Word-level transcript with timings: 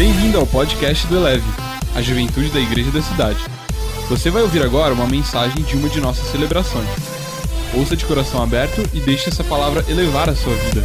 Bem-vindo 0.00 0.38
ao 0.38 0.46
podcast 0.46 1.06
do 1.08 1.16
Eleve, 1.16 1.44
a 1.94 2.00
juventude 2.00 2.48
da 2.48 2.58
igreja 2.58 2.90
da 2.90 3.02
cidade. 3.02 3.38
Você 4.08 4.30
vai 4.30 4.40
ouvir 4.40 4.62
agora 4.62 4.94
uma 4.94 5.06
mensagem 5.06 5.62
de 5.62 5.76
uma 5.76 5.90
de 5.90 6.00
nossas 6.00 6.26
celebrações. 6.28 6.88
Ouça 7.76 7.94
de 7.94 8.06
coração 8.06 8.42
aberto 8.42 8.80
e 8.94 9.00
deixe 9.00 9.28
essa 9.28 9.44
palavra 9.44 9.84
elevar 9.90 10.30
a 10.30 10.34
sua 10.34 10.54
vida. 10.54 10.82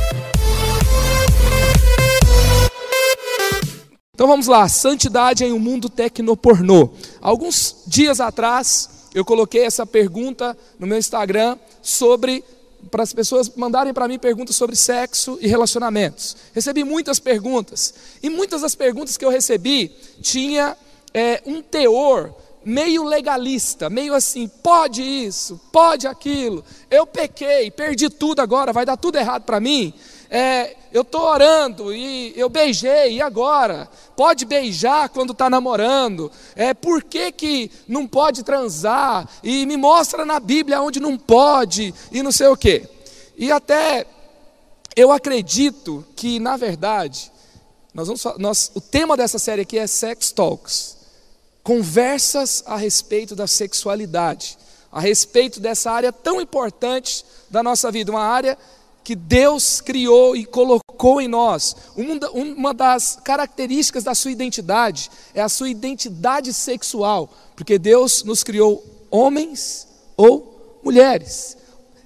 Então 4.14 4.28
vamos 4.28 4.48
lá, 4.48 4.68
santidade 4.68 5.46
em 5.46 5.54
um 5.54 5.60
mundo 5.60 5.88
tecnopornô. 5.88 6.90
Alguns 7.22 7.84
dias 7.88 8.20
atrás 8.20 9.08
eu 9.14 9.24
coloquei 9.24 9.64
essa 9.64 9.86
pergunta 9.86 10.58
no 10.78 10.86
meu 10.86 10.98
Instagram 10.98 11.58
sobre 11.82 12.44
para 12.92 13.04
as 13.04 13.14
pessoas 13.14 13.50
mandarem 13.56 13.94
para 13.94 14.08
mim 14.08 14.20
perguntas 14.20 14.56
sobre 14.56 14.76
sexo 14.76 15.38
e 15.42 15.48
relacionamentos. 15.48 16.36
Recebi 16.54 16.84
muitas 16.84 17.20
perguntas 17.20 17.94
e 18.22 18.30
muitas 18.30 18.62
das 18.62 18.76
perguntas 18.76 19.18
que 19.18 19.26
eu 19.26 19.30
recebi 19.30 19.92
tinha 20.22 20.78
é, 21.14 21.42
um 21.46 21.62
teor 21.62 22.34
meio 22.66 23.04
legalista, 23.04 23.90
meio 23.92 24.16
assim, 24.16 24.48
pode 24.48 25.02
isso, 25.02 25.62
pode 25.72 26.08
aquilo. 26.08 26.66
Eu 26.90 27.06
pequei, 27.06 27.70
perdi 27.70 28.10
tudo 28.10 28.42
agora, 28.42 28.74
vai 28.74 28.86
dar 28.86 28.98
tudo 28.98 29.18
errado 29.18 29.44
para 29.44 29.60
mim. 29.60 29.94
É, 30.38 30.76
eu 30.92 31.04
estou 31.04 31.22
orando 31.22 31.96
e 31.96 32.34
eu 32.36 32.50
beijei, 32.50 33.14
e 33.14 33.22
agora? 33.22 33.90
Pode 34.18 34.44
beijar 34.44 35.08
quando 35.08 35.32
está 35.32 35.50
namorando? 35.50 36.30
É, 36.58 36.74
por 36.74 37.02
que, 37.02 37.32
que 37.32 37.72
não 37.88 38.06
pode 38.06 38.44
transar? 38.44 39.30
E 39.42 39.66
me 39.66 39.78
mostra 39.78 40.26
na 40.26 40.38
Bíblia 40.38 40.82
onde 40.82 41.00
não 41.00 41.18
pode, 41.18 41.96
e 42.12 42.22
não 42.22 42.34
sei 42.34 42.48
o 42.48 42.58
quê. 42.58 42.86
E 43.38 43.50
até 43.50 44.06
eu 44.94 45.10
acredito 45.10 46.06
que, 46.18 46.38
na 46.38 46.58
verdade, 46.58 47.32
nós 47.94 48.08
vamos, 48.08 48.26
nós, 48.38 48.72
o 48.76 48.82
tema 48.82 49.16
dessa 49.16 49.40
série 49.40 49.62
aqui 49.62 49.80
é 49.80 49.88
Sex 49.88 50.34
Talks 50.34 50.98
conversas 51.64 52.62
a 52.66 52.76
respeito 52.76 53.38
da 53.38 53.48
sexualidade, 53.48 54.58
a 54.92 55.00
respeito 55.00 55.62
dessa 55.62 55.90
área 55.92 56.12
tão 56.12 56.42
importante 56.42 57.26
da 57.50 57.64
nossa 57.64 57.90
vida, 57.90 58.12
uma 58.12 58.26
área 58.26 58.58
que 59.06 59.16
Deus 59.16 59.80
criou 59.82 60.36
e 60.36 60.44
colocou 60.44 61.22
em 61.22 61.28
nós. 61.28 61.76
Uma 61.96 62.74
das 62.74 63.20
características 63.24 64.04
da 64.04 64.16
sua 64.16 64.32
identidade 64.32 65.12
é 65.36 65.42
a 65.42 65.48
sua 65.48 65.70
identidade 65.70 66.52
sexual, 66.52 67.32
porque 67.56 67.78
Deus 67.78 68.24
nos 68.24 68.44
criou 68.44 68.84
homens 69.12 69.88
ou 70.18 70.80
mulheres. 70.84 71.56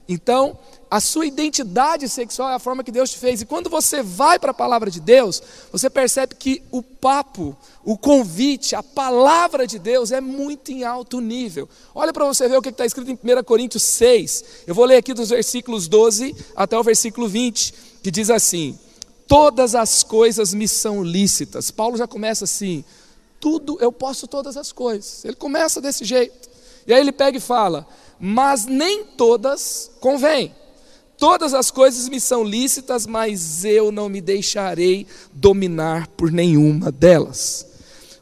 Então, 0.10 0.60
a 0.92 1.00
sua 1.00 1.28
identidade 1.28 2.10
sexual 2.10 2.50
é 2.50 2.56
a 2.56 2.60
forma 2.60 2.84
que 2.84 2.92
Deus 2.92 3.12
te 3.12 3.18
fez. 3.20 3.42
E 3.42 3.46
quando 3.46 3.70
você 3.70 4.02
vai 4.02 4.40
para 4.40 4.50
a 4.50 4.54
palavra 4.54 4.90
de 4.90 5.00
Deus, 5.00 5.42
você 5.72 5.88
percebe 5.88 6.34
que 6.34 6.64
o 6.72 6.82
papo, 6.82 7.56
o 7.84 7.96
convite, 7.96 8.76
a 8.76 8.82
palavra 8.82 9.68
de 9.68 9.78
Deus 9.78 10.12
é 10.12 10.20
muito 10.20 10.72
em 10.72 10.84
alto 10.84 11.22
nível. 11.22 11.70
Olha 11.94 12.12
para 12.12 12.26
você 12.26 12.48
ver 12.48 12.58
o 12.58 12.62
que 12.62 12.70
está 12.70 12.88
escrito 12.88 13.12
em 13.12 13.14
1 13.14 13.44
Coríntios 13.44 13.84
6. 13.84 14.44
Eu 14.66 14.74
vou 14.74 14.86
ler 14.86 14.98
aqui 14.98 15.14
dos 15.14 15.30
versículos 15.30 15.88
12 15.88 16.36
até 16.56 16.76
o 16.76 16.84
versículo 16.84 17.28
20, 17.28 17.74
que 18.02 18.10
diz 18.10 18.32
assim: 18.32 18.78
Todas 19.28 19.76
as 19.76 20.02
coisas 20.02 20.56
me 20.56 20.68
são 20.68 21.04
lícitas. 21.04 21.70
Paulo 21.70 21.98
já 21.98 22.08
começa 22.08 22.46
assim: 22.46 22.84
tudo, 23.40 23.78
eu 23.80 23.92
posso 23.92 24.28
todas 24.28 24.58
as 24.58 24.72
coisas. 24.72 25.24
Ele 25.24 25.36
começa 25.36 25.80
desse 25.80 26.04
jeito. 26.04 26.50
E 26.88 26.94
aí 26.94 27.00
ele 27.00 27.12
pega 27.12 27.38
e 27.38 27.42
fala: 27.42 27.88
Mas 28.20 28.66
nem 28.66 29.06
todas 29.06 29.92
convêm. 30.00 30.52
Todas 31.20 31.54
as 31.54 31.70
coisas 31.70 32.08
me 32.08 32.18
são 32.18 32.46
lícitas, 32.46 33.06
mas 33.06 33.66
eu 33.66 33.92
não 33.92 34.08
me 34.08 34.22
deixarei 34.22 35.06
dominar 35.34 36.08
por 36.08 36.32
nenhuma 36.32 36.94
delas. 36.94 37.68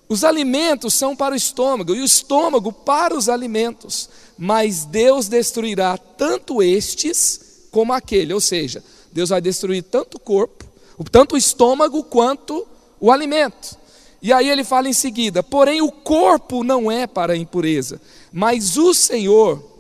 Os 0.09 0.23
alimentos 0.23 0.95
são 0.95 1.15
para 1.15 1.35
o 1.35 1.37
estômago 1.37 1.93
e 1.93 2.01
o 2.01 2.05
estômago 2.05 2.73
para 2.73 3.15
os 3.15 3.29
alimentos, 3.29 4.09
mas 4.35 4.83
Deus 4.83 5.27
destruirá 5.27 5.95
tanto 5.95 6.63
estes 6.63 7.67
como 7.69 7.93
aquele, 7.93 8.33
ou 8.33 8.41
seja, 8.41 8.83
Deus 9.11 9.29
vai 9.29 9.41
destruir 9.41 9.83
tanto 9.83 10.15
o 10.15 10.19
corpo, 10.19 10.65
tanto 11.11 11.35
o 11.35 11.37
estômago 11.37 12.03
quanto 12.03 12.65
o 12.99 13.11
alimento. 13.11 13.77
E 14.23 14.33
aí 14.33 14.49
ele 14.49 14.63
fala 14.63 14.89
em 14.89 14.93
seguida: 14.93 15.43
porém 15.43 15.83
o 15.83 15.91
corpo 15.91 16.63
não 16.63 16.91
é 16.91 17.05
para 17.05 17.33
a 17.33 17.37
impureza, 17.37 18.01
mas 18.31 18.75
o 18.75 18.91
Senhor 18.91 19.76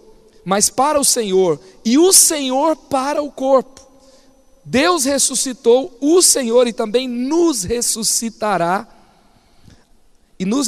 mas 0.47 0.69
para 0.69 0.97
o 0.97 1.03
Senhor, 1.03 1.59
e 1.83 1.97
o 1.97 2.13
Senhor 2.13 2.77
para 2.77 3.21
o 3.21 3.29
corpo. 3.29 3.85
Deus 4.63 5.03
ressuscitou 5.03 5.97
o 5.99 6.21
Senhor 6.21 6.65
e 6.69 6.71
também 6.71 7.05
nos 7.05 7.63
ressuscitará, 7.63 8.87
e 10.39 10.45
nos, 10.45 10.67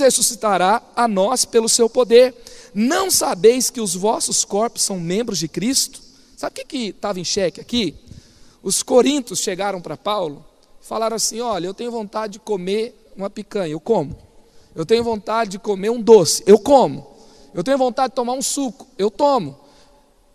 ressuscitará 0.00 0.82
a 0.96 1.06
nós 1.06 1.44
pelo 1.44 1.68
seu 1.68 1.88
poder. 1.88 2.34
Não 2.74 3.12
sabeis 3.12 3.70
que 3.70 3.80
os 3.80 3.94
vossos 3.94 4.44
corpos 4.44 4.82
são 4.82 4.98
membros 4.98 5.38
de 5.38 5.46
Cristo? 5.46 6.02
Sabe 6.36 6.62
o 6.62 6.66
que 6.66 6.76
estava 6.88 7.20
em 7.20 7.24
xeque 7.24 7.60
aqui? 7.60 7.94
Os 8.60 8.82
corintos 8.82 9.38
chegaram 9.38 9.80
para 9.80 9.96
Paulo 9.96 10.44
falaram 10.80 11.14
assim: 11.14 11.40
Olha, 11.40 11.66
eu 11.66 11.74
tenho 11.74 11.92
vontade 11.92 12.32
de 12.32 12.38
comer 12.40 13.12
uma 13.16 13.30
picanha, 13.30 13.70
eu 13.70 13.78
como. 13.78 14.18
Eu 14.74 14.84
tenho 14.84 15.04
vontade 15.04 15.52
de 15.52 15.58
comer 15.60 15.90
um 15.90 16.02
doce, 16.02 16.42
eu 16.44 16.58
como. 16.58 17.11
Eu 17.54 17.62
tenho 17.62 17.78
vontade 17.78 18.10
de 18.10 18.16
tomar 18.16 18.32
um 18.32 18.42
suco, 18.42 18.86
eu 18.96 19.10
tomo. 19.10 19.58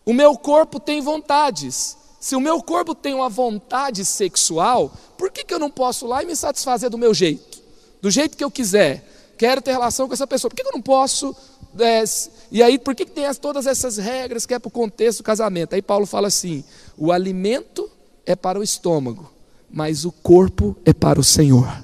O 0.05 0.13
meu 0.13 0.37
corpo 0.37 0.79
tem 0.79 1.01
vontades. 1.01 1.97
Se 2.19 2.35
o 2.35 2.39
meu 2.39 2.61
corpo 2.61 2.95
tem 2.95 3.13
uma 3.13 3.29
vontade 3.29 4.05
sexual, 4.05 4.91
por 5.17 5.31
que, 5.31 5.43
que 5.43 5.53
eu 5.53 5.59
não 5.59 5.69
posso 5.69 6.07
lá 6.07 6.23
e 6.23 6.25
me 6.25 6.35
satisfazer 6.35 6.89
do 6.89 6.97
meu 6.97 7.13
jeito? 7.13 7.61
Do 8.01 8.09
jeito 8.09 8.37
que 8.37 8.43
eu 8.43 8.51
quiser. 8.51 9.33
Quero 9.37 9.61
ter 9.61 9.71
relação 9.71 10.07
com 10.07 10.13
essa 10.13 10.25
pessoa. 10.25 10.49
Por 10.49 10.55
que, 10.55 10.63
que 10.63 10.69
eu 10.69 10.73
não 10.73 10.81
posso? 10.81 11.35
É, 11.79 12.03
e 12.51 12.63
aí, 12.63 12.79
por 12.79 12.95
que, 12.95 13.05
que 13.05 13.11
tem 13.11 13.25
as, 13.25 13.37
todas 13.37 13.67
essas 13.67 13.97
regras 13.97 14.45
que 14.45 14.53
é 14.53 14.59
para 14.59 14.67
o 14.67 14.71
contexto 14.71 15.19
do 15.19 15.23
casamento? 15.23 15.73
Aí 15.73 15.81
Paulo 15.81 16.05
fala 16.05 16.27
assim: 16.27 16.63
o 16.97 17.11
alimento 17.11 17.89
é 18.25 18.35
para 18.35 18.59
o 18.59 18.63
estômago, 18.63 19.31
mas 19.69 20.05
o 20.05 20.11
corpo 20.11 20.75
é 20.85 20.93
para 20.93 21.19
o 21.19 21.23
Senhor. 21.23 21.83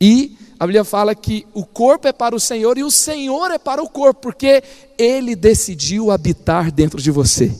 E 0.00 0.36
a 0.64 0.66
Bíblia 0.66 0.82
fala 0.82 1.14
que 1.14 1.46
o 1.52 1.62
corpo 1.62 2.08
é 2.08 2.12
para 2.12 2.34
o 2.34 2.40
Senhor 2.40 2.78
e 2.78 2.82
o 2.82 2.90
Senhor 2.90 3.50
é 3.50 3.58
para 3.58 3.82
o 3.82 3.88
corpo, 3.88 4.22
porque 4.22 4.64
Ele 4.96 5.36
decidiu 5.36 6.10
habitar 6.10 6.72
dentro 6.72 7.02
de 7.02 7.10
você. 7.10 7.54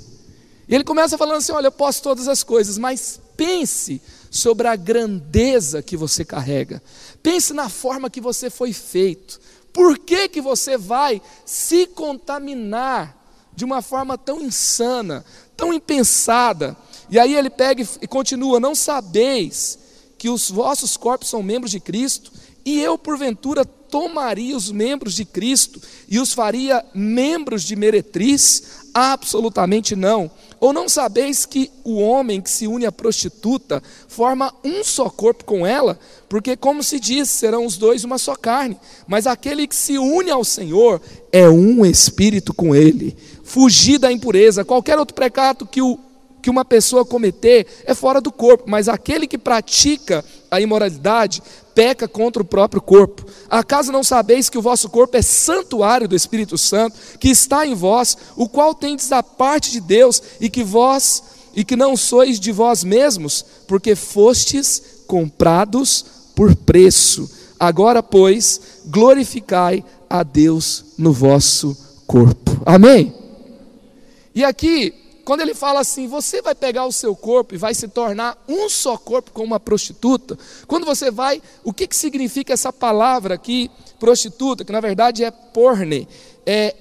E 0.67 0.75
ele 0.75 0.85
começa 0.85 1.19
falando 1.19 1.37
assim: 1.37 1.53
Olha, 1.53 1.67
eu 1.67 1.73
posso 1.73 2.03
todas 2.03 2.29
as 2.29 2.43
coisas, 2.43 2.79
mas 2.79 3.21
pense 3.37 4.01
sobre 4.31 4.67
a 4.67 4.75
grandeza 4.75 5.83
que 5.83 5.99
você 5.99 6.25
carrega, 6.25 6.83
pense 7.23 7.53
na 7.53 7.69
forma 7.69 8.09
que 8.09 8.23
você 8.23 8.49
foi 8.49 8.73
feito. 8.73 9.39
Por 9.71 9.99
que, 9.99 10.27
que 10.27 10.41
você 10.41 10.79
vai 10.79 11.21
se 11.45 11.87
contaminar 11.87 13.15
de 13.55 13.67
uma 13.67 13.83
forma 13.83 14.17
tão 14.17 14.41
insana, 14.41 15.23
tão 15.55 15.75
impensada? 15.75 16.75
E 17.11 17.19
aí 17.19 17.35
ele 17.35 17.51
pega 17.51 17.87
e 18.01 18.07
continua: 18.07 18.59
Não 18.59 18.75
sabeis 18.75 19.79
que 20.17 20.31
os 20.31 20.51
vossos 20.51 20.97
corpos 20.97 21.29
são 21.29 21.43
membros 21.43 21.71
de 21.71 21.81
Cristo? 21.81 22.33
E 22.65 22.81
eu, 22.81 22.97
porventura, 22.97 23.65
tomaria 23.65 24.57
os 24.57 24.73
membros 24.73 25.15
de 25.15 25.25
Cristo 25.25 25.81
e 26.09 26.19
os 26.19 26.33
faria 26.33 26.85
membros 26.95 27.63
de 27.63 27.77
meretriz? 27.77 28.85
Absolutamente 28.95 29.95
não. 29.95 30.31
Ou 30.59 30.73
não 30.73 30.89
sabeis 30.89 31.45
que 31.45 31.71
o 31.85 31.99
homem 31.99 32.41
que 32.41 32.51
se 32.51 32.67
une 32.67 32.87
à 32.87 32.93
prostituta 32.93 33.83
forma 34.09 34.55
um 34.65 34.83
só 34.83 35.11
corpo 35.11 35.45
com 35.45 35.67
ela? 35.67 35.99
Porque, 36.29 36.57
como 36.57 36.83
se 36.83 36.99
diz, 36.99 37.29
serão 37.29 37.67
os 37.67 37.77
dois 37.77 38.03
uma 38.03 38.17
só 38.17 38.35
carne. 38.35 38.79
Mas 39.07 39.27
aquele 39.27 39.67
que 39.67 39.77
se 39.77 39.99
une 39.99 40.31
ao 40.31 40.43
Senhor 40.43 41.03
é 41.31 41.49
um 41.49 41.85
espírito 41.85 42.55
com 42.55 42.75
ele. 42.75 43.17
Fugir 43.43 43.99
da 43.99 44.11
impureza. 44.11 44.65
Qualquer 44.65 44.99
outro 44.99 45.15
pecado 45.15 45.67
que 45.67 45.83
o 45.83 45.99
que 46.45 46.51
uma 46.51 46.65
pessoa 46.65 47.07
cometer 47.07 47.67
é 47.87 47.95
fora 47.95 48.21
do 48.21 48.31
corpo, 48.31 48.65
mas 48.67 48.87
aquele 48.87 49.27
que 49.27 49.39
pratica 49.39 50.23
a 50.51 50.61
imoralidade 50.61 51.43
peca 51.75 52.07
contra 52.07 52.43
o 52.43 52.47
próprio 52.47 52.81
corpo. 52.81 53.25
Acaso 53.51 53.93
não 53.93 54.05
sabeis 54.05 54.49
que 54.49 54.59
o 54.59 54.63
vosso 54.63 54.89
corpo 54.89 55.17
é 55.17 55.23
santuário 55.23 56.09
do 56.09 56.17
Espírito 56.17 56.57
Santo, 56.57 56.97
que 57.19 57.29
está 57.29 57.67
em 57.67 57.75
vós, 57.75 58.17
o 58.37 58.49
qual 58.49 58.75
tendes 58.75 59.09
da 59.09 59.23
parte 59.23 59.71
de 59.71 59.81
Deus, 59.81 60.23
e 60.41 60.49
que 60.49 60.63
vós 60.63 61.23
e 61.57 61.65
que 61.65 61.77
não 61.77 61.97
sois 61.97 62.41
de 62.41 62.51
vós 62.51 62.83
mesmos, 62.83 63.45
porque 63.69 63.95
fostes 63.95 64.83
comprados 65.07 66.05
por 66.35 66.55
preço. 66.57 67.31
Agora, 67.59 68.03
pois, 68.03 68.61
glorificai 68.87 69.85
a 70.11 70.23
Deus 70.23 70.85
no 70.99 71.13
vosso 71.13 71.77
corpo. 72.07 72.61
Amém? 72.67 73.15
E 74.35 74.45
aqui 74.45 75.04
quando 75.25 75.41
ele 75.41 75.55
fala 75.55 75.81
assim, 75.81 76.07
você 76.07 76.43
vai 76.43 76.55
pegar 76.55 76.85
o 76.87 76.93
seu 76.93 77.17
corpo 77.17 77.55
e 77.55 77.59
vai 77.59 77.75
se 77.75 77.89
tornar 77.89 78.43
um 78.49 78.69
só 78.69 78.97
corpo 78.97 79.33
com 79.33 79.43
uma 79.43 79.59
prostituta, 79.59 80.39
quando 80.67 80.85
você 80.85 81.11
vai, 81.11 81.43
o 81.65 81.73
que, 81.73 81.87
que 81.87 81.97
significa 81.97 82.53
essa 82.53 82.73
palavra 82.73 83.35
aqui, 83.35 83.71
prostituta, 83.99 84.65
que 84.65 84.73
na 84.73 84.81
verdade 84.81 85.25
é 85.25 85.31
porne, 85.31 86.07
é, 86.45 86.77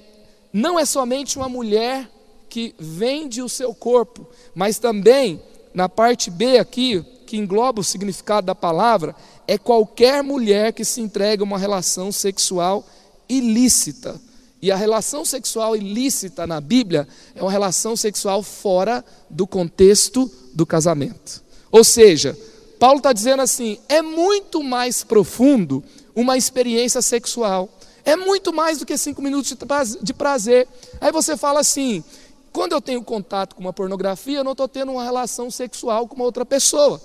não 0.52 0.78
é 0.78 0.84
somente 0.84 1.36
uma 1.36 1.48
mulher 1.48 2.08
que 2.48 2.74
vende 2.78 3.42
o 3.42 3.48
seu 3.48 3.74
corpo, 3.74 4.28
mas 4.54 4.78
também, 4.78 5.42
na 5.72 5.88
parte 5.88 6.30
B 6.30 6.58
aqui, 6.58 7.04
que 7.26 7.36
engloba 7.36 7.80
o 7.80 7.84
significado 7.84 8.46
da 8.46 8.54
palavra, 8.54 9.16
é 9.48 9.58
qualquer 9.58 10.22
mulher 10.22 10.72
que 10.72 10.84
se 10.84 11.00
entrega 11.00 11.42
a 11.42 11.44
uma 11.44 11.58
relação 11.58 12.12
sexual 12.12 12.86
ilícita. 13.28 14.20
E 14.64 14.72
a 14.72 14.76
relação 14.76 15.26
sexual 15.26 15.76
ilícita 15.76 16.46
na 16.46 16.58
Bíblia 16.58 17.06
é 17.34 17.42
uma 17.42 17.50
relação 17.50 17.94
sexual 17.94 18.42
fora 18.42 19.04
do 19.28 19.46
contexto 19.46 20.32
do 20.54 20.64
casamento. 20.64 21.42
Ou 21.70 21.84
seja, 21.84 22.34
Paulo 22.80 22.96
está 22.96 23.12
dizendo 23.12 23.42
assim: 23.42 23.78
é 23.90 24.00
muito 24.00 24.62
mais 24.62 25.04
profundo 25.04 25.84
uma 26.16 26.38
experiência 26.38 27.02
sexual. 27.02 27.68
É 28.06 28.16
muito 28.16 28.54
mais 28.54 28.78
do 28.78 28.86
que 28.86 28.96
cinco 28.96 29.20
minutos 29.20 29.54
de 30.00 30.14
prazer. 30.14 30.66
Aí 30.98 31.12
você 31.12 31.36
fala 31.36 31.60
assim: 31.60 32.02
quando 32.50 32.72
eu 32.72 32.80
tenho 32.80 33.02
contato 33.02 33.54
com 33.54 33.60
uma 33.60 33.72
pornografia, 33.74 34.38
eu 34.38 34.44
não 34.44 34.52
estou 34.52 34.66
tendo 34.66 34.92
uma 34.92 35.04
relação 35.04 35.50
sexual 35.50 36.08
com 36.08 36.16
uma 36.16 36.24
outra 36.24 36.46
pessoa. 36.46 36.98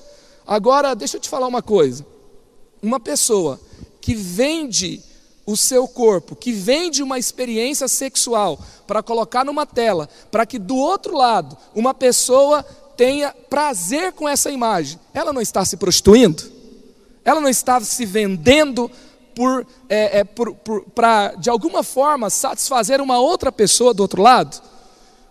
Agora, 0.48 0.96
deixa 0.96 1.18
eu 1.18 1.22
te 1.22 1.28
falar 1.28 1.48
uma 1.48 1.62
coisa. 1.62 2.06
Uma 2.82 3.02
pessoa 3.02 3.60
que 4.00 4.16
vende 4.16 5.04
o 5.52 5.58
seu 5.58 5.88
corpo, 5.88 6.36
que 6.36 6.52
vende 6.52 7.02
uma 7.02 7.18
experiência 7.18 7.88
sexual 7.88 8.60
para 8.86 9.02
colocar 9.02 9.44
numa 9.44 9.66
tela, 9.66 10.08
para 10.30 10.46
que 10.46 10.60
do 10.60 10.76
outro 10.76 11.18
lado 11.18 11.58
uma 11.74 11.94
pessoa 11.94 12.64
tenha 12.96 13.34
prazer 13.50 14.14
com 14.14 14.28
essa 14.28 14.52
imagem, 14.52 15.00
ela 15.14 15.34
não 15.34 15.42
está 15.42 15.66
se 15.66 15.78
prostituindo? 15.78 16.44
Ela 17.24 17.42
não 17.42 17.50
está 17.50 17.80
se 17.82 18.06
vendendo 18.06 18.92
por, 19.34 19.66
é, 19.88 20.20
é, 20.20 20.24
por, 20.24 20.54
por 20.54 20.84
para 20.92 21.34
de 21.36 21.50
alguma 21.50 21.82
forma 21.82 22.30
satisfazer 22.30 23.02
uma 23.02 23.20
outra 23.20 23.52
pessoa 23.52 23.94
do 23.94 24.02
outro 24.02 24.22
lado? 24.22 24.62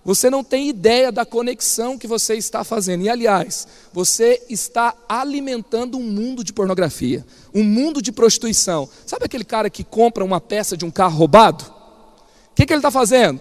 Você 0.09 0.31
não 0.31 0.43
tem 0.43 0.71
ideia 0.71 1.13
da 1.13 1.27
conexão 1.27 1.99
que 1.99 2.07
você 2.07 2.35
está 2.35 2.65
fazendo. 2.65 3.03
E 3.03 3.11
aliás, 3.11 3.69
você 3.93 4.43
está 4.49 4.95
alimentando 5.07 5.99
um 5.99 6.03
mundo 6.03 6.43
de 6.43 6.51
pornografia, 6.51 7.27
um 7.55 7.63
mundo 7.63 8.01
de 8.01 8.11
prostituição. 8.11 8.89
Sabe 9.05 9.27
aquele 9.27 9.45
cara 9.45 9.69
que 9.69 9.85
compra 9.85 10.25
uma 10.25 10.41
peça 10.41 10.79
de 10.79 10.87
um 10.87 10.91
carro 10.91 11.19
roubado? 11.19 11.63
O 11.67 12.55
que, 12.55 12.65
que 12.65 12.73
ele 12.73 12.79
está 12.79 12.91
fazendo? 12.91 13.39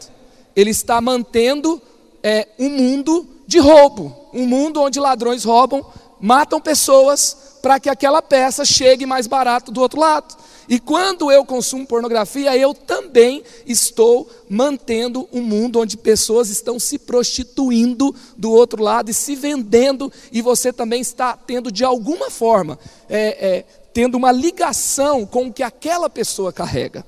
Ele 0.54 0.72
está 0.72 1.00
mantendo 1.00 1.82
é, 2.22 2.50
um 2.60 2.68
mundo 2.68 3.26
de 3.48 3.60
roubo, 3.60 4.14
um 4.34 4.46
mundo 4.46 4.82
onde 4.82 5.00
ladrões 5.00 5.46
roubam, 5.46 5.86
matam 6.20 6.60
pessoas 6.60 7.56
para 7.62 7.80
que 7.80 7.88
aquela 7.88 8.22
peça 8.22 8.66
chegue 8.66 9.06
mais 9.06 9.26
barato 9.26 9.72
do 9.72 9.80
outro 9.80 10.02
lado. 10.02 10.36
E 10.70 10.80
quando 10.80 11.32
eu 11.32 11.46
consumo 11.46 11.88
pornografia, 11.88 12.58
eu 12.58 12.74
também 12.74 13.44
estou 13.66 14.30
mantendo 14.50 15.28
um 15.32 15.42
mundo 15.42 15.80
onde 15.80 15.96
pessoas 15.96 16.50
estão 16.50 16.78
se 16.80 17.00
prostituindo 17.00 18.14
do 18.36 18.52
outro 18.52 18.84
lado 18.84 19.10
e 19.10 19.14
se 19.14 19.36
vendendo, 19.36 20.12
e 20.32 20.42
você 20.42 20.74
também 20.74 21.00
está 21.00 21.38
tendo 21.38 21.72
de 21.72 21.86
alguma 21.86 22.30
forma, 22.30 22.78
é, 23.10 23.48
é, 23.48 23.66
tendo 23.94 24.16
uma 24.16 24.32
ligação 24.32 25.26
com 25.26 25.48
o 25.48 25.54
que 25.54 25.64
aquela 25.64 26.10
pessoa 26.10 26.52
carrega. 26.52 27.06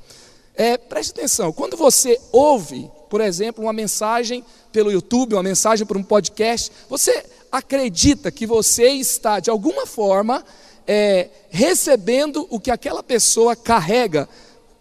É, 0.55 0.77
preste 0.77 1.11
atenção, 1.11 1.51
quando 1.51 1.75
você 1.75 2.19
ouve, 2.31 2.89
por 3.09 3.21
exemplo, 3.21 3.63
uma 3.63 3.73
mensagem 3.73 4.43
pelo 4.71 4.91
YouTube, 4.91 5.33
uma 5.33 5.43
mensagem 5.43 5.85
por 5.85 5.97
um 5.97 6.03
podcast, 6.03 6.71
você 6.89 7.25
acredita 7.51 8.31
que 8.31 8.45
você 8.45 8.89
está, 8.89 9.39
de 9.39 9.49
alguma 9.49 9.85
forma, 9.85 10.45
é, 10.91 11.29
recebendo 11.51 12.47
o 12.49 12.59
que 12.59 12.71
aquela 12.71 13.03
pessoa 13.03 13.55
carrega, 13.55 14.27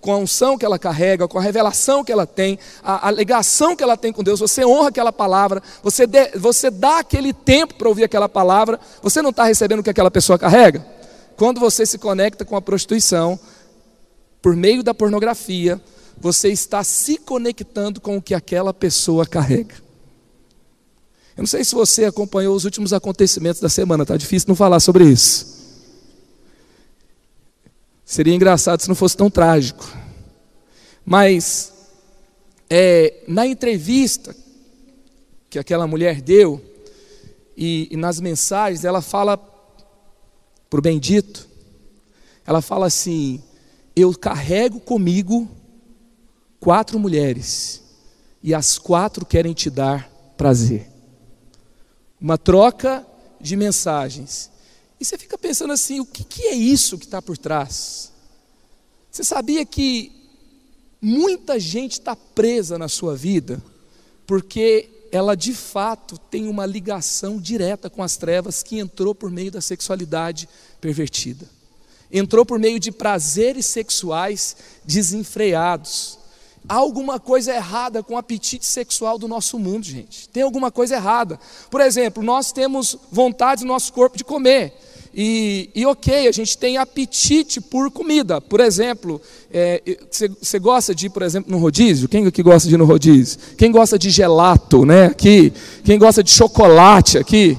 com 0.01 0.11
a 0.11 0.17
unção 0.17 0.57
que 0.57 0.65
ela 0.65 0.79
carrega, 0.79 1.29
com 1.29 1.39
a 1.39 1.43
revelação 1.43 2.03
que 2.03 2.11
ela 2.11 2.27
tem, 2.27 2.59
a, 2.83 3.09
a 3.09 3.11
ligação 3.11 3.77
que 3.77 3.83
ela 3.83 3.95
tem 3.95 4.11
com 4.11 4.23
Deus, 4.23 4.41
você 4.41 4.65
honra 4.65 4.89
aquela 4.89 5.13
palavra, 5.13 5.63
você, 5.83 6.07
de, 6.07 6.31
você 6.39 6.71
dá 6.71 7.01
aquele 7.01 7.35
tempo 7.35 7.75
para 7.75 7.89
ouvir 7.89 8.05
aquela 8.05 8.27
palavra, 8.27 8.81
você 9.03 9.21
não 9.21 9.29
está 9.29 9.45
recebendo 9.45 9.81
o 9.81 9.83
que 9.83 9.91
aquela 9.91 10.11
pessoa 10.11 10.39
carrega? 10.39 10.87
Quando 11.37 11.61
você 11.61 11.85
se 11.85 11.99
conecta 11.99 12.43
com 12.43 12.57
a 12.57 12.63
prostituição, 12.63 13.39
por 14.41 14.57
meio 14.57 14.83
da 14.83 14.95
pornografia, 14.95 15.79
você 16.19 16.49
está 16.49 16.83
se 16.83 17.19
conectando 17.19 18.01
com 18.01 18.17
o 18.17 18.23
que 18.23 18.35
aquela 18.35 18.73
pessoa 18.73 19.27
carrega. 19.27 19.75
Eu 21.37 21.43
não 21.43 21.47
sei 21.47 21.63
se 21.65 21.75
você 21.75 22.07
acompanhou 22.07 22.57
os 22.57 22.65
últimos 22.65 22.95
acontecimentos 22.95 23.61
da 23.61 23.69
semana, 23.69 24.05
está 24.05 24.17
difícil 24.17 24.49
não 24.49 24.57
falar 24.57 24.81
sobre 24.81 25.05
isso. 25.05 25.58
Seria 28.09 28.35
engraçado 28.35 28.81
se 28.81 28.89
não 28.89 28.95
fosse 28.95 29.15
tão 29.15 29.29
trágico. 29.29 29.87
Mas, 31.05 31.75
é, 32.71 33.23
na 33.29 33.47
entrevista 33.47 34.35
que 35.51 35.59
aquela 35.59 35.87
mulher 35.87 36.23
deu, 36.23 36.59
e, 37.55 37.87
e 37.91 37.99
nas 37.99 38.19
mensagens, 38.19 38.83
ela 38.83 39.03
fala 39.03 39.37
para 39.37 40.79
o 40.79 40.81
bendito, 40.81 41.47
ela 42.47 42.63
fala 42.63 42.87
assim: 42.87 43.43
Eu 43.95 44.15
carrego 44.15 44.81
comigo 44.81 45.47
quatro 46.59 46.99
mulheres, 46.99 47.83
e 48.43 48.55
as 48.55 48.79
quatro 48.79 49.27
querem 49.27 49.53
te 49.53 49.69
dar 49.69 50.11
prazer. 50.35 50.89
Uma 52.19 52.39
troca 52.39 53.07
de 53.39 53.55
mensagens. 53.55 54.51
E 55.01 55.05
você 55.05 55.17
fica 55.17 55.39
pensando 55.39 55.73
assim: 55.73 56.01
o 56.01 56.07
que, 56.07 56.25
que 56.25 56.43
é 56.43 56.55
isso 56.55 56.99
que 56.99 57.05
está 57.05 57.23
por 57.23 57.37
trás? 57.39 58.13
Você 59.11 59.25
sabia 59.25 59.65
que 59.65 60.13
muita 61.01 61.59
gente 61.59 61.93
está 61.93 62.17
presa 62.17 62.77
na 62.79 62.89
sua 62.89 63.17
vida 63.17 63.63
porque 64.27 64.91
ela 65.11 65.35
de 65.35 65.55
fato 65.55 66.19
tem 66.19 66.49
uma 66.49 66.67
ligação 66.67 67.39
direta 67.39 67.89
com 67.89 68.03
as 68.03 68.17
trevas 68.17 68.63
que 68.63 68.79
entrou 68.79 69.15
por 69.15 69.31
meio 69.31 69.51
da 69.51 69.61
sexualidade 69.61 70.49
pervertida. 70.81 71.47
Entrou 72.13 72.45
por 72.45 72.59
meio 72.59 72.79
de 72.79 72.91
prazeres 72.91 73.67
sexuais 73.67 74.57
desenfreados. 74.85 76.19
Há 76.69 76.75
alguma 76.75 77.19
coisa 77.19 77.55
errada 77.55 78.03
com 78.03 78.15
o 78.15 78.19
apetite 78.19 78.67
sexual 78.67 79.19
do 79.19 79.27
nosso 79.27 79.59
mundo, 79.59 79.85
gente. 79.85 80.29
Tem 80.29 80.43
alguma 80.43 80.71
coisa 80.71 80.97
errada. 80.97 81.39
Por 81.71 81.81
exemplo, 81.81 82.23
nós 82.23 82.53
temos 82.53 82.97
vontade 83.11 83.63
no 83.65 83.73
nosso 83.73 83.93
corpo 83.93 84.17
de 84.17 84.25
comer. 84.25 84.75
E, 85.21 85.69
e, 85.75 85.85
ok, 85.85 86.29
a 86.29 86.31
gente 86.31 86.57
tem 86.57 86.77
apetite 86.77 87.61
por 87.61 87.91
comida. 87.91 88.41
Por 88.41 88.61
exemplo, 88.61 89.21
você 90.09 90.57
é, 90.57 90.61
gosta 90.61 90.95
de 90.95 91.07
ir, 91.07 91.11
por 91.11 91.23
exemplo, 91.25 91.51
no 91.51 91.59
rodízio? 91.59 92.09
Quem 92.09 92.31
que 92.31 92.41
gosta 92.41 92.69
de 92.69 92.77
ir 92.77 92.79
no 92.79 92.85
rodízio? 92.85 93.37
Quem 93.57 93.73
gosta 93.73 93.99
de 93.99 94.11
gelato, 94.11 94.87
né? 94.87 95.07
Aqui. 95.07 95.53
Quem 95.83 95.99
gosta 95.99 96.23
de 96.23 96.31
chocolate 96.31 97.19
aqui? 97.19 97.59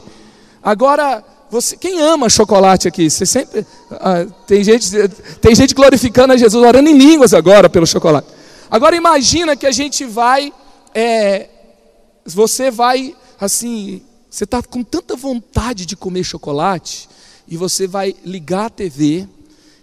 Agora, 0.64 1.22
você, 1.52 1.76
quem 1.76 2.00
ama 2.00 2.30
chocolate 2.30 2.88
aqui? 2.88 3.10
Você 3.10 3.26
sempre 3.26 3.66
ah, 3.92 4.26
tem 4.48 4.64
gente 4.64 4.90
tem 5.42 5.54
gente 5.54 5.76
glorificando 5.76 6.32
a 6.32 6.38
Jesus, 6.38 6.66
orando 6.66 6.90
em 6.90 6.98
línguas 6.98 7.34
agora 7.34 7.70
pelo 7.70 7.86
chocolate. 7.86 8.30
Agora 8.72 8.96
imagina 8.96 9.58
que 9.58 9.66
a 9.66 9.72
gente 9.74 10.06
vai, 10.06 10.54
é, 10.96 11.50
você 12.26 12.72
vai 12.72 13.14
assim, 13.38 14.02
você 14.30 14.46
está 14.46 14.64
com 14.64 14.82
tanta 14.82 15.18
vontade 15.18 15.86
de 15.86 15.98
comer 15.98 16.24
chocolate 16.24 17.10
e 17.50 17.58
você 17.58 17.88
vai 17.88 18.16
ligar 18.24 18.68
a 18.68 18.70
TV 18.70 19.28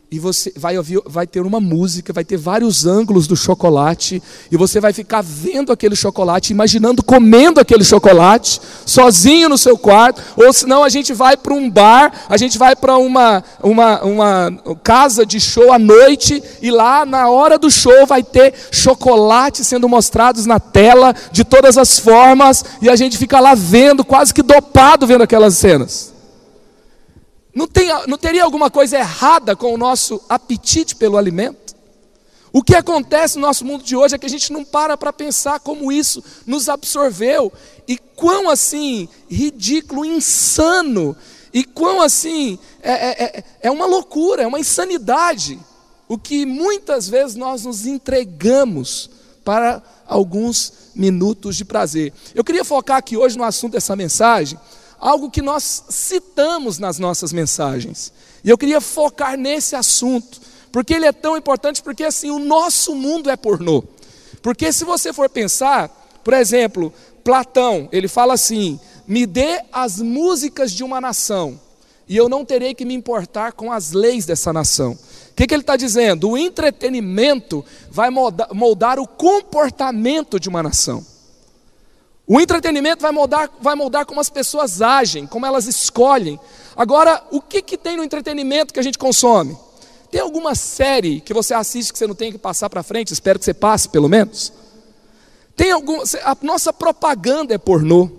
e 0.08 0.20
você 0.20 0.52
vai 0.56 0.78
ouvir, 0.78 1.00
vai 1.04 1.26
ter 1.26 1.40
uma 1.40 1.60
música, 1.60 2.12
vai 2.12 2.24
ter 2.24 2.36
vários 2.36 2.86
ângulos 2.86 3.26
do 3.26 3.34
chocolate, 3.34 4.22
e 4.52 4.56
você 4.56 4.78
vai 4.78 4.92
ficar 4.92 5.20
vendo 5.20 5.72
aquele 5.72 5.96
chocolate, 5.96 6.52
imaginando 6.52 7.02
comendo 7.02 7.58
aquele 7.58 7.82
chocolate, 7.82 8.60
sozinho 8.86 9.48
no 9.48 9.58
seu 9.58 9.76
quarto, 9.76 10.22
ou 10.36 10.52
senão 10.52 10.84
a 10.84 10.88
gente 10.88 11.12
vai 11.12 11.36
para 11.36 11.52
um 11.52 11.68
bar, 11.68 12.12
a 12.28 12.36
gente 12.36 12.56
vai 12.56 12.76
para 12.76 12.96
uma, 12.96 13.42
uma, 13.60 14.02
uma 14.04 14.60
casa 14.84 15.26
de 15.26 15.40
show 15.40 15.72
à 15.72 15.78
noite, 15.78 16.40
e 16.62 16.70
lá 16.70 17.04
na 17.04 17.28
hora 17.28 17.58
do 17.58 17.68
show 17.68 18.06
vai 18.06 18.22
ter 18.22 18.54
chocolate 18.70 19.64
sendo 19.64 19.88
mostrados 19.88 20.46
na 20.46 20.60
tela, 20.60 21.16
de 21.32 21.42
todas 21.42 21.76
as 21.76 21.98
formas, 21.98 22.64
e 22.80 22.88
a 22.88 22.94
gente 22.94 23.18
fica 23.18 23.40
lá 23.40 23.56
vendo, 23.56 24.04
quase 24.04 24.32
que 24.32 24.42
dopado 24.42 25.04
vendo 25.04 25.22
aquelas 25.22 25.56
cenas. 25.56 26.15
Não, 27.56 27.66
tem, 27.66 27.88
não 28.06 28.18
teria 28.18 28.44
alguma 28.44 28.70
coisa 28.70 28.98
errada 28.98 29.56
com 29.56 29.72
o 29.72 29.78
nosso 29.78 30.20
apetite 30.28 30.94
pelo 30.94 31.16
alimento? 31.16 31.74
O 32.52 32.62
que 32.62 32.74
acontece 32.74 33.36
no 33.36 33.46
nosso 33.46 33.64
mundo 33.64 33.82
de 33.82 33.96
hoje 33.96 34.14
é 34.14 34.18
que 34.18 34.26
a 34.26 34.28
gente 34.30 34.52
não 34.52 34.62
para 34.62 34.94
para 34.94 35.10
pensar 35.10 35.58
como 35.60 35.90
isso 35.90 36.22
nos 36.46 36.68
absorveu 36.68 37.50
e 37.88 37.96
quão 37.96 38.50
assim 38.50 39.08
ridículo, 39.26 40.04
insano 40.04 41.16
e 41.50 41.64
quão 41.64 42.02
assim 42.02 42.58
é, 42.82 42.92
é, 42.92 43.24
é, 43.24 43.44
é 43.62 43.70
uma 43.70 43.86
loucura, 43.86 44.42
é 44.42 44.46
uma 44.46 44.60
insanidade 44.60 45.58
o 46.06 46.18
que 46.18 46.44
muitas 46.44 47.08
vezes 47.08 47.36
nós 47.36 47.64
nos 47.64 47.86
entregamos 47.86 49.08
para 49.42 49.82
alguns 50.06 50.90
minutos 50.94 51.56
de 51.56 51.64
prazer. 51.64 52.12
Eu 52.34 52.44
queria 52.44 52.66
focar 52.66 52.98
aqui 52.98 53.16
hoje 53.16 53.38
no 53.38 53.44
assunto 53.44 53.72
dessa 53.72 53.96
mensagem 53.96 54.58
algo 54.98 55.30
que 55.30 55.42
nós 55.42 55.84
citamos 55.88 56.78
nas 56.78 56.98
nossas 56.98 57.32
mensagens. 57.32 58.12
E 58.42 58.50
eu 58.50 58.58
queria 58.58 58.80
focar 58.80 59.36
nesse 59.36 59.74
assunto, 59.74 60.40
porque 60.70 60.94
ele 60.94 61.06
é 61.06 61.12
tão 61.12 61.36
importante, 61.36 61.82
porque 61.82 62.04
assim, 62.04 62.30
o 62.30 62.38
nosso 62.38 62.94
mundo 62.94 63.30
é 63.30 63.36
pornô. 63.36 63.82
Porque 64.42 64.72
se 64.72 64.84
você 64.84 65.12
for 65.12 65.28
pensar, 65.28 65.88
por 66.22 66.34
exemplo, 66.34 66.92
Platão, 67.24 67.88
ele 67.90 68.08
fala 68.08 68.34
assim: 68.34 68.78
me 69.06 69.26
dê 69.26 69.60
as 69.72 70.00
músicas 70.00 70.72
de 70.72 70.84
uma 70.84 71.00
nação. 71.00 71.60
e 72.08 72.16
eu 72.16 72.28
não 72.28 72.44
terei 72.44 72.72
que 72.72 72.84
me 72.84 72.94
importar 72.94 73.52
com 73.52 73.72
as 73.72 73.90
leis 73.90 74.24
dessa 74.24 74.52
nação. 74.52 74.92
O 74.92 75.34
que, 75.34 75.46
que 75.46 75.52
ele 75.52 75.62
está 75.62 75.76
dizendo? 75.76 76.30
O 76.30 76.38
entretenimento 76.38 77.64
vai 77.90 78.10
moldar, 78.10 78.54
moldar, 78.54 78.98
o 79.00 79.08
comportamento 79.08 80.38
de 80.38 80.48
uma 80.48 80.62
nação. 80.62 81.04
O 82.26 82.40
entretenimento 82.40 83.02
vai 83.02 83.12
moldar, 83.12 83.48
vai 83.60 83.76
moldar 83.76 84.04
como 84.04 84.20
as 84.20 84.28
pessoas 84.28 84.82
agem, 84.82 85.26
como 85.26 85.46
elas 85.46 85.66
escolhem. 85.66 86.40
Agora, 86.76 87.22
o 87.30 87.40
que, 87.40 87.62
que 87.62 87.78
tem 87.78 87.96
no 87.96 88.02
entretenimento 88.02 88.74
que 88.74 88.80
a 88.80 88.82
gente 88.82 88.98
consome? 88.98 89.56
Tem 90.10 90.20
alguma 90.20 90.54
série 90.56 91.20
que 91.20 91.32
você 91.32 91.54
assiste 91.54 91.92
que 91.92 91.98
você 91.98 92.06
não 92.06 92.14
tem 92.16 92.32
que 92.32 92.38
passar 92.38 92.68
para 92.68 92.82
frente? 92.82 93.12
Espero 93.12 93.38
que 93.38 93.44
você 93.44 93.54
passe, 93.54 93.88
pelo 93.88 94.08
menos. 94.08 94.52
Tem 95.54 95.70
algum, 95.70 96.02
a 96.24 96.36
nossa 96.42 96.72
propaganda 96.72 97.54
é 97.54 97.58
pornô. 97.58 98.10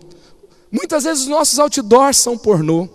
Muitas 0.72 1.04
vezes 1.04 1.24
os 1.24 1.30
nossos 1.30 1.60
outdoors 1.60 2.18
são 2.18 2.38
pornô. 2.38 2.88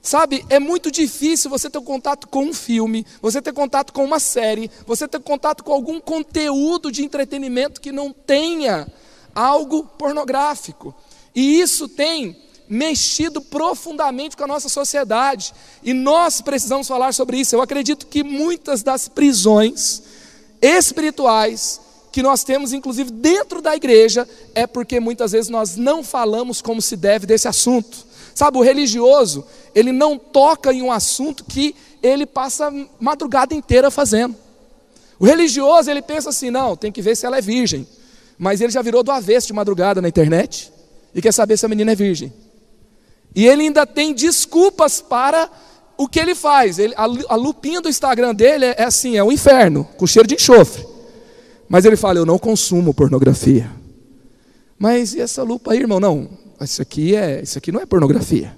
Sabe, 0.00 0.46
é 0.48 0.60
muito 0.60 0.88
difícil 0.92 1.50
você 1.50 1.68
ter 1.68 1.80
contato 1.80 2.28
com 2.28 2.44
um 2.44 2.54
filme, 2.54 3.04
você 3.20 3.42
ter 3.42 3.52
contato 3.52 3.92
com 3.92 4.04
uma 4.04 4.20
série, 4.20 4.70
você 4.86 5.08
ter 5.08 5.18
contato 5.18 5.64
com 5.64 5.72
algum 5.72 6.00
conteúdo 6.00 6.92
de 6.92 7.04
entretenimento 7.04 7.80
que 7.80 7.90
não 7.90 8.12
tenha 8.12 8.86
algo 9.36 9.84
pornográfico. 9.84 10.94
E 11.34 11.60
isso 11.60 11.86
tem 11.86 12.36
mexido 12.68 13.40
profundamente 13.40 14.36
com 14.36 14.44
a 14.44 14.48
nossa 14.48 14.68
sociedade. 14.68 15.52
E 15.82 15.92
nós 15.92 16.40
precisamos 16.40 16.88
falar 16.88 17.12
sobre 17.12 17.38
isso. 17.38 17.54
Eu 17.54 17.60
acredito 17.62 18.06
que 18.06 18.24
muitas 18.24 18.82
das 18.82 19.06
prisões 19.06 20.02
espirituais 20.60 21.80
que 22.10 22.22
nós 22.22 22.42
temos, 22.42 22.72
inclusive 22.72 23.10
dentro 23.10 23.60
da 23.60 23.76
igreja, 23.76 24.26
é 24.54 24.66
porque 24.66 24.98
muitas 24.98 25.32
vezes 25.32 25.50
nós 25.50 25.76
não 25.76 26.02
falamos 26.02 26.62
como 26.62 26.80
se 26.80 26.96
deve 26.96 27.26
desse 27.26 27.46
assunto. 27.46 28.06
Sabe, 28.34 28.56
o 28.56 28.62
religioso, 28.62 29.44
ele 29.74 29.92
não 29.92 30.18
toca 30.18 30.72
em 30.72 30.82
um 30.82 30.90
assunto 30.90 31.44
que 31.44 31.74
ele 32.02 32.24
passa 32.24 32.72
madrugada 32.98 33.54
inteira 33.54 33.90
fazendo. 33.90 34.34
O 35.18 35.24
religioso, 35.24 35.90
ele 35.90 36.02
pensa 36.02 36.30
assim: 36.30 36.50
não, 36.50 36.76
tem 36.76 36.90
que 36.90 37.02
ver 37.02 37.16
se 37.16 37.26
ela 37.26 37.38
é 37.38 37.42
virgem. 37.42 37.86
Mas 38.38 38.60
ele 38.60 38.72
já 38.72 38.82
virou 38.82 39.02
do 39.02 39.10
avesso 39.10 39.46
de 39.46 39.52
madrugada 39.52 40.02
na 40.02 40.08
internet 40.08 40.72
e 41.14 41.22
quer 41.22 41.32
saber 41.32 41.56
se 41.56 41.64
a 41.64 41.68
menina 41.68 41.92
é 41.92 41.94
virgem. 41.94 42.32
E 43.34 43.46
ele 43.46 43.62
ainda 43.62 43.86
tem 43.86 44.14
desculpas 44.14 45.00
para 45.00 45.50
o 45.96 46.08
que 46.08 46.18
ele 46.18 46.34
faz. 46.34 46.78
Ele, 46.78 46.94
a, 46.96 47.04
a 47.04 47.36
lupinha 47.36 47.80
do 47.80 47.88
Instagram 47.88 48.34
dele 48.34 48.66
é, 48.66 48.74
é 48.78 48.84
assim: 48.84 49.16
é 49.16 49.24
um 49.24 49.32
inferno, 49.32 49.84
com 49.96 50.06
cheiro 50.06 50.28
de 50.28 50.34
enxofre. 50.34 50.86
Mas 51.68 51.84
ele 51.84 51.96
fala: 51.96 52.18
Eu 52.18 52.26
não 52.26 52.38
consumo 52.38 52.94
pornografia. 52.94 53.70
Mas 54.78 55.14
e 55.14 55.20
essa 55.20 55.42
lupa 55.42 55.72
aí, 55.72 55.80
irmão? 55.80 55.98
Não, 55.98 56.28
isso 56.60 56.82
aqui, 56.82 57.14
é, 57.14 57.42
isso 57.42 57.56
aqui 57.58 57.72
não 57.72 57.80
é 57.80 57.86
pornografia. 57.86 58.56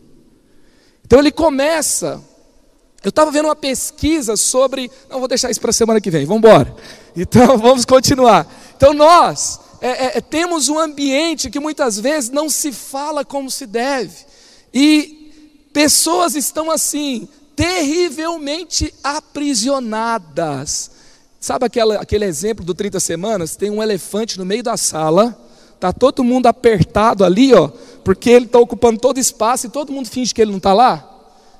Então 1.04 1.18
ele 1.20 1.30
começa. 1.30 2.20
Eu 3.02 3.11
estava 3.11 3.30
vendo 3.30 3.47
uma 3.47 3.56
pesquisa 3.56 4.37
sobre. 4.37 4.90
Não, 5.08 5.20
vou 5.20 5.28
deixar 5.28 5.50
isso 5.50 5.61
para 5.61 5.70
a 5.70 5.73
semana 5.73 6.00
que 6.00 6.11
vem, 6.11 6.26
vamos 6.26 6.42
embora. 6.44 6.75
Então 7.16 7.56
vamos 7.58 7.85
continuar. 7.85 8.47
Então 8.76 8.92
nós 8.92 9.61
é, 9.80 9.88
é, 9.88 10.18
é, 10.18 10.20
temos 10.20 10.68
um 10.68 10.78
ambiente 10.78 11.50
que 11.50 11.61
muitas 11.61 11.99
vezes 11.99 12.30
não 12.30 12.49
se 12.49 12.73
fala 12.73 13.25
como 13.25 13.50
se 13.50 13.66
deve. 13.66 14.26
E 14.73 15.32
pessoas 15.73 16.35
estão 16.35 16.70
assim, 16.70 17.28
terrivelmente 17.54 18.92
aprisionadas 19.02 20.90
Sabe 21.40 21.66
aquela, 21.66 21.97
aquele 21.97 22.25
exemplo 22.25 22.64
do 22.64 22.75
30 22.75 22.99
semanas? 22.99 23.54
Tem 23.54 23.70
um 23.70 23.82
elefante 23.82 24.38
no 24.38 24.44
meio 24.44 24.62
da 24.62 24.76
sala, 24.76 25.38
tá 25.78 25.92
todo 25.92 26.25
mundo 26.25 26.47
apertado 26.47 27.25
ali, 27.25 27.54
ó, 27.54 27.68
porque 28.02 28.28
ele 28.28 28.47
está 28.47 28.58
ocupando 28.58 28.99
todo 28.99 29.18
espaço 29.18 29.66
e 29.66 29.70
todo 29.70 29.92
mundo 29.92 30.08
finge 30.08 30.35
que 30.35 30.42
ele 30.42 30.50
não 30.50 30.58
está 30.58 30.73
lá. 30.73 31.07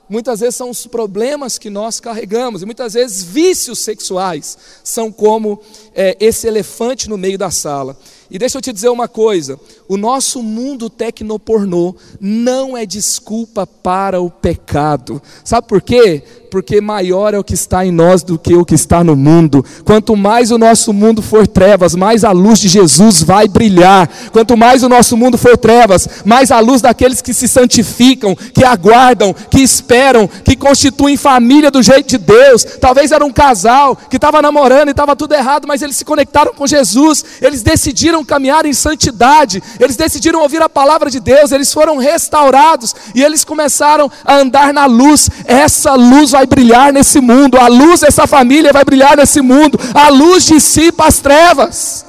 Muitas 0.09 0.41
vezes 0.41 0.57
são 0.57 0.71
os 0.71 0.87
problemas 0.87 1.59
que 1.59 1.69
nós 1.69 2.01
carregamos, 2.01 2.63
e 2.63 2.65
muitas 2.65 2.95
vezes 2.95 3.23
vícios 3.23 3.81
sexuais 3.81 4.57
são 4.83 5.13
como 5.13 5.61
é, 5.95 6.17
esse 6.19 6.47
elefante 6.47 7.09
no 7.09 7.19
meio 7.19 7.37
da 7.37 7.51
sala. 7.51 7.97
E 8.31 8.39
deixa 8.39 8.59
eu 8.59 8.63
te 8.63 8.73
dizer 8.73 8.89
uma 8.89 9.09
coisa: 9.09 9.59
o 9.87 9.97
nosso 9.97 10.43
mundo 10.43 10.89
tecnopornô 10.91 11.95
não 12.21 12.77
é 12.77 12.85
desculpa 12.85 13.67
para 13.67 14.21
o 14.21 14.31
pecado. 14.31 15.21
Sabe 15.45 15.67
por 15.67 15.81
quê? 15.83 16.23
Porque 16.51 16.81
maior 16.81 17.35
é 17.35 17.39
o 17.39 17.45
que 17.45 17.55
está 17.55 17.85
em 17.85 17.91
nós 17.91 18.23
do 18.23 18.39
que 18.39 18.55
o 18.55 18.65
que 18.65 18.75
está 18.75 19.05
no 19.05 19.15
mundo. 19.15 19.65
Quanto 19.85 20.17
mais 20.17 20.51
o 20.51 20.59
nosso 20.59 20.93
mundo 20.93 21.23
for 21.23 21.47
trevas, 21.47 21.95
mais 21.95 22.25
a 22.25 22.33
luz 22.33 22.59
de 22.59 22.69
Jesus 22.69 23.23
vai 23.23 23.49
brilhar. 23.49 24.09
Quanto 24.33 24.57
mais 24.57 24.83
o 24.83 24.89
nosso 24.89 25.17
mundo 25.17 25.39
for 25.39 25.57
trevas, 25.57 26.09
mais 26.25 26.51
a 26.51 26.61
luz 26.61 26.81
daqueles 26.81 27.21
que 27.21 27.35
se 27.35 27.49
santificam, 27.49 28.35
que 28.35 28.65
aguardam, 28.65 29.35
que 29.51 29.61
esperam, 29.61 30.29
que 30.29 30.57
constituem 30.57 31.17
família 31.17 31.71
do 31.71 31.83
jeito 31.83 32.09
de 32.09 32.19
Deus. 32.19 32.65
Talvez 32.81 33.13
era 33.13 33.25
um 33.25 33.33
casal 33.33 33.97
que 33.97 34.17
estava 34.17 34.43
namorando 34.43 34.89
e 34.89 34.91
estava 34.93 35.17
tudo 35.17 35.35
errado, 35.35 35.67
mas 35.67 35.83
eles 35.83 35.97
se 35.97 36.05
conectaram 36.05 36.53
com 36.55 36.67
Jesus, 36.67 37.25
eles 37.41 37.63
decidiram 37.63 38.25
caminhar 38.25 38.67
em 38.67 38.73
santidade, 38.73 39.63
eles 39.79 39.97
decidiram 39.97 40.41
ouvir 40.41 40.63
a 40.63 40.69
palavra 40.69 41.11
de 41.11 41.21
Deus, 41.21 41.53
eles 41.53 41.73
foram 41.73 41.97
restaurados 41.99 42.95
e 43.15 43.23
eles 43.23 43.45
começaram 43.45 44.11
a 44.25 44.37
andar 44.37 44.73
na 44.73 44.87
luz. 44.87 45.29
Essa 45.45 45.95
luz 45.95 46.35
vai 46.39 46.47
brilhar 46.47 46.93
nesse 46.93 47.21
mundo, 47.21 47.59
a 47.59 47.67
luz 47.67 48.01
dessa 48.01 48.27
família 48.27 48.73
vai 48.73 48.85
brilhar 48.85 49.17
nesse 49.17 49.41
mundo, 49.41 49.79
a 49.93 50.09
luz 50.09 50.45
dissipa 50.45 51.07
as 51.07 51.19
trevas. 51.19 52.07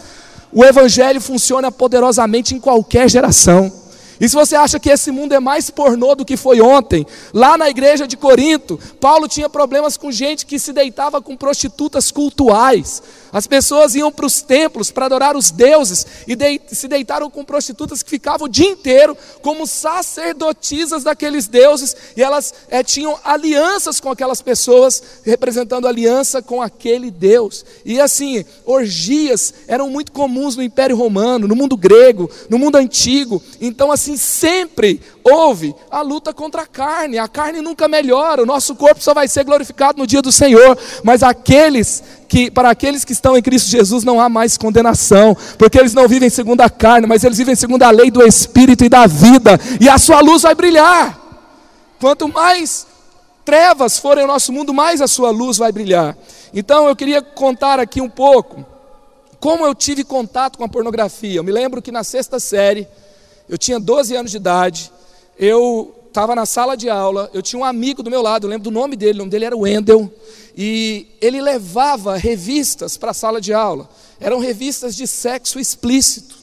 O 0.51 0.63
Evangelho 0.63 1.19
funciona 1.19 1.71
poderosamente 1.71 2.53
em 2.53 2.59
qualquer 2.59 3.09
geração. 3.09 3.71
E 4.19 4.27
se 4.27 4.35
você 4.35 4.55
acha 4.55 4.79
que 4.79 4.89
esse 4.89 5.11
mundo 5.11 5.33
é 5.33 5.39
mais 5.39 5.69
pornô 5.69 6.13
do 6.13 6.25
que 6.25 6.35
foi 6.35 6.59
ontem, 6.59 7.07
lá 7.33 7.57
na 7.57 7.69
igreja 7.69 8.05
de 8.05 8.17
Corinto, 8.17 8.77
Paulo 8.99 9.27
tinha 9.27 9.49
problemas 9.49 9.95
com 9.95 10.11
gente 10.11 10.45
que 10.45 10.59
se 10.59 10.73
deitava 10.73 11.21
com 11.21 11.37
prostitutas 11.37 12.11
cultuais. 12.11 13.01
As 13.31 13.47
pessoas 13.47 13.95
iam 13.95 14.11
para 14.11 14.25
os 14.25 14.41
templos 14.41 14.91
para 14.91 15.05
adorar 15.05 15.35
os 15.35 15.51
deuses 15.51 16.05
e 16.27 16.35
de, 16.35 16.61
se 16.71 16.87
deitaram 16.87 17.29
com 17.29 17.45
prostitutas 17.45 18.01
que 18.01 18.09
ficavam 18.09 18.47
o 18.47 18.49
dia 18.49 18.67
inteiro 18.69 19.17
como 19.41 19.67
sacerdotisas 19.67 21.03
daqueles 21.03 21.47
deuses 21.47 21.95
e 22.15 22.23
elas 22.23 22.53
é, 22.69 22.83
tinham 22.83 23.17
alianças 23.23 23.99
com 23.99 24.09
aquelas 24.09 24.41
pessoas, 24.41 25.01
representando 25.23 25.87
aliança 25.87 26.41
com 26.41 26.61
aquele 26.61 27.11
Deus. 27.11 27.65
E 27.85 27.99
assim, 27.99 28.43
orgias 28.65 29.53
eram 29.67 29.89
muito 29.89 30.11
comuns 30.11 30.55
no 30.55 30.63
Império 30.63 30.95
Romano, 30.95 31.47
no 31.47 31.55
mundo 31.55 31.77
grego, 31.77 32.29
no 32.49 32.57
mundo 32.57 32.75
antigo. 32.75 33.41
Então, 33.61 33.91
assim, 33.91 34.17
sempre 34.17 35.01
houve 35.31 35.75
a 35.89 36.01
luta 36.01 36.33
contra 36.33 36.63
a 36.63 36.65
carne. 36.67 37.17
A 37.17 37.27
carne 37.27 37.61
nunca 37.61 37.87
melhora, 37.87 38.43
o 38.43 38.45
nosso 38.45 38.75
corpo 38.75 39.01
só 39.03 39.13
vai 39.13 39.27
ser 39.27 39.43
glorificado 39.43 39.97
no 39.97 40.07
dia 40.07 40.21
do 40.21 40.31
Senhor. 40.31 40.77
Mas 41.03 41.23
aqueles 41.23 42.03
que 42.27 42.51
para 42.51 42.69
aqueles 42.69 43.03
que 43.03 43.11
estão 43.11 43.35
em 43.35 43.41
Cristo 43.41 43.69
Jesus 43.69 44.03
não 44.03 44.21
há 44.21 44.29
mais 44.29 44.57
condenação, 44.57 45.35
porque 45.57 45.79
eles 45.79 45.93
não 45.93 46.07
vivem 46.07 46.29
segundo 46.29 46.61
a 46.61 46.69
carne, 46.69 47.07
mas 47.07 47.23
eles 47.23 47.37
vivem 47.37 47.55
segundo 47.55 47.83
a 47.83 47.89
lei 47.89 48.11
do 48.11 48.25
Espírito 48.25 48.85
e 48.85 48.89
da 48.89 49.07
vida, 49.07 49.59
e 49.81 49.89
a 49.89 49.97
sua 49.97 50.21
luz 50.21 50.43
vai 50.43 50.53
brilhar. 50.53 51.19
Quanto 51.99 52.27
mais 52.27 52.85
trevas 53.43 53.97
forem 53.97 54.23
o 54.23 54.27
nosso 54.27 54.53
mundo, 54.53 54.73
mais 54.73 55.01
a 55.01 55.07
sua 55.07 55.31
luz 55.31 55.57
vai 55.57 55.71
brilhar. 55.71 56.15
Então 56.53 56.87
eu 56.87 56.95
queria 56.95 57.21
contar 57.21 57.79
aqui 57.79 57.99
um 57.99 58.09
pouco 58.09 58.63
como 59.39 59.65
eu 59.65 59.73
tive 59.73 60.03
contato 60.03 60.57
com 60.57 60.63
a 60.63 60.69
pornografia. 60.69 61.37
Eu 61.37 61.43
me 61.43 61.51
lembro 61.51 61.81
que 61.81 61.91
na 61.91 62.03
sexta 62.03 62.39
série, 62.39 62.87
eu 63.47 63.57
tinha 63.57 63.79
12 63.79 64.15
anos 64.15 64.31
de 64.31 64.37
idade, 64.37 64.91
eu 65.39 65.95
estava 66.09 66.35
na 66.35 66.45
sala 66.45 66.75
de 66.75 66.89
aula, 66.89 67.29
eu 67.33 67.41
tinha 67.41 67.59
um 67.59 67.63
amigo 67.63 68.03
do 68.03 68.09
meu 68.11 68.21
lado, 68.21 68.45
eu 68.45 68.49
lembro 68.49 68.65
do 68.65 68.71
nome 68.71 68.97
dele, 68.97 69.13
o 69.13 69.19
nome 69.19 69.31
dele 69.31 69.45
era 69.45 69.55
Wendel, 69.55 70.11
e 70.57 71.07
ele 71.21 71.41
levava 71.41 72.17
revistas 72.17 72.97
para 72.97 73.11
a 73.11 73.13
sala 73.13 73.39
de 73.39 73.53
aula. 73.53 73.89
Eram 74.19 74.39
revistas 74.39 74.95
de 74.95 75.07
sexo 75.07 75.57
explícito. 75.57 76.35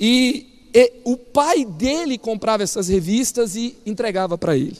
E, 0.00 0.68
e 0.72 0.92
o 1.04 1.16
pai 1.18 1.66
dele 1.66 2.16
comprava 2.16 2.62
essas 2.62 2.88
revistas 2.88 3.54
e 3.54 3.76
entregava 3.84 4.38
para 4.38 4.56
ele. 4.56 4.78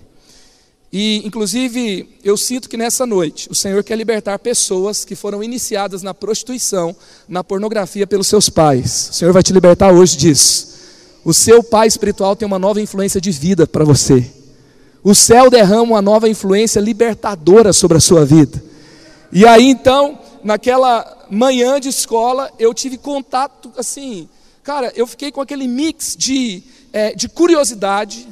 E, 0.91 1.21
inclusive, 1.27 2.09
eu 2.25 2.39
sinto 2.39 2.71
que 2.71 2.77
nessa 2.77 3.05
noite 3.05 3.51
o 3.51 3.55
Senhor 3.55 3.85
quer 3.85 3.97
libertar 3.97 4.39
pessoas 4.39 5.05
que 5.05 5.15
foram 5.15 5.43
iniciadas 5.43 6.01
na 6.01 6.15
prostituição, 6.15 6.97
na 7.29 7.45
pornografia 7.45 8.07
pelos 8.07 8.29
seus 8.29 8.49
pais. 8.49 9.11
O 9.11 9.15
Senhor 9.15 9.33
vai 9.33 9.43
te 9.43 9.53
libertar 9.53 9.93
hoje 9.93 10.17
disso. 10.17 10.76
O 11.27 11.35
seu 11.35 11.61
pai 11.61 11.89
espiritual 11.89 12.37
tem 12.37 12.47
uma 12.47 12.57
nova 12.57 12.81
influência 12.81 13.21
de 13.21 13.33
vida 13.33 13.67
para 13.67 13.85
você. 13.85 14.31
O 15.03 15.13
céu 15.13 15.51
derrama 15.51 15.83
uma 15.83 16.01
nova 16.01 16.29
influência 16.29 16.79
libertadora 16.79 17.73
sobre 17.73 17.97
a 17.97 18.01
sua 18.01 18.25
vida. 18.25 18.63
E 19.33 19.45
aí 19.45 19.67
então, 19.67 20.21
naquela 20.45 21.27
manhã 21.29 21.81
de 21.81 21.89
escola, 21.89 22.49
eu 22.61 22.73
tive 22.73 22.97
contato 22.97 23.73
assim, 23.77 24.29
cara, 24.63 24.93
eu 24.95 25.05
fiquei 25.05 25.33
com 25.33 25.41
aquele 25.41 25.67
mix 25.67 26.15
de, 26.17 26.63
é, 26.93 27.13
de 27.13 27.29
curiosidade, 27.29 28.29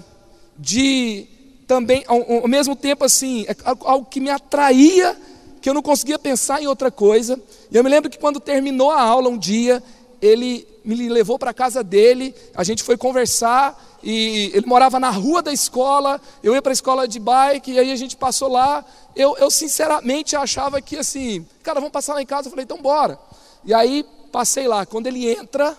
de 0.56 1.26
também, 1.66 2.04
ao, 2.06 2.42
ao 2.42 2.48
mesmo 2.48 2.76
tempo 2.76 3.04
assim, 3.04 3.44
é 3.48 3.56
algo 3.80 4.06
que 4.08 4.20
me 4.20 4.30
atraía, 4.30 5.16
que 5.60 5.68
eu 5.68 5.74
não 5.74 5.82
conseguia 5.82 6.16
pensar 6.16 6.62
em 6.62 6.68
outra 6.68 6.92
coisa. 6.92 7.40
E 7.72 7.76
eu 7.76 7.82
me 7.82 7.90
lembro 7.90 8.08
que 8.08 8.20
quando 8.20 8.38
terminou 8.38 8.92
a 8.92 9.02
aula 9.02 9.28
um 9.28 9.36
dia, 9.36 9.82
ele 10.22 10.64
me 10.84 11.08
levou 11.08 11.38
para 11.38 11.50
a 11.50 11.54
casa 11.54 11.82
dele, 11.82 12.34
a 12.54 12.62
gente 12.62 12.82
foi 12.82 12.96
conversar 12.96 13.98
e 14.02 14.50
ele 14.52 14.66
morava 14.66 15.00
na 15.00 15.08
rua 15.08 15.42
da 15.42 15.52
escola, 15.52 16.20
eu 16.42 16.54
ia 16.54 16.60
para 16.60 16.72
a 16.72 16.74
escola 16.74 17.08
de 17.08 17.18
bike, 17.18 17.72
e 17.72 17.78
aí 17.78 17.90
a 17.90 17.96
gente 17.96 18.16
passou 18.16 18.48
lá. 18.48 18.84
Eu, 19.16 19.34
eu 19.38 19.50
sinceramente 19.50 20.36
achava 20.36 20.82
que 20.82 20.96
assim, 20.96 21.46
cara, 21.62 21.80
vamos 21.80 21.92
passar 21.92 22.14
lá 22.14 22.20
em 22.20 22.26
casa. 22.26 22.48
Eu 22.48 22.50
falei, 22.50 22.64
então 22.64 22.82
bora. 22.82 23.18
E 23.64 23.72
aí 23.72 24.04
passei 24.30 24.68
lá. 24.68 24.84
Quando 24.84 25.06
ele 25.06 25.26
entra, 25.26 25.74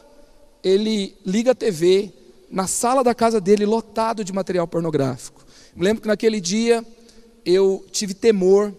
ele 0.64 1.16
liga 1.24 1.52
a 1.52 1.56
TV, 1.56 2.12
na 2.50 2.66
sala 2.66 3.04
da 3.04 3.14
casa 3.14 3.40
dele, 3.40 3.66
lotado 3.66 4.24
de 4.24 4.34
material 4.34 4.68
pornográfico. 4.68 5.46
Me 5.76 5.84
lembro 5.84 6.02
que 6.02 6.08
naquele 6.08 6.42
dia 6.42 6.84
eu 7.46 7.86
tive 7.92 8.16
temor, 8.16 8.74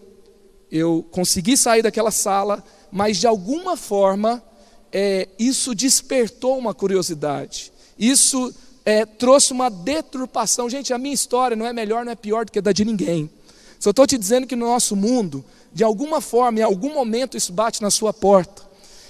eu 0.69 1.05
consegui 1.11 1.55
sair 1.55 1.81
daquela 1.81 2.11
sala, 2.11 2.61
mas 2.91 3.17
de 3.17 3.27
alguma 3.27 3.77
forma 3.77 4.43
é, 4.91 5.27
isso 5.37 5.73
despertou 5.75 6.57
uma 6.57 6.73
curiosidade. 6.73 7.71
Isso 7.97 8.53
é, 8.85 9.05
trouxe 9.05 9.51
uma 9.51 9.69
deturpação. 9.69 10.69
Gente, 10.69 10.93
a 10.93 10.97
minha 10.97 11.13
história 11.13 11.55
não 11.55 11.65
é 11.65 11.73
melhor, 11.73 12.05
não 12.05 12.11
é 12.11 12.15
pior 12.15 12.45
do 12.45 12.51
que 12.51 12.59
a 12.59 12.61
da 12.61 12.71
de 12.71 12.85
ninguém. 12.85 13.29
Só 13.79 13.91
estou 13.91 14.07
te 14.07 14.17
dizendo 14.17 14.47
que 14.47 14.55
no 14.55 14.65
nosso 14.65 14.95
mundo, 14.95 15.43
de 15.73 15.83
alguma 15.83 16.21
forma, 16.21 16.59
em 16.59 16.63
algum 16.63 16.93
momento, 16.93 17.37
isso 17.37 17.53
bate 17.53 17.81
na 17.81 17.91
sua 17.91 18.13
porta. 18.13 18.67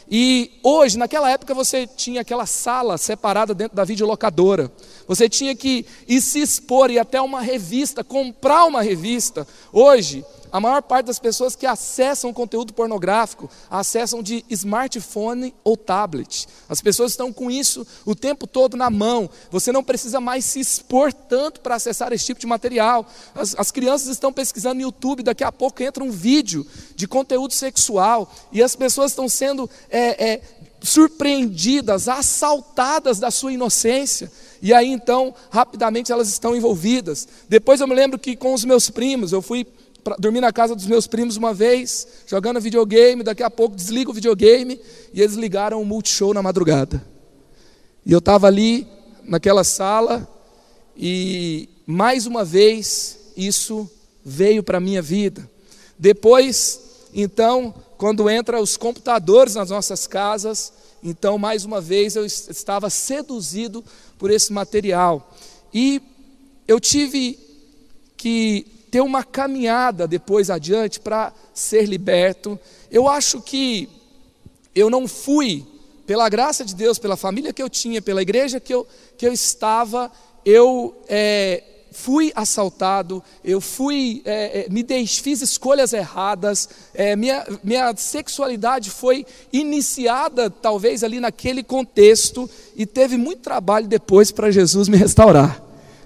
E 0.10 0.52
hoje, 0.64 0.98
naquela 0.98 1.30
época, 1.30 1.54
você 1.54 1.86
tinha 1.86 2.22
aquela 2.22 2.46
sala 2.46 2.98
separada 2.98 3.54
dentro 3.54 3.76
da 3.76 3.84
videolocadora. 3.84 4.72
Você 5.06 5.28
tinha 5.28 5.54
que 5.54 5.86
ir 6.08 6.22
se 6.22 6.40
expor, 6.40 6.90
ir 6.90 7.00
até 7.00 7.22
uma 7.22 7.42
revista, 7.42 8.04
comprar 8.04 8.66
uma 8.66 8.82
revista. 8.82 9.46
Hoje, 9.72 10.24
a 10.52 10.60
maior 10.60 10.82
parte 10.82 11.08
das 11.08 11.20
pessoas 11.20 11.56
que 11.56 11.66
acessam 11.66 12.34
conteúdo 12.34 12.74
pornográfico 12.74 13.50
acessam 13.70 14.24
de 14.24 14.46
smartphone 14.50 15.54
ou 15.64 15.76
tablet. 15.76 16.48
As 16.70 16.82
pessoas 16.82 17.12
estão 17.12 17.34
com 17.34 17.52
isso 17.52 17.86
o 18.06 18.16
tempo 18.16 18.48
todo 18.48 18.78
na 18.78 18.90
mão. 18.90 19.30
Você 19.52 19.72
não 19.72 19.84
precisa 19.84 20.20
mais 20.20 20.46
se 20.46 20.60
expor 20.60 21.12
tanto 21.12 21.62
para 21.62 21.76
acessar 21.76 22.14
esse 22.14 22.26
tipo 22.26 22.40
de 22.40 22.48
material. 22.48 23.06
As, 23.36 23.56
as, 23.58 23.72
crianças 23.72 24.08
estão 24.08 24.32
pesquisando 24.32 24.76
no 24.76 24.82
YouTube, 24.82 25.24
daqui 25.24 25.44
a 25.44 25.52
pouco 25.52 25.84
entra 25.84 26.04
um 26.04 26.12
vídeo 26.12 26.66
de 26.96 27.08
conteúdo 27.08 27.54
sexual 27.54 28.32
e 28.52 28.64
as 28.64 28.76
pessoas 28.76 29.12
estão 29.12 29.28
sendo 29.28 29.70
é, 29.90 30.34
é, 30.34 30.42
surpreendidas, 30.82 32.08
assaltadas 32.08 33.20
da 33.20 33.32
sua 33.32 33.54
inocência. 33.54 34.32
E 34.62 34.74
aí 34.74 34.88
então, 34.88 35.34
rapidamente 35.50 36.12
elas 36.12 36.30
estão 36.30 36.56
envolvidas. 36.56 37.28
Depois 37.48 37.82
eu 37.82 37.88
me 37.88 37.96
lembro 37.96 38.18
que 38.18 38.36
com 38.36 38.54
os 38.54 38.66
meus 38.66 38.90
primos, 38.90 39.32
eu 39.32 39.42
fui 39.42 39.66
dormi 40.20 40.40
na 40.40 40.52
casa 40.52 40.76
dos 40.76 40.86
meus 40.86 41.08
primos 41.08 41.38
uma 41.38 41.54
vez, 41.54 42.08
jogando 42.26 42.62
videogame, 42.62 43.24
daqui 43.24 43.44
a 43.44 43.50
pouco 43.50 43.76
desliga 43.76 44.12
o 44.12 44.14
videogame 44.14 44.80
e 45.14 45.22
eles 45.22 45.36
ligaram 45.36 45.82
o 45.82 45.86
multishow 45.86 46.34
na 46.34 46.42
madrugada. 46.42 47.04
E 48.06 48.12
eu 48.12 48.20
estava 48.20 48.48
ali 48.48 48.88
naquela 49.24 49.64
sala 49.64 50.28
e 50.96 51.70
mais 51.86 52.26
uma 52.26 52.46
vez 52.46 53.18
isso 53.36 53.90
veio 54.24 54.64
para 54.64 54.78
a 54.78 54.82
minha 54.82 55.02
vida. 55.02 55.50
Depois, 55.98 56.80
então, 57.14 57.74
quando 57.98 58.30
entra 58.30 58.62
os 58.62 58.78
computadores 58.78 59.56
nas 59.56 59.70
nossas 59.70 60.06
casas, 60.06 60.72
então 61.04 61.38
mais 61.38 61.66
uma 61.66 61.82
vez 61.82 62.16
eu 62.16 62.26
estava 62.26 62.90
seduzido 62.90 63.84
por 64.18 64.32
esse 64.32 64.54
material. 64.54 65.34
E 65.74 66.02
eu 66.68 66.80
tive 66.80 67.40
que 68.16 68.77
ter 68.98 69.02
uma 69.02 69.24
caminhada 69.24 70.08
depois 70.08 70.50
adiante 70.50 71.00
para 71.00 71.32
ser 71.54 71.86
liberto. 71.86 72.60
Eu 72.90 73.08
acho 73.08 73.40
que 73.40 73.88
eu 74.74 74.90
não 74.90 75.08
fui, 75.08 75.64
pela 76.08 76.28
graça 76.28 76.66
de 76.66 76.74
Deus, 76.74 76.98
pela 76.98 77.16
família 77.16 77.54
que 77.54 77.62
eu 77.62 77.70
tinha, 77.70 78.02
pela 78.02 78.24
igreja 78.24 78.60
que 78.60 78.74
eu, 78.74 78.88
que 79.16 79.28
eu 79.28 79.32
estava, 79.32 80.12
eu 80.44 81.00
é, 81.08 81.64
fui 81.92 82.32
assaltado, 82.36 83.24
eu 83.46 83.62
fui, 83.62 84.24
é, 84.26 84.62
é 84.66 84.68
me 84.68 84.82
deix, 84.82 85.20
fiz 85.20 85.44
escolhas 85.44 85.94
erradas, 85.94 86.68
é, 86.92 87.16
minha, 87.16 87.46
minha 87.64 87.96
sexualidade 87.96 88.90
foi 88.90 89.28
iniciada 89.54 90.50
talvez 90.50 91.04
ali 91.04 91.20
naquele 91.20 91.62
contexto 91.62 92.50
e 92.76 92.84
teve 92.84 93.16
muito 93.16 93.44
trabalho 93.44 93.88
depois 93.88 94.32
para 94.32 94.50
Jesus 94.50 94.88
me 94.88 94.98
restaurar. 94.98 95.62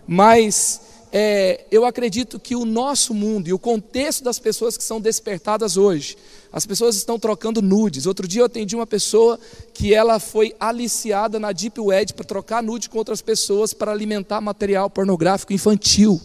Mas 0.06 0.91
é, 1.12 1.66
eu 1.70 1.86
acredito 1.86 2.40
que 2.40 2.56
o 2.56 2.64
nosso 2.64 3.14
mundo 3.14 3.48
e 3.48 3.54
o 3.54 3.60
contexto 3.60 4.24
das 4.24 4.40
pessoas 4.40 4.78
que 4.78 4.84
são 4.84 5.02
despertadas 5.02 5.76
hoje, 5.76 6.18
as 6.54 6.66
pessoas 6.66 6.96
estão 6.96 7.20
trocando 7.20 7.62
nudes. 7.62 8.06
Outro 8.06 8.28
dia 8.28 8.42
eu 8.42 8.46
atendi 8.46 8.76
uma 8.76 8.88
pessoa 8.88 9.40
que 9.74 9.94
ela 9.94 10.20
foi 10.20 10.56
aliciada 10.60 11.40
na 11.40 11.52
Deep 11.52 11.80
Web 11.80 12.14
para 12.14 12.26
trocar 12.26 12.64
nude 12.64 12.90
com 12.90 12.98
outras 12.98 13.22
pessoas 13.22 13.74
para 13.74 13.92
alimentar 13.92 14.40
material 14.40 14.90
pornográfico 14.90 15.54
infantil. 15.54 16.22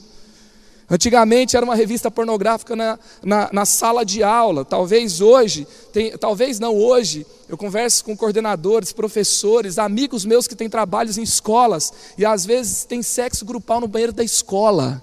Antigamente 0.89 1.57
era 1.57 1.65
uma 1.65 1.75
revista 1.75 2.11
pornográfica 2.11 2.77
na, 2.77 2.99
na, 3.23 3.51
na 3.53 3.65
sala 3.65 4.05
de 4.05 4.23
aula. 4.23 4.65
Talvez 4.65 5.21
hoje, 5.21 5.67
tem, 5.93 6.17
talvez 6.17 6.61
não 6.61 6.77
hoje, 6.77 7.27
eu 7.49 7.57
converso 7.57 8.05
com 8.05 8.17
coordenadores, 8.17 8.93
professores, 8.93 9.79
amigos 9.79 10.25
meus 10.25 10.47
que 10.47 10.55
têm 10.55 10.71
trabalhos 10.71 11.19
em 11.19 11.23
escolas 11.23 11.93
e 12.17 12.25
às 12.25 12.47
vezes 12.47 12.85
tem 12.85 13.03
sexo 13.03 13.45
grupal 13.45 13.81
no 13.81 13.89
banheiro 13.89 14.13
da 14.13 14.23
escola. 14.23 15.03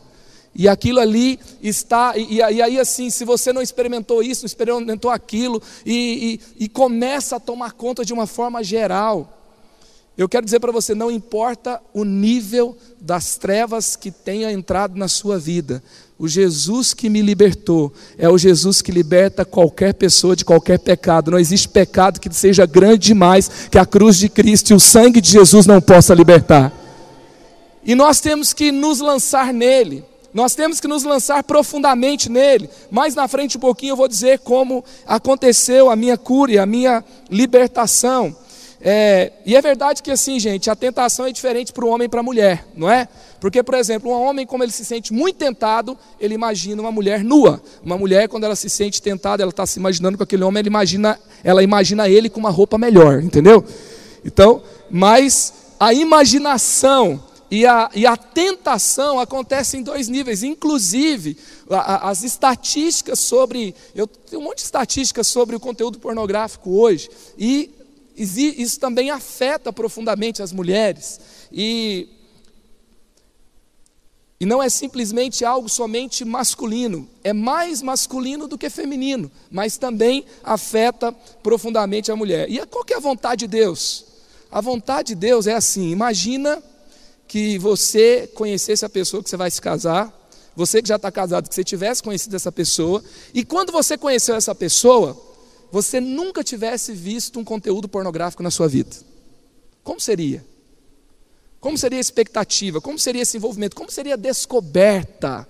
E 0.55 0.69
aquilo 0.69 0.99
ali 0.99 1.39
está, 1.61 2.15
e, 2.15 2.35
e 2.35 2.61
aí 2.61 2.79
assim, 2.79 3.09
se 3.09 3.25
você 3.25 3.51
não 3.51 3.61
experimentou 3.61 4.23
isso, 4.23 4.43
não 4.43 4.47
experimentou 4.47 5.11
aquilo, 5.11 5.61
e, 5.85 6.39
e, 6.57 6.65
e 6.65 6.69
começa 6.69 7.35
a 7.35 7.39
tomar 7.39 7.73
conta 7.73 8.05
de 8.05 8.13
uma 8.13 8.27
forma 8.27 8.63
geral. 8.63 9.42
Eu 10.17 10.29
quero 10.29 10.45
dizer 10.45 10.59
para 10.59 10.71
você: 10.71 10.93
não 10.93 11.09
importa 11.09 11.81
o 11.93 12.03
nível 12.03 12.77
das 13.01 13.35
trevas 13.35 13.95
que 13.95 14.11
tenha 14.11 14.51
entrado 14.51 14.95
na 14.95 15.07
sua 15.07 15.39
vida, 15.39 15.83
o 16.19 16.27
Jesus 16.27 16.93
que 16.93 17.09
me 17.09 17.21
libertou 17.21 17.91
é 18.17 18.29
o 18.29 18.37
Jesus 18.37 18.81
que 18.81 18.91
liberta 18.91 19.43
qualquer 19.43 19.93
pessoa 19.93 20.35
de 20.35 20.45
qualquer 20.45 20.79
pecado. 20.79 21.31
Não 21.31 21.39
existe 21.39 21.67
pecado 21.67 22.19
que 22.19 22.33
seja 22.33 22.65
grande 22.65 23.07
demais 23.07 23.67
que 23.71 23.77
a 23.77 23.85
cruz 23.85 24.17
de 24.17 24.29
Cristo 24.29 24.69
e 24.69 24.73
o 24.73 24.79
sangue 24.79 25.19
de 25.19 25.31
Jesus 25.31 25.65
não 25.65 25.81
possa 25.81 26.13
libertar. 26.13 26.71
E 27.83 27.95
nós 27.95 28.21
temos 28.21 28.53
que 28.53 28.71
nos 28.71 28.99
lançar 28.99 29.51
nele. 29.51 30.05
Nós 30.33 30.55
temos 30.55 30.79
que 30.79 30.87
nos 30.87 31.03
lançar 31.03 31.43
profundamente 31.43 32.29
nele. 32.29 32.69
Mais 32.89 33.15
na 33.15 33.27
frente 33.27 33.57
um 33.57 33.59
pouquinho 33.59 33.91
eu 33.91 33.97
vou 33.97 34.07
dizer 34.07 34.39
como 34.39 34.83
aconteceu 35.05 35.89
a 35.89 35.95
minha 35.95 36.17
cura 36.17 36.63
a 36.63 36.65
minha 36.65 37.03
libertação. 37.29 38.35
É, 38.85 39.31
e 39.45 39.55
é 39.55 39.61
verdade 39.61 40.03
que 40.03 40.11
assim, 40.11 40.37
gente, 40.41 40.69
a 40.69 40.75
tentação 40.75 41.25
é 41.25 41.31
diferente 41.31 41.71
para 41.71 41.85
o 41.85 41.87
homem 41.87 42.05
e 42.05 42.09
para 42.09 42.19
a 42.19 42.23
mulher, 42.23 42.65
não 42.75 42.91
é? 42.91 43.07
Porque, 43.39 43.63
por 43.63 43.75
exemplo, 43.75 44.11
um 44.11 44.21
homem, 44.21 44.45
como 44.45 44.61
ele 44.61 44.73
se 44.73 44.83
sente 44.83 45.13
muito 45.13 45.37
tentado, 45.37 45.97
ele 46.19 46.35
imagina 46.35 46.81
uma 46.81 46.91
mulher 46.91 47.23
nua. 47.23 47.61
Uma 47.81 47.97
mulher, 47.97 48.27
quando 48.27 48.43
ela 48.43 48.57
se 48.57 48.69
sente 48.69 49.01
tentada, 49.01 49.41
ela 49.41 49.51
está 49.51 49.65
se 49.65 49.79
imaginando 49.79 50.17
com 50.17 50.23
aquele 50.25 50.43
homem, 50.43 50.59
ela 50.59 50.67
imagina, 50.67 51.17
ela 51.45 51.63
imagina 51.63 52.09
ele 52.09 52.29
com 52.29 52.41
uma 52.41 52.49
roupa 52.49 52.77
melhor, 52.77 53.23
entendeu? 53.23 53.63
Então, 54.25 54.61
mas 54.91 55.53
a 55.79 55.93
imaginação 55.93 57.23
e 57.49 57.65
a, 57.65 57.89
e 57.95 58.05
a 58.05 58.17
tentação 58.17 59.17
acontecem 59.17 59.79
em 59.79 59.83
dois 59.83 60.09
níveis. 60.09 60.43
Inclusive, 60.43 61.37
a, 61.69 61.77
a, 61.77 62.09
as 62.09 62.23
estatísticas 62.23 63.19
sobre. 63.19 63.73
Eu 63.95 64.07
tenho 64.07 64.41
um 64.41 64.45
monte 64.45 64.57
de 64.57 64.63
estatísticas 64.63 65.27
sobre 65.27 65.55
o 65.55 65.59
conteúdo 65.59 65.99
pornográfico 65.99 66.71
hoje. 66.71 67.09
E 67.37 67.69
isso 68.15 68.79
também 68.79 69.09
afeta 69.09 69.73
profundamente 69.73 70.41
as 70.41 70.51
mulheres. 70.51 71.19
E, 71.51 72.07
e 74.39 74.45
não 74.45 74.61
é 74.61 74.69
simplesmente 74.69 75.43
algo 75.43 75.67
somente 75.67 76.23
masculino, 76.23 77.07
é 77.23 77.33
mais 77.33 77.81
masculino 77.81 78.47
do 78.47 78.57
que 78.57 78.69
feminino, 78.69 79.31
mas 79.49 79.77
também 79.77 80.25
afeta 80.43 81.11
profundamente 81.41 82.11
a 82.11 82.15
mulher. 82.15 82.49
E 82.49 82.63
qual 82.67 82.83
que 82.83 82.93
é 82.93 82.97
a 82.97 82.99
vontade 82.99 83.41
de 83.41 83.47
Deus? 83.47 84.05
A 84.51 84.61
vontade 84.61 85.09
de 85.09 85.15
Deus 85.15 85.47
é 85.47 85.53
assim: 85.53 85.89
imagina 85.89 86.61
que 87.27 87.57
você 87.57 88.29
conhecesse 88.35 88.85
a 88.85 88.89
pessoa 88.89 89.23
que 89.23 89.29
você 89.29 89.37
vai 89.37 89.49
se 89.49 89.59
casar, 89.59 90.13
você 90.55 90.81
que 90.81 90.87
já 90.87 90.97
está 90.97 91.11
casado, 91.11 91.49
que 91.49 91.55
você 91.55 91.63
tivesse 91.63 92.03
conhecido 92.03 92.35
essa 92.35 92.51
pessoa, 92.51 93.03
e 93.33 93.43
quando 93.43 93.71
você 93.71 93.97
conheceu 93.97 94.35
essa 94.35 94.53
pessoa, 94.53 95.19
você 95.73 95.99
nunca 95.99 96.43
tivesse 96.43 96.93
visto 96.93 97.39
um 97.39 97.43
conteúdo 97.43 97.87
pornográfico 97.87 98.43
na 98.43 98.51
sua 98.51 98.67
vida? 98.67 98.95
Como 99.83 99.99
seria? 99.99 100.45
Como 101.59 101.79
seria 101.79 101.97
a 101.97 101.99
expectativa? 101.99 102.79
Como 102.79 102.99
seria 102.99 103.23
esse 103.23 103.37
envolvimento? 103.37 103.75
Como 103.75 103.89
seria 103.89 104.13
a 104.13 104.15
descoberta? 104.15 105.47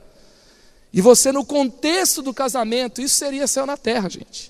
E 0.93 1.01
você, 1.01 1.33
no 1.33 1.43
contexto 1.43 2.21
do 2.21 2.33
casamento, 2.33 3.01
isso 3.01 3.15
seria 3.15 3.45
céu 3.47 3.65
na 3.65 3.75
terra, 3.75 4.09
gente. 4.09 4.49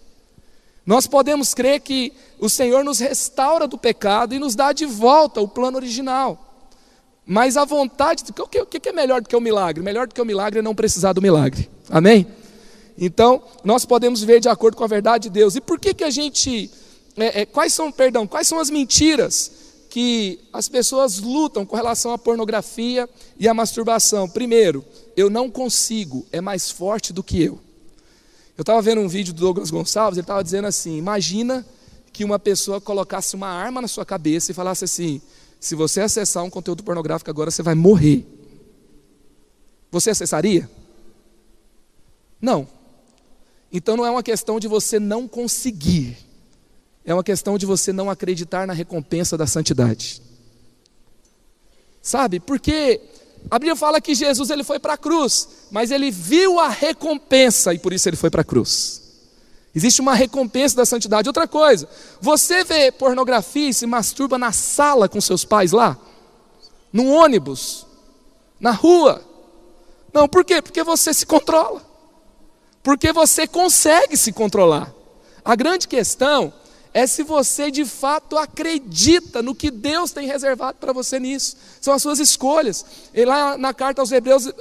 Nós 0.85 1.07
podemos 1.07 1.55
crer 1.55 1.79
que 1.79 2.13
o 2.37 2.49
Senhor 2.49 2.83
nos 2.83 2.99
restaura 2.99 3.67
do 3.67 3.75
pecado 3.75 4.35
e 4.35 4.39
nos 4.39 4.53
dá 4.53 4.73
de 4.73 4.85
volta 4.85 5.41
o 5.41 5.47
plano 5.47 5.77
original. 5.77 6.69
Mas 7.25 7.57
a 7.57 7.65
vontade, 7.65 8.25
o 8.37 8.47
que 8.47 8.89
é 8.89 8.93
melhor 8.93 9.23
do 9.23 9.27
que 9.27 9.35
o 9.35 9.41
milagre? 9.41 9.83
Melhor 9.83 10.05
do 10.05 10.13
que 10.13 10.21
o 10.21 10.25
milagre 10.25 10.59
é 10.59 10.61
não 10.61 10.75
precisar 10.75 11.13
do 11.13 11.21
milagre. 11.21 11.67
Amém? 11.89 12.27
Então, 12.97 13.43
nós 13.63 13.85
podemos 13.85 14.23
ver 14.23 14.39
de 14.39 14.49
acordo 14.49 14.77
com 14.77 14.83
a 14.83 14.87
verdade 14.87 15.23
de 15.23 15.29
Deus. 15.29 15.55
E 15.55 15.61
por 15.61 15.79
que 15.79 15.93
que 15.93 16.03
a 16.03 16.09
gente, 16.09 16.69
é, 17.17 17.41
é, 17.41 17.45
quais 17.45 17.73
são, 17.73 17.91
perdão, 17.91 18.27
quais 18.27 18.47
são 18.47 18.59
as 18.59 18.69
mentiras 18.69 19.63
que 19.93 20.39
as 20.51 20.67
pessoas 20.67 21.19
lutam 21.19 21.67
com 21.67 21.75
relação 21.75 22.11
à 22.13 22.17
pornografia 22.17 23.07
e 23.37 23.47
à 23.47 23.53
masturbação. 23.53 24.27
Primeiro, 24.27 24.83
eu 25.15 25.29
não 25.29 25.51
consigo, 25.51 26.25
é 26.31 26.41
mais 26.41 26.71
forte 26.71 27.13
do 27.13 27.21
que 27.21 27.39
eu. 27.43 27.59
Eu 28.57 28.63
estava 28.63 28.81
vendo 28.81 29.01
um 29.01 29.07
vídeo 29.07 29.31
do 29.31 29.39
Douglas 29.39 29.69
Gonçalves, 29.69 30.17
ele 30.17 30.23
estava 30.23 30.43
dizendo 30.43 30.65
assim: 30.65 30.97
imagina 30.97 31.63
que 32.11 32.23
uma 32.23 32.39
pessoa 32.39 32.81
colocasse 32.81 33.35
uma 33.35 33.47
arma 33.47 33.81
na 33.83 33.87
sua 33.87 34.03
cabeça 34.03 34.49
e 34.49 34.55
falasse 34.55 34.83
assim: 34.83 35.21
se 35.59 35.75
você 35.75 36.01
acessar 36.01 36.43
um 36.43 36.49
conteúdo 36.49 36.83
pornográfico 36.83 37.29
agora, 37.29 37.51
você 37.51 37.61
vai 37.61 37.75
morrer. 37.75 38.25
Você 39.91 40.09
acessaria? 40.09 40.67
Não. 42.41 42.67
Então 43.73 43.97
não 43.97 44.05
é 44.05 44.11
uma 44.11 44.21
questão 44.21 44.59
de 44.59 44.67
você 44.67 44.99
não 44.99 45.27
conseguir, 45.27 46.15
é 47.03 47.11
uma 47.11 47.23
questão 47.23 47.57
de 47.57 47.65
você 47.65 47.91
não 47.91 48.07
acreditar 48.07 48.67
na 48.67 48.73
recompensa 48.73 49.35
da 49.35 49.47
santidade. 49.47 50.21
Sabe? 51.99 52.39
Porque 52.39 53.01
a 53.49 53.57
Bíblia 53.57 53.75
fala 53.75 53.99
que 53.99 54.13
Jesus 54.13 54.51
ele 54.51 54.63
foi 54.63 54.77
para 54.77 54.93
a 54.93 54.97
cruz, 54.97 55.49
mas 55.71 55.89
ele 55.89 56.11
viu 56.11 56.59
a 56.59 56.69
recompensa 56.69 57.73
e 57.73 57.79
por 57.79 57.91
isso 57.91 58.07
ele 58.07 58.15
foi 58.15 58.29
para 58.29 58.41
a 58.41 58.45
cruz. 58.45 59.01
Existe 59.75 60.01
uma 60.01 60.13
recompensa 60.13 60.75
da 60.75 60.85
santidade. 60.85 61.27
Outra 61.27 61.47
coisa, 61.47 61.89
você 62.21 62.63
vê 62.63 62.91
pornografia 62.91 63.69
e 63.69 63.73
se 63.73 63.87
masturba 63.87 64.37
na 64.37 64.51
sala 64.51 65.09
com 65.09 65.19
seus 65.19 65.43
pais 65.43 65.71
lá? 65.71 65.97
No 66.91 67.07
ônibus? 67.07 67.87
Na 68.59 68.69
rua? 68.69 69.23
Não, 70.13 70.27
por 70.29 70.45
quê? 70.45 70.61
Porque 70.61 70.83
você 70.83 71.11
se 71.11 71.25
controla. 71.25 71.92
Porque 72.83 73.13
você 73.13 73.47
consegue 73.47 74.17
se 74.17 74.33
controlar. 74.33 74.93
A 75.43 75.55
grande 75.55 75.87
questão 75.87 76.53
é 76.93 77.07
se 77.07 77.23
você 77.23 77.71
de 77.71 77.85
fato 77.85 78.37
acredita 78.37 79.41
no 79.41 79.55
que 79.55 79.71
Deus 79.71 80.11
tem 80.11 80.27
reservado 80.27 80.77
para 80.79 80.93
você 80.93 81.19
nisso. 81.19 81.55
São 81.81 81.93
as 81.93 82.01
suas 82.01 82.19
escolhas. 82.19 82.85
E 83.13 83.25
lá 83.25 83.57
na 83.57 83.73
carta 83.73 84.01
aos 84.01 84.11
Hebreus, 84.11 84.51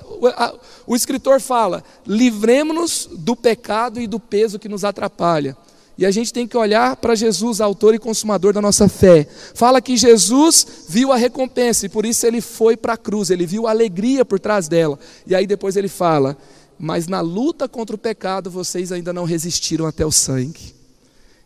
o, 0.86 0.96
escritor 0.96 1.40
fala: 1.40 1.84
livremos-nos 2.06 3.08
do 3.12 3.36
pecado 3.36 4.00
e 4.00 4.06
do 4.06 4.18
peso 4.18 4.58
que 4.58 4.68
nos 4.68 4.84
atrapalha. 4.84 5.56
E 5.98 6.06
a 6.06 6.10
gente 6.10 6.32
tem 6.32 6.48
que 6.48 6.56
olhar 6.56 6.96
para 6.96 7.14
Jesus, 7.14 7.60
autor 7.60 7.94
e 7.94 7.98
consumador 7.98 8.54
da 8.54 8.62
nossa 8.62 8.88
fé. 8.88 9.28
Fala 9.54 9.80
que 9.80 9.94
Jesus 9.94 10.66
viu 10.88 11.12
a 11.12 11.16
recompensa 11.16 11.84
e 11.84 11.88
por 11.88 12.06
isso 12.06 12.26
ele 12.26 12.40
foi 12.40 12.78
para 12.78 12.94
a 12.94 12.96
cruz, 12.96 13.28
ele 13.28 13.44
viu 13.44 13.66
a 13.66 13.70
alegria 13.70 14.24
por 14.24 14.40
trás 14.40 14.68
dela. 14.68 14.98
E 15.26 15.34
aí 15.34 15.46
depois 15.46 15.76
ele 15.76 15.88
fala: 15.88 16.36
Mas 16.84 17.06
na 17.06 17.20
luta 17.20 17.68
contra 17.68 17.94
o 17.94 17.98
pecado 17.98 18.50
vocês 18.50 18.90
ainda 18.90 19.12
não 19.12 19.22
resistiram 19.22 19.86
até 19.86 20.04
o 20.04 20.10
sangue. 20.10 20.74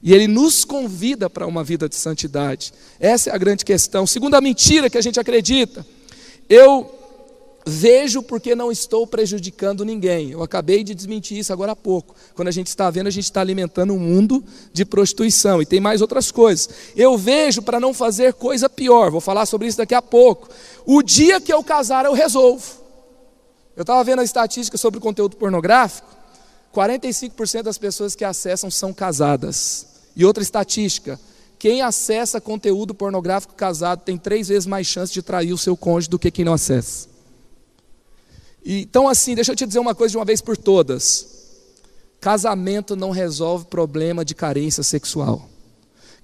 E 0.02 0.14
ele 0.14 0.26
nos 0.26 0.64
convida 0.64 1.28
para 1.28 1.46
uma 1.46 1.62
vida 1.62 1.90
de 1.90 1.94
santidade. 1.94 2.72
Essa 2.98 3.28
é 3.28 3.34
a 3.34 3.36
grande 3.36 3.62
questão. 3.62 4.06
Segunda 4.06 4.40
mentira 4.40 4.88
que 4.88 4.96
a 4.96 5.00
gente 5.02 5.20
acredita, 5.20 5.86
eu 6.48 6.90
vejo 7.66 8.22
porque 8.22 8.54
não 8.54 8.72
estou 8.72 9.06
prejudicando 9.06 9.84
ninguém. 9.84 10.30
Eu 10.30 10.42
acabei 10.42 10.82
de 10.82 10.94
desmentir 10.94 11.36
isso 11.36 11.52
agora 11.52 11.72
há 11.72 11.76
pouco. 11.76 12.14
Quando 12.34 12.48
a 12.48 12.52
gente 12.52 12.68
está 12.68 12.88
vendo, 12.88 13.08
a 13.08 13.10
gente 13.10 13.24
está 13.24 13.42
alimentando 13.42 13.92
um 13.92 13.98
mundo 13.98 14.42
de 14.72 14.86
prostituição. 14.86 15.60
E 15.60 15.66
tem 15.66 15.80
mais 15.80 16.00
outras 16.00 16.30
coisas. 16.30 16.66
Eu 16.96 17.18
vejo 17.18 17.60
para 17.60 17.78
não 17.78 17.92
fazer 17.92 18.32
coisa 18.32 18.70
pior. 18.70 19.10
Vou 19.10 19.20
falar 19.20 19.44
sobre 19.44 19.68
isso 19.68 19.76
daqui 19.76 19.94
a 19.94 20.00
pouco. 20.00 20.48
O 20.86 21.02
dia 21.02 21.42
que 21.42 21.52
eu 21.52 21.62
casar, 21.62 22.06
eu 22.06 22.14
resolvo. 22.14 22.85
Eu 23.76 23.82
estava 23.82 24.02
vendo 24.02 24.20
a 24.20 24.24
estatística 24.24 24.78
sobre 24.78 24.98
o 24.98 25.02
conteúdo 25.02 25.36
pornográfico. 25.36 26.08
45% 26.74 27.62
das 27.62 27.78
pessoas 27.78 28.14
que 28.14 28.24
acessam 28.24 28.70
são 28.70 28.92
casadas. 28.92 29.86
E 30.16 30.24
outra 30.24 30.42
estatística: 30.42 31.20
quem 31.58 31.82
acessa 31.82 32.40
conteúdo 32.40 32.94
pornográfico 32.94 33.54
casado 33.54 34.00
tem 34.00 34.16
três 34.16 34.48
vezes 34.48 34.66
mais 34.66 34.86
chance 34.86 35.12
de 35.12 35.22
trair 35.22 35.52
o 35.52 35.58
seu 35.58 35.76
cônjuge 35.76 36.08
do 36.08 36.18
que 36.18 36.30
quem 36.30 36.44
não 36.44 36.54
acessa. 36.54 37.08
Então, 38.64 39.08
assim, 39.08 39.34
deixa 39.34 39.52
eu 39.52 39.56
te 39.56 39.66
dizer 39.66 39.78
uma 39.78 39.94
coisa 39.94 40.12
de 40.12 40.18
uma 40.18 40.24
vez 40.24 40.40
por 40.40 40.56
todas: 40.56 41.26
casamento 42.18 42.96
não 42.96 43.10
resolve 43.10 43.66
problema 43.66 44.24
de 44.24 44.34
carência 44.34 44.82
sexual. 44.82 45.48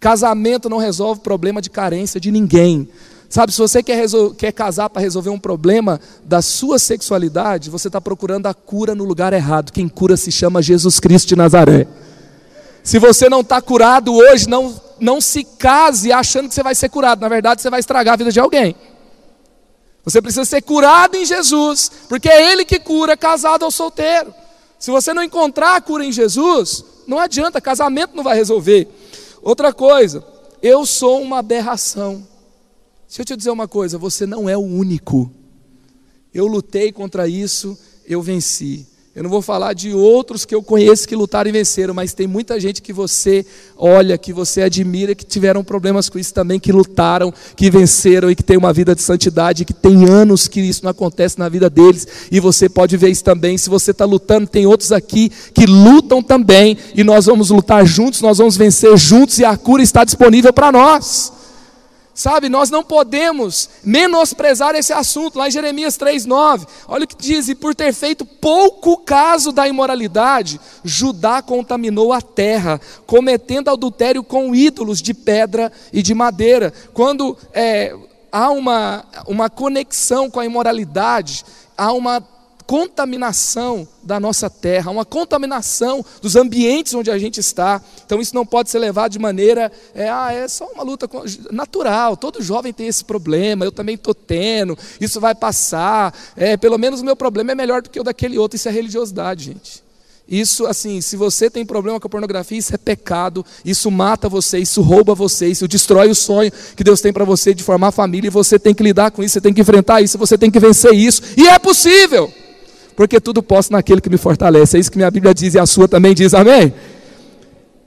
Casamento 0.01 0.69
não 0.69 0.79
resolve 0.79 1.21
problema 1.21 1.62
de 1.62 1.71
carência 1.71 2.19
de 2.19 2.33
ninguém. 2.33 2.88
Sabe, 3.33 3.51
se 3.51 3.59
você 3.59 3.83
quer, 3.83 4.05
quer 4.37 4.53
casar 4.53 4.90
para 4.90 5.01
resolver 5.01 5.31
um 5.31 5.38
problema 5.38 5.99
da 6.23 6.42
sua 6.42 6.79
sexualidade, 6.79 7.71
você 7.71 7.88
está 7.88 7.99
procurando 7.99 8.47
a 8.47 8.53
cura 8.53 8.95
no 8.95 9.05
lugar 9.05 9.33
errado. 9.33 9.73
Quem 9.73 9.88
cura 9.88 10.18
se 10.18 10.31
chama 10.31 10.61
Jesus 10.61 11.01
Cristo 11.01 11.29
de 11.29 11.37
Nazaré. 11.37 11.88
Se 12.85 12.99
você 12.99 13.31
não 13.31 13.40
está 13.40 13.59
curado 13.62 14.14
hoje, 14.14 14.47
não, 14.47 14.79
não 15.01 15.18
se 15.18 15.45
case 15.45 16.12
achando 16.12 16.47
que 16.47 16.55
você 16.55 16.62
vai 16.62 16.75
ser 16.75 16.90
curado. 16.90 17.23
Na 17.23 17.29
verdade, 17.31 17.62
você 17.62 17.71
vai 17.71 17.81
estragar 17.81 18.12
a 18.12 18.16
vida 18.18 18.31
de 18.31 18.38
alguém. 18.38 18.77
Você 20.05 20.21
precisa 20.21 20.45
ser 20.45 20.61
curado 20.61 21.16
em 21.16 21.25
Jesus, 21.25 21.90
porque 22.11 22.29
é 22.29 22.53
Ele 22.53 22.66
que 22.66 22.79
cura, 22.79 23.16
casado 23.16 23.62
ou 23.62 23.71
solteiro. 23.71 24.35
Se 24.79 24.90
você 24.90 25.14
não 25.14 25.23
encontrar 25.23 25.77
a 25.77 25.81
cura 25.81 26.05
em 26.05 26.12
Jesus, 26.12 26.85
não 27.07 27.18
adianta, 27.18 27.62
casamento 27.62 28.14
não 28.14 28.23
vai 28.23 28.37
resolver. 28.37 28.90
Outra 29.40 29.73
coisa, 29.73 30.23
eu 30.62 30.85
sou 30.85 31.23
uma 31.23 31.38
aberração. 31.38 32.31
Deixa 33.12 33.20
eu 33.20 33.27
te 33.27 33.37
dizer 33.37 33.51
uma 33.51 33.68
coisa: 33.68 33.98
você 33.98 34.25
não 34.25 34.48
é 34.48 34.57
o 34.57 34.62
único. 34.62 35.31
Eu 36.33 36.46
lutei 36.46 36.90
contra 36.90 37.29
isso, 37.29 37.77
eu 38.07 38.22
venci. 38.22 38.87
Eu 39.14 39.22
não 39.22 39.29
vou 39.29 39.42
falar 39.42 39.75
de 39.75 39.92
outros 39.92 40.46
que 40.46 40.55
eu 40.55 40.62
conheço 40.62 41.07
que 41.07 41.14
lutaram 41.14 41.51
e 41.51 41.53
venceram, 41.53 41.92
mas 41.92 42.14
tem 42.14 42.27
muita 42.27 42.59
gente 42.59 42.81
que 42.81 42.90
você 42.90 43.44
olha, 43.77 44.16
que 44.16 44.33
você 44.33 44.62
admira, 44.62 45.14
que 45.14 45.27
tiveram 45.27 45.62
problemas 45.62 46.09
com 46.09 46.18
isso 46.18 46.33
também, 46.33 46.59
que 46.59 46.72
lutaram, 46.72 47.31
que 47.55 47.70
venceram 47.70 48.31
e 48.31 48.35
que 48.35 48.42
tem 48.42 48.57
uma 48.57 48.72
vida 48.72 48.94
de 48.94 49.03
santidade, 49.03 49.66
que 49.66 49.75
tem 49.75 50.09
anos 50.09 50.48
que 50.48 50.62
isso 50.62 50.83
não 50.83 50.90
acontece 50.90 51.38
na 51.38 51.51
vida 51.51 51.68
deles, 51.68 52.09
e 52.31 52.40
você 52.40 52.66
pode 52.66 52.96
ver 52.96 53.11
isso 53.11 53.22
também. 53.22 53.59
Se 53.59 53.68
você 53.68 53.90
está 53.90 54.07
lutando, 54.07 54.46
tem 54.46 54.64
outros 54.64 54.90
aqui 54.90 55.31
que 55.53 55.66
lutam 55.66 56.22
também, 56.22 56.79
e 56.94 57.05
nós 57.05 57.27
vamos 57.27 57.51
lutar 57.51 57.85
juntos, 57.85 58.22
nós 58.22 58.38
vamos 58.38 58.57
vencer 58.57 58.96
juntos, 58.96 59.38
e 59.38 59.44
a 59.44 59.55
cura 59.55 59.83
está 59.83 60.03
disponível 60.03 60.55
para 60.55 60.72
nós. 60.72 61.41
Sabe, 62.14 62.51
nós 62.51 62.68
não 62.68 62.85
podemos 62.85 63.70
menosprezar 63.83 64.75
esse 64.75 64.92
assunto, 64.92 65.38
lá 65.38 65.48
em 65.48 65.51
Jeremias 65.51 65.96
3,9. 65.96 66.66
Olha 66.87 67.05
o 67.05 67.09
que 67.09 67.16
diz: 67.16 67.48
e 67.48 67.55
por 67.55 67.75
ter 67.75 67.92
feito 67.94 68.27
pouco 68.27 68.98
caso 68.98 69.51
da 69.51 69.66
imoralidade, 69.66 70.61
Judá 70.85 71.40
contaminou 71.40 72.12
a 72.12 72.20
terra, 72.20 72.79
cometendo 73.07 73.70
adultério 73.70 74.22
com 74.22 74.55
ídolos 74.55 75.01
de 75.01 75.14
pedra 75.14 75.72
e 75.90 76.03
de 76.03 76.14
madeira. 76.14 76.72
Quando 76.92 77.37
é, 77.55 77.94
há 78.31 78.51
uma, 78.51 79.05
uma 79.27 79.48
conexão 79.48 80.31
com 80.31 80.38
a 80.38 80.44
imoralidade, 80.44 81.44
há 81.77 81.92
uma 81.92 82.20
contaminação 82.62 83.87
da 84.03 84.18
nossa 84.18 84.48
terra, 84.48 84.90
uma 84.90 85.05
contaminação 85.05 86.05
dos 86.20 86.37
ambientes 86.37 86.94
onde 86.94 87.11
a 87.11 87.18
gente 87.18 87.38
está. 87.40 87.81
Então 88.05 88.20
isso 88.20 88.35
não 88.35 88.46
pode 88.46 88.70
ser 88.70 88.79
levado 88.79 89.12
de 89.12 89.18
maneira, 89.18 89.70
é, 89.94 90.09
ah, 90.09 90.33
é 90.33 90.48
só 90.48 90.66
uma 90.66 90.83
luta 90.83 91.09
natural. 91.51 92.16
Todo 92.16 92.42
jovem 92.42 92.72
tem 92.72 92.87
esse 92.87 93.05
problema, 93.05 93.64
eu 93.64 93.72
também 93.72 93.94
estou 93.94 94.14
tendo, 94.14 94.77
isso 95.01 95.20
vai 95.20 95.35
passar. 95.35 96.14
É, 96.37 96.57
pelo 96.57 96.79
menos 96.79 97.01
o 97.01 97.05
meu 97.05 97.16
problema 97.16 97.53
é 97.53 97.55
melhor 97.55 97.83
do 97.83 97.90
que 97.90 98.01
o 98.01 98.05
daquele 98.05 98.38
outro. 98.38 98.57
Isso 98.57 98.68
é 98.68 98.72
religiosidade, 98.72 99.44
gente. 99.44 99.83
Isso, 100.29 100.66
assim, 100.66 101.01
se 101.01 101.16
você 101.16 101.51
tem 101.51 101.66
problema 101.66 102.01
com 102.01 102.07
a 102.07 102.11
pornografia, 102.11 102.57
isso 102.57 102.75
é 102.75 102.79
pecado, 102.79 103.44
isso 103.64 103.90
mata 103.90 104.29
você, 104.29 104.59
isso 104.59 104.81
rouba 104.81 105.14
você, 105.14 105.48
isso 105.48 105.66
destrói 105.68 106.11
o 106.11 106.14
sonho 106.14 106.51
que 106.77 106.85
Deus 106.85 107.01
tem 107.01 107.12
para 107.12 107.25
você 107.25 107.53
de 107.53 107.62
formar 107.62 107.90
família, 107.90 108.29
e 108.29 108.31
você 108.31 108.59
tem 108.59 108.72
que 108.72 108.83
lidar 108.83 109.11
com 109.11 109.22
isso, 109.22 109.35
você 109.35 109.40
tem 109.40 109.53
que 109.53 109.61
enfrentar 109.61 110.01
isso, 110.01 110.16
você 110.16 110.38
tem 110.38 110.51
que 110.51 110.61
vencer 110.61 110.94
isso, 110.94 111.22
e 111.37 111.48
é 111.48 111.59
possível 111.59 112.33
porque 112.96 113.20
tudo 113.20 113.42
posso 113.42 113.72
naquele 113.72 114.00
que 114.00 114.11
me 114.11 114.16
fortalece. 114.16 114.76
É 114.76 114.81
isso 114.81 114.90
que 114.90 114.96
minha 114.96 115.11
Bíblia 115.11 115.35
diz 115.35 115.55
e 115.55 115.59
a 115.59 115.66
sua 115.66 115.88
também 115.88 116.14
diz, 116.14 116.35
amém? 116.35 116.72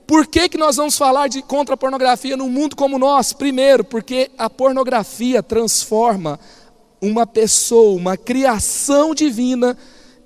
Por 0.06 0.26
que, 0.26 0.48
que 0.48 0.56
nós 0.56 0.76
vamos 0.76 0.96
falar 0.96 1.28
de 1.28 1.42
contra 1.42 1.74
a 1.74 1.76
pornografia 1.76 2.36
num 2.36 2.48
mundo 2.48 2.76
como 2.76 2.96
o 2.96 2.98
nosso? 2.98 3.36
Primeiro, 3.36 3.82
porque 3.82 4.30
a 4.38 4.48
pornografia 4.48 5.42
transforma 5.42 6.38
uma 7.00 7.26
pessoa, 7.26 7.96
uma 7.96 8.16
criação 8.16 9.14
divina, 9.14 9.76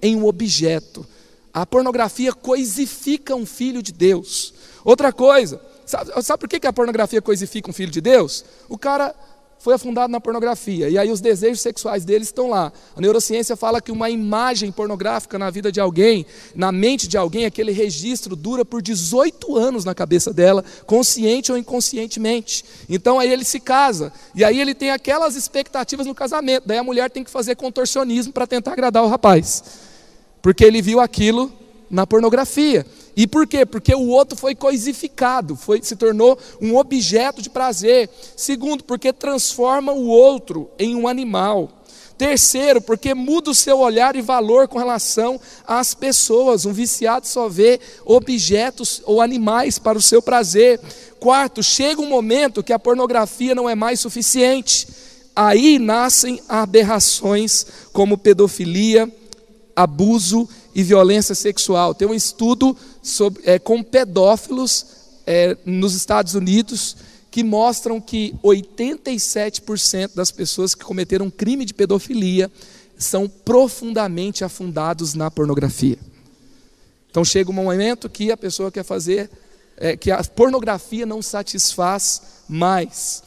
em 0.02 0.16
um 0.16 0.26
objeto. 0.26 1.06
A 1.52 1.66
pornografia 1.66 2.32
coisifica 2.32 3.34
um 3.34 3.46
filho 3.46 3.82
de 3.82 3.92
Deus. 3.92 4.54
Outra 4.84 5.12
coisa, 5.12 5.60
sabe, 5.84 6.10
sabe 6.22 6.40
por 6.40 6.48
que, 6.48 6.60
que 6.60 6.66
a 6.66 6.72
pornografia 6.72 7.20
coisifica 7.20 7.70
um 7.70 7.72
filho 7.72 7.90
de 7.90 8.00
Deus? 8.00 8.44
O 8.68 8.78
cara 8.78 9.14
foi 9.61 9.75
afundado 9.75 10.11
na 10.11 10.20
pornografia. 10.20 10.88
E 10.88 10.96
aí 10.96 11.11
os 11.11 11.20
desejos 11.20 11.61
sexuais 11.61 12.03
deles 12.03 12.29
estão 12.29 12.49
lá. 12.49 12.73
A 12.96 13.01
neurociência 13.01 13.55
fala 13.55 13.81
que 13.81 13.92
uma 13.92 14.09
imagem 14.09 14.73
pornográfica 14.73 15.38
na 15.38 15.51
vida 15.51 15.70
de 15.70 15.79
alguém, 15.79 16.25
na 16.55 16.73
mente 16.73 17.07
de 17.07 17.18
alguém, 17.18 17.44
aquele 17.44 17.70
registro 17.70 18.35
dura 18.35 18.64
por 18.64 18.81
18 18.81 19.57
anos 19.57 19.85
na 19.85 19.94
cabeça 19.94 20.33
dela, 20.33 20.64
consciente 20.87 21.53
ou 21.53 21.59
inconscientemente. 21.59 22.64
Então 22.88 23.20
aí 23.20 23.31
ele 23.31 23.44
se 23.44 23.61
casa. 23.61 24.11
E 24.35 24.42
aí 24.42 24.59
ele 24.59 24.75
tem 24.75 24.90
aquelas 24.90 25.37
expectativas 25.37 26.07
no 26.07 26.14
casamento. 26.14 26.64
Daí 26.66 26.79
a 26.79 26.83
mulher 26.83 27.11
tem 27.11 27.23
que 27.23 27.31
fazer 27.31 27.55
contorcionismo 27.55 28.33
para 28.33 28.46
tentar 28.46 28.73
agradar 28.73 29.05
o 29.05 29.09
rapaz. 29.09 29.62
Porque 30.40 30.64
ele 30.64 30.81
viu 30.81 31.01
aquilo 31.01 31.53
na 31.90 32.07
pornografia. 32.07 32.87
E 33.16 33.26
por 33.26 33.46
quê? 33.46 33.66
Porque 33.66 33.94
o 33.94 34.09
outro 34.09 34.38
foi 34.38 34.55
coisificado, 34.55 35.57
foi, 35.57 35.83
se 35.83 35.96
tornou 35.96 36.38
um 36.61 36.76
objeto 36.76 37.42
de 37.42 37.50
prazer. 37.50 38.09
Segundo, 38.37 38.85
porque 38.85 39.12
transforma 39.12 39.92
o 39.92 40.07
outro 40.07 40.70
em 40.79 40.94
um 40.94 41.09
animal. 41.09 41.68
Terceiro, 42.16 42.83
porque 42.83 43.14
muda 43.14 43.50
o 43.50 43.55
seu 43.55 43.79
olhar 43.79 44.14
e 44.14 44.20
valor 44.20 44.68
com 44.68 44.79
relação 44.79 45.40
às 45.66 45.94
pessoas. 45.94 46.66
Um 46.66 46.72
viciado 46.72 47.26
só 47.26 47.48
vê 47.48 47.81
objetos 48.05 49.03
ou 49.07 49.22
animais 49.22 49.79
para 49.79 49.96
o 49.96 50.03
seu 50.03 50.20
prazer. 50.20 50.79
Quarto, 51.18 51.62
chega 51.62 52.00
um 52.00 52.09
momento 52.09 52.62
que 52.62 52.74
a 52.74 52.79
pornografia 52.79 53.55
não 53.55 53.68
é 53.68 53.74
mais 53.74 54.00
suficiente. 54.00 54.87
Aí 55.35 55.79
nascem 55.79 56.42
aberrações 56.46 57.64
como 57.90 58.18
pedofilia, 58.18 59.11
abuso 59.74 60.46
e 60.74 60.83
violência 60.83 61.35
sexual. 61.35 61.94
Tem 61.94 62.06
um 62.06 62.14
estudo 62.14 62.76
sobre, 63.02 63.42
é, 63.44 63.59
com 63.59 63.83
pedófilos 63.83 64.87
é, 65.26 65.56
nos 65.64 65.94
Estados 65.94 66.35
Unidos 66.35 66.96
que 67.30 67.44
mostram 67.44 68.00
que 68.00 68.35
87% 68.42 70.14
das 70.14 70.30
pessoas 70.30 70.74
que 70.74 70.85
cometeram 70.85 71.26
um 71.26 71.30
crime 71.30 71.64
de 71.64 71.72
pedofilia 71.72 72.50
são 72.98 73.28
profundamente 73.28 74.44
afundados 74.44 75.14
na 75.14 75.30
pornografia. 75.30 75.98
Então 77.11 77.24
chega 77.24 77.50
um 77.50 77.54
momento 77.54 78.09
que 78.09 78.30
a 78.30 78.37
pessoa 78.37 78.70
quer 78.70 78.85
fazer, 78.85 79.30
é, 79.76 79.96
que 79.96 80.11
a 80.11 80.22
pornografia 80.24 81.06
não 81.06 81.22
satisfaz 81.22 82.22
mais. 82.48 83.22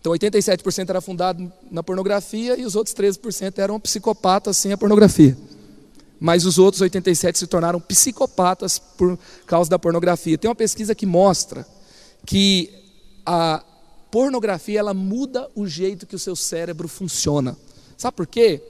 Então 0.00 0.12
87% 0.12 0.88
era 0.88 1.00
fundado 1.00 1.52
na 1.70 1.82
pornografia 1.82 2.58
e 2.58 2.64
os 2.64 2.74
outros 2.74 2.94
13% 2.94 3.58
eram 3.58 3.78
psicopatas 3.78 4.56
sem 4.56 4.72
a 4.72 4.78
pornografia. 4.78 5.36
Mas 6.22 6.46
os 6.46 6.56
outros 6.56 6.80
87 6.80 7.36
se 7.36 7.46
tornaram 7.48 7.80
psicopatas 7.80 8.78
por 8.78 9.18
causa 9.44 9.68
da 9.68 9.76
pornografia. 9.76 10.38
Tem 10.38 10.48
uma 10.48 10.54
pesquisa 10.54 10.94
que 10.94 11.04
mostra 11.04 11.66
que 12.24 12.70
a 13.26 13.60
pornografia 14.08 14.78
ela 14.78 14.94
muda 14.94 15.50
o 15.52 15.66
jeito 15.66 16.06
que 16.06 16.14
o 16.14 16.18
seu 16.20 16.36
cérebro 16.36 16.86
funciona. 16.86 17.56
Sabe 17.96 18.16
por 18.16 18.28
quê? 18.28 18.62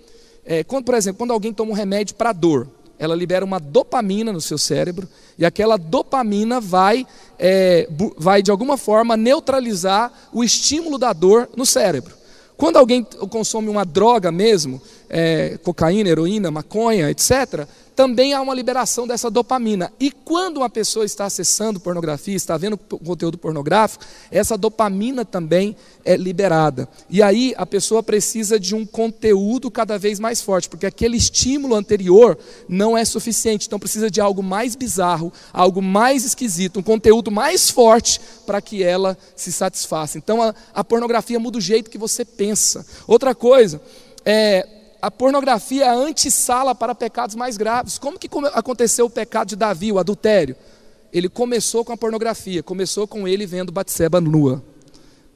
É, 0.47 0.65
quando, 0.65 0.87
por 0.87 0.95
exemplo, 0.95 1.19
quando 1.19 1.33
alguém 1.35 1.53
toma 1.53 1.73
um 1.73 1.75
remédio 1.75 2.15
para 2.15 2.33
dor, 2.33 2.67
ela 2.99 3.15
libera 3.15 3.45
uma 3.45 3.61
dopamina 3.61 4.33
no 4.33 4.41
seu 4.41 4.57
cérebro 4.57 5.07
e 5.37 5.45
aquela 5.45 5.77
dopamina 5.77 6.59
vai, 6.59 7.07
é, 7.39 7.87
vai 8.17 8.43
de 8.43 8.51
alguma 8.51 8.79
forma 8.79 9.15
neutralizar 9.15 10.11
o 10.33 10.43
estímulo 10.43 10.97
da 10.97 11.13
dor 11.13 11.51
no 11.55 11.67
cérebro. 11.67 12.15
Quando 12.63 12.77
alguém 12.77 13.03
consome 13.29 13.69
uma 13.69 13.85
droga 13.85 14.31
mesmo, 14.31 14.81
é, 15.11 15.59
cocaína, 15.65 16.09
heroína, 16.11 16.49
maconha, 16.49 17.11
etc., 17.11 17.67
também 17.95 18.33
há 18.33 18.41
uma 18.41 18.55
liberação 18.55 19.07
dessa 19.07 19.31
dopamina. 19.31 19.93
E 20.01 20.11
quando 20.11 20.59
uma 20.59 20.71
pessoa 20.71 21.05
está 21.05 21.27
acessando 21.27 21.81
pornografia, 21.81 22.35
está 22.35 22.57
vendo 22.57 22.77
conteúdo 22.77 23.37
pornográfico, 23.37 24.05
essa 24.31 24.57
dopamina 24.57 25.25
também 25.25 25.77
é 26.05 26.17
liberada. 26.17 26.89
E 27.09 27.23
aí 27.23 27.55
a 27.57 27.67
pessoa 27.67 28.03
precisa 28.03 28.59
de 28.59 28.75
um 28.75 28.85
conteúdo 28.87 29.71
cada 29.71 29.99
vez 29.99 30.19
mais 30.19 30.41
forte, 30.41 30.69
porque 30.69 30.87
aquele 30.87 31.17
estímulo 31.17 31.75
anterior 31.75 32.39
não 32.69 32.97
é 32.97 33.05
suficiente. 33.05 33.67
Então 33.67 33.79
precisa 33.79 34.11
de 34.11 34.21
algo 34.21 34.43
mais 34.43 34.75
bizarro, 34.75 35.33
algo 35.53 35.83
mais 35.83 36.25
esquisito, 36.25 36.81
um 36.81 36.83
conteúdo 36.83 37.31
mais 37.31 37.71
forte 37.71 38.21
para 38.47 38.61
que 38.61 38.83
ela 38.83 39.17
se 39.37 39.53
satisfaça. 39.53 40.19
Então 40.19 40.43
a, 40.43 40.55
a 40.75 40.83
pornografia 40.83 41.39
muda 41.39 41.59
o 41.59 41.61
jeito 41.61 41.91
que 41.91 41.99
você 41.99 42.25
pensa. 42.25 42.87
Outra 43.07 43.35
coisa, 43.35 43.81
é, 44.25 44.82
a 45.03 45.11
pornografia 45.11 45.87
é 45.87 45.89
a 45.89 45.95
antessala 45.95 46.77
para 46.77 46.95
pecados 46.95 47.35
mais 47.35 47.57
graves. 47.57 47.99
Como 47.99 48.17
que 48.17 48.31
aconteceu 48.55 49.07
o 49.07 49.11
pecado 49.11 49.49
de 49.49 49.57
Davi, 49.57 49.91
o 49.91 49.99
adultério? 49.99 50.55
Ele 51.13 51.29
começou 51.29 51.85
com 51.85 51.93
a 51.93 51.97
pornografia, 51.97 52.63
começou 52.63 53.09
com 53.09 53.27
ele 53.27 53.45
vendo 53.45 53.73
Batseba 53.73 54.21
nua. 54.21 54.63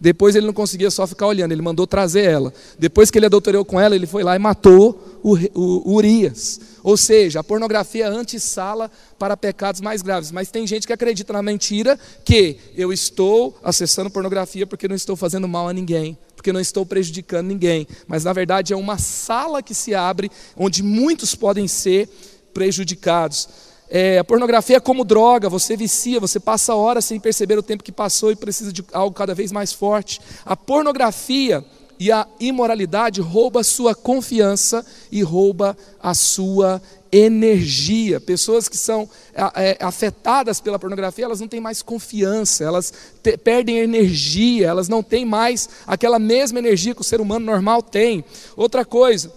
Depois 0.00 0.36
ele 0.36 0.46
não 0.46 0.52
conseguia 0.52 0.88
só 0.88 1.04
ficar 1.04 1.26
olhando, 1.26 1.50
ele 1.50 1.62
mandou 1.62 1.84
trazer 1.84 2.30
ela. 2.30 2.54
Depois 2.78 3.10
que 3.10 3.18
ele 3.18 3.26
adulterou 3.26 3.64
com 3.64 3.80
ela, 3.80 3.96
ele 3.96 4.06
foi 4.06 4.22
lá 4.22 4.36
e 4.36 4.38
matou 4.38 5.18
o, 5.20 5.34
o, 5.34 5.90
o 5.90 5.94
Urias. 5.94 6.60
Ou 6.84 6.96
seja, 6.96 7.40
a 7.40 7.44
pornografia 7.44 8.04
é 8.04 8.08
antessala 8.08 8.88
para 9.18 9.36
pecados 9.36 9.80
mais 9.80 10.00
graves. 10.00 10.30
Mas 10.30 10.48
tem 10.48 10.64
gente 10.64 10.86
que 10.86 10.92
acredita 10.92 11.32
na 11.32 11.42
mentira 11.42 11.98
que 12.24 12.56
eu 12.76 12.92
estou 12.92 13.58
acessando 13.64 14.10
pornografia 14.10 14.64
porque 14.64 14.86
não 14.86 14.94
estou 14.94 15.16
fazendo 15.16 15.48
mal 15.48 15.68
a 15.68 15.72
ninguém 15.72 16.16
porque 16.46 16.52
não 16.52 16.60
estou 16.60 16.86
prejudicando 16.86 17.48
ninguém. 17.48 17.88
Mas 18.06 18.22
na 18.22 18.32
verdade 18.32 18.72
é 18.72 18.76
uma 18.76 18.98
sala 18.98 19.60
que 19.60 19.74
se 19.74 19.96
abre 19.96 20.30
onde 20.56 20.80
muitos 20.80 21.34
podem 21.34 21.66
ser 21.66 22.08
prejudicados. 22.54 23.48
É, 23.90 24.18
a 24.20 24.24
pornografia 24.24 24.76
é 24.76 24.80
como 24.80 25.04
droga, 25.04 25.48
você 25.48 25.76
vicia, 25.76 26.20
você 26.20 26.38
passa 26.38 26.72
horas 26.76 27.04
sem 27.04 27.18
perceber 27.18 27.58
o 27.58 27.62
tempo 27.64 27.82
que 27.82 27.90
passou 27.90 28.30
e 28.30 28.36
precisa 28.36 28.72
de 28.72 28.84
algo 28.92 29.12
cada 29.12 29.34
vez 29.34 29.50
mais 29.50 29.72
forte. 29.72 30.20
A 30.44 30.56
pornografia 30.56 31.64
e 31.98 32.12
a 32.12 32.28
imoralidade 32.38 33.20
rouba 33.20 33.60
a 33.60 33.64
sua 33.64 33.92
confiança 33.92 34.86
e 35.10 35.22
rouba 35.22 35.76
a 36.00 36.14
sua 36.14 36.80
energia. 37.10 38.20
Pessoas 38.20 38.68
que 38.68 38.76
são 38.76 39.08
é, 39.54 39.76
afetadas 39.80 40.60
pela 40.60 40.78
pornografia, 40.78 41.24
elas 41.24 41.40
não 41.40 41.48
têm 41.48 41.60
mais 41.60 41.82
confiança, 41.82 42.64
elas 42.64 42.92
te, 43.22 43.36
perdem 43.36 43.78
energia, 43.78 44.66
elas 44.66 44.88
não 44.88 45.02
têm 45.02 45.24
mais 45.24 45.68
aquela 45.86 46.18
mesma 46.18 46.58
energia 46.58 46.94
que 46.94 47.00
o 47.00 47.04
ser 47.04 47.20
humano 47.20 47.44
normal 47.46 47.82
tem. 47.82 48.24
Outra 48.56 48.84
coisa, 48.84 49.32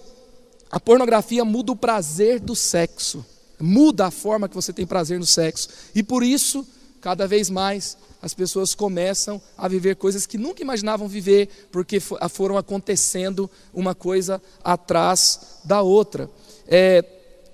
a 0.72 0.80
pornografia 0.80 1.44
muda 1.44 1.72
o 1.72 1.76
prazer 1.76 2.40
do 2.40 2.56
sexo, 2.56 3.26
muda 3.60 4.08
a 4.08 4.12
forma 4.12 4.48
que 4.48 4.56
você 4.56 4.72
tem 4.72 4.86
prazer 4.86 5.20
no 5.20 5.26
sexo, 5.26 5.70
e 5.96 6.04
por 6.04 6.24
isso, 6.24 6.66
cada 7.02 7.28
vez 7.28 7.50
mais, 7.50 7.98
as 8.22 8.34
pessoas 8.34 8.76
começam 8.76 9.42
a 9.58 9.68
viver 9.68 9.96
coisas 9.96 10.26
que 10.26 10.38
nunca 10.38 10.62
imaginavam 10.62 11.08
viver, 11.08 11.50
porque 11.72 12.00
foram 12.00 12.58
acontecendo 12.58 13.50
uma 13.74 13.96
coisa 13.96 14.42
atrás 14.64 15.60
da 15.64 15.82
outra. 15.82 16.30
É, 16.68 17.04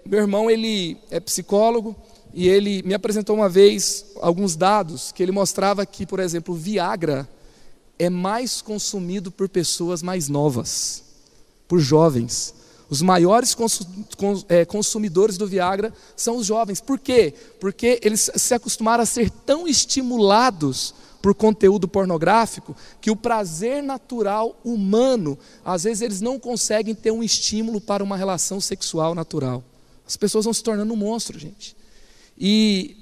meu 0.05 0.19
irmão 0.19 0.49
ele 0.51 0.97
é 1.09 1.19
psicólogo 1.19 1.95
e 2.33 2.47
ele 2.47 2.83
me 2.83 2.93
apresentou 2.93 3.35
uma 3.35 3.49
vez 3.49 4.05
alguns 4.21 4.55
dados 4.55 5.11
que 5.11 5.23
ele 5.23 5.31
mostrava 5.31 5.85
que, 5.85 6.05
por 6.05 6.19
exemplo, 6.19 6.53
Viagra 6.53 7.27
é 7.97 8.09
mais 8.09 8.61
consumido 8.61 9.31
por 9.31 9.49
pessoas 9.49 10.03
mais 10.03 10.27
novas, 10.29 11.03
por 11.67 11.79
jovens. 11.79 12.53
Os 12.87 13.01
maiores 13.01 13.55
é, 14.47 14.63
consumidores 14.63 15.37
do 15.37 15.47
Viagra 15.47 15.91
são 16.15 16.37
os 16.37 16.45
jovens. 16.45 16.79
Por 16.79 16.99
quê? 16.99 17.33
Porque 17.59 17.99
eles 18.03 18.29
se 18.35 18.53
acostumaram 18.53 19.01
a 19.01 19.07
ser 19.07 19.31
tão 19.31 19.67
estimulados 19.67 20.93
por 21.21 21.33
conteúdo 21.33 21.87
pornográfico 21.87 22.75
que 23.01 23.09
o 23.09 23.15
prazer 23.15 23.81
natural 23.81 24.55
humano, 24.63 25.35
às 25.63 25.83
vezes 25.83 26.01
eles 26.01 26.21
não 26.21 26.37
conseguem 26.37 26.93
ter 26.93 27.09
um 27.09 27.23
estímulo 27.23 27.81
para 27.81 28.03
uma 28.03 28.15
relação 28.15 28.61
sexual 28.61 29.15
natural. 29.15 29.63
As 30.07 30.15
pessoas 30.15 30.45
vão 30.45 30.53
se 30.53 30.63
tornando 30.63 30.93
um 30.93 30.97
monstro, 30.97 31.37
gente. 31.39 31.75
E 32.37 32.97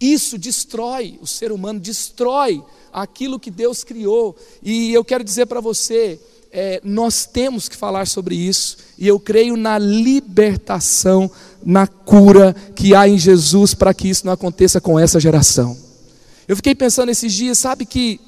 isso 0.00 0.38
destrói 0.38 1.18
o 1.20 1.26
ser 1.26 1.52
humano, 1.52 1.78
destrói 1.78 2.62
aquilo 2.92 3.38
que 3.38 3.50
Deus 3.50 3.84
criou. 3.84 4.36
E 4.62 4.92
eu 4.92 5.04
quero 5.04 5.22
dizer 5.22 5.46
para 5.46 5.60
você, 5.60 6.20
é, 6.52 6.80
nós 6.82 7.26
temos 7.26 7.68
que 7.68 7.76
falar 7.76 8.06
sobre 8.06 8.34
isso, 8.34 8.78
e 8.98 9.06
eu 9.06 9.20
creio 9.20 9.56
na 9.56 9.78
libertação, 9.78 11.30
na 11.64 11.86
cura 11.86 12.54
que 12.74 12.94
há 12.94 13.08
em 13.08 13.18
Jesus 13.18 13.74
para 13.74 13.94
que 13.94 14.08
isso 14.08 14.26
não 14.26 14.32
aconteça 14.32 14.80
com 14.80 14.98
essa 14.98 15.20
geração. 15.20 15.76
Eu 16.48 16.56
fiquei 16.56 16.74
pensando 16.74 17.10
esses 17.10 17.32
dias, 17.32 17.58
sabe 17.58 17.86
que 17.86 18.20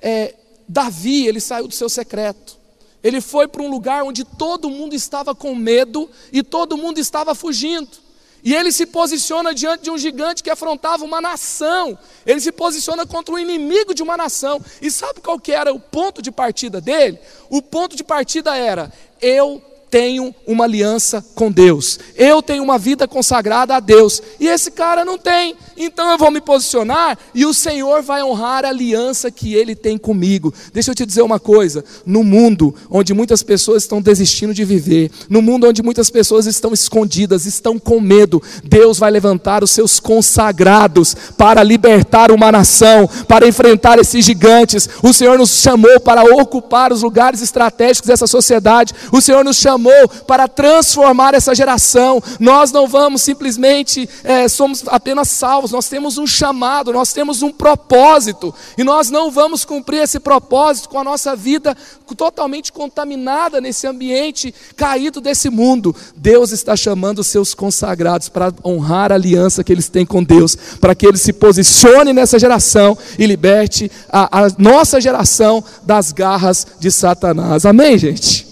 é, 0.00 0.34
Davi, 0.68 1.26
ele 1.26 1.40
saiu 1.40 1.66
do 1.66 1.74
seu 1.74 1.88
secreto, 1.88 2.56
ele 3.04 3.20
foi 3.20 3.46
para 3.46 3.62
um 3.62 3.68
lugar 3.68 4.02
onde 4.02 4.24
todo 4.24 4.70
mundo 4.70 4.94
estava 4.94 5.34
com 5.34 5.54
medo 5.54 6.10
e 6.32 6.42
todo 6.42 6.78
mundo 6.78 6.98
estava 6.98 7.34
fugindo. 7.34 8.02
E 8.42 8.54
ele 8.54 8.72
se 8.72 8.86
posiciona 8.86 9.54
diante 9.54 9.84
de 9.84 9.90
um 9.90 9.96
gigante 9.96 10.42
que 10.42 10.50
afrontava 10.50 11.04
uma 11.04 11.20
nação. 11.20 11.98
Ele 12.26 12.40
se 12.40 12.50
posiciona 12.50 13.06
contra 13.06 13.34
o 13.34 13.38
inimigo 13.38 13.94
de 13.94 14.02
uma 14.02 14.16
nação. 14.16 14.60
E 14.82 14.90
sabe 14.90 15.20
qual 15.20 15.38
que 15.38 15.52
era 15.52 15.72
o 15.72 15.80
ponto 15.80 16.20
de 16.20 16.30
partida 16.32 16.80
dele? 16.80 17.18
O 17.48 17.62
ponto 17.62 17.94
de 17.94 18.04
partida 18.04 18.56
era: 18.56 18.92
eu 19.20 19.62
tenho 19.90 20.34
uma 20.46 20.64
aliança 20.64 21.24
com 21.34 21.52
Deus, 21.52 22.00
eu 22.16 22.42
tenho 22.42 22.64
uma 22.64 22.78
vida 22.78 23.06
consagrada 23.06 23.76
a 23.76 23.80
Deus, 23.80 24.20
e 24.40 24.48
esse 24.48 24.72
cara 24.72 25.04
não 25.04 25.16
tem, 25.16 25.56
então 25.76 26.10
eu 26.10 26.18
vou 26.18 26.30
me 26.30 26.40
posicionar 26.40 27.18
e 27.34 27.44
o 27.44 27.54
Senhor 27.54 28.02
vai 28.02 28.22
honrar 28.22 28.64
a 28.64 28.68
aliança 28.68 29.30
que 29.30 29.54
ele 29.54 29.74
tem 29.74 29.98
comigo. 29.98 30.52
Deixa 30.72 30.90
eu 30.90 30.94
te 30.94 31.06
dizer 31.06 31.22
uma 31.22 31.38
coisa: 31.38 31.84
no 32.04 32.22
mundo 32.22 32.74
onde 32.90 33.12
muitas 33.14 33.42
pessoas 33.42 33.82
estão 33.82 34.00
desistindo 34.00 34.54
de 34.54 34.64
viver, 34.64 35.10
no 35.28 35.42
mundo 35.42 35.66
onde 35.68 35.82
muitas 35.82 36.10
pessoas 36.10 36.46
estão 36.46 36.72
escondidas, 36.72 37.46
estão 37.46 37.78
com 37.78 38.00
medo, 38.00 38.42
Deus 38.62 38.98
vai 38.98 39.10
levantar 39.10 39.62
os 39.62 39.70
seus 39.70 39.98
consagrados 39.98 41.14
para 41.36 41.62
libertar 41.62 42.30
uma 42.30 42.50
nação, 42.50 43.08
para 43.26 43.46
enfrentar 43.46 43.98
esses 43.98 44.24
gigantes. 44.24 44.88
O 45.02 45.12
Senhor 45.12 45.38
nos 45.38 45.60
chamou 45.60 46.00
para 46.00 46.22
ocupar 46.22 46.92
os 46.92 47.02
lugares 47.02 47.42
estratégicos 47.42 48.08
dessa 48.08 48.26
sociedade, 48.26 48.94
o 49.12 49.20
Senhor 49.20 49.44
nos 49.44 49.56
chamou 49.56 50.08
para 50.26 50.48
transformar 50.48 51.34
essa 51.34 51.54
geração. 51.54 52.22
Nós 52.38 52.72
não 52.72 52.86
vamos 52.86 53.22
simplesmente, 53.22 54.08
é, 54.22 54.48
somos 54.48 54.84
apenas 54.86 55.28
salvos, 55.28 55.63
nós 55.70 55.88
temos 55.88 56.18
um 56.18 56.26
chamado, 56.26 56.92
nós 56.92 57.12
temos 57.12 57.42
um 57.42 57.50
propósito, 57.50 58.54
e 58.76 58.84
nós 58.84 59.10
não 59.10 59.30
vamos 59.30 59.64
cumprir 59.64 60.02
esse 60.02 60.20
propósito 60.20 60.88
com 60.88 60.98
a 60.98 61.04
nossa 61.04 61.34
vida 61.34 61.76
totalmente 62.16 62.72
contaminada 62.72 63.60
nesse 63.60 63.86
ambiente 63.86 64.54
caído 64.76 65.20
desse 65.20 65.50
mundo. 65.50 65.94
Deus 66.16 66.52
está 66.52 66.76
chamando 66.76 67.18
os 67.18 67.26
seus 67.26 67.54
consagrados 67.54 68.28
para 68.28 68.52
honrar 68.64 69.10
a 69.10 69.16
aliança 69.16 69.64
que 69.64 69.72
eles 69.72 69.88
têm 69.88 70.06
com 70.06 70.22
Deus, 70.22 70.56
para 70.80 70.94
que 70.94 71.06
eles 71.06 71.20
se 71.20 71.32
posicionem 71.32 72.14
nessa 72.14 72.38
geração 72.38 72.96
e 73.18 73.26
liberte 73.26 73.90
a, 74.08 74.44
a 74.44 74.48
nossa 74.58 75.00
geração 75.00 75.62
das 75.82 76.12
garras 76.12 76.66
de 76.78 76.90
Satanás. 76.90 77.66
Amém, 77.66 77.98
gente? 77.98 78.46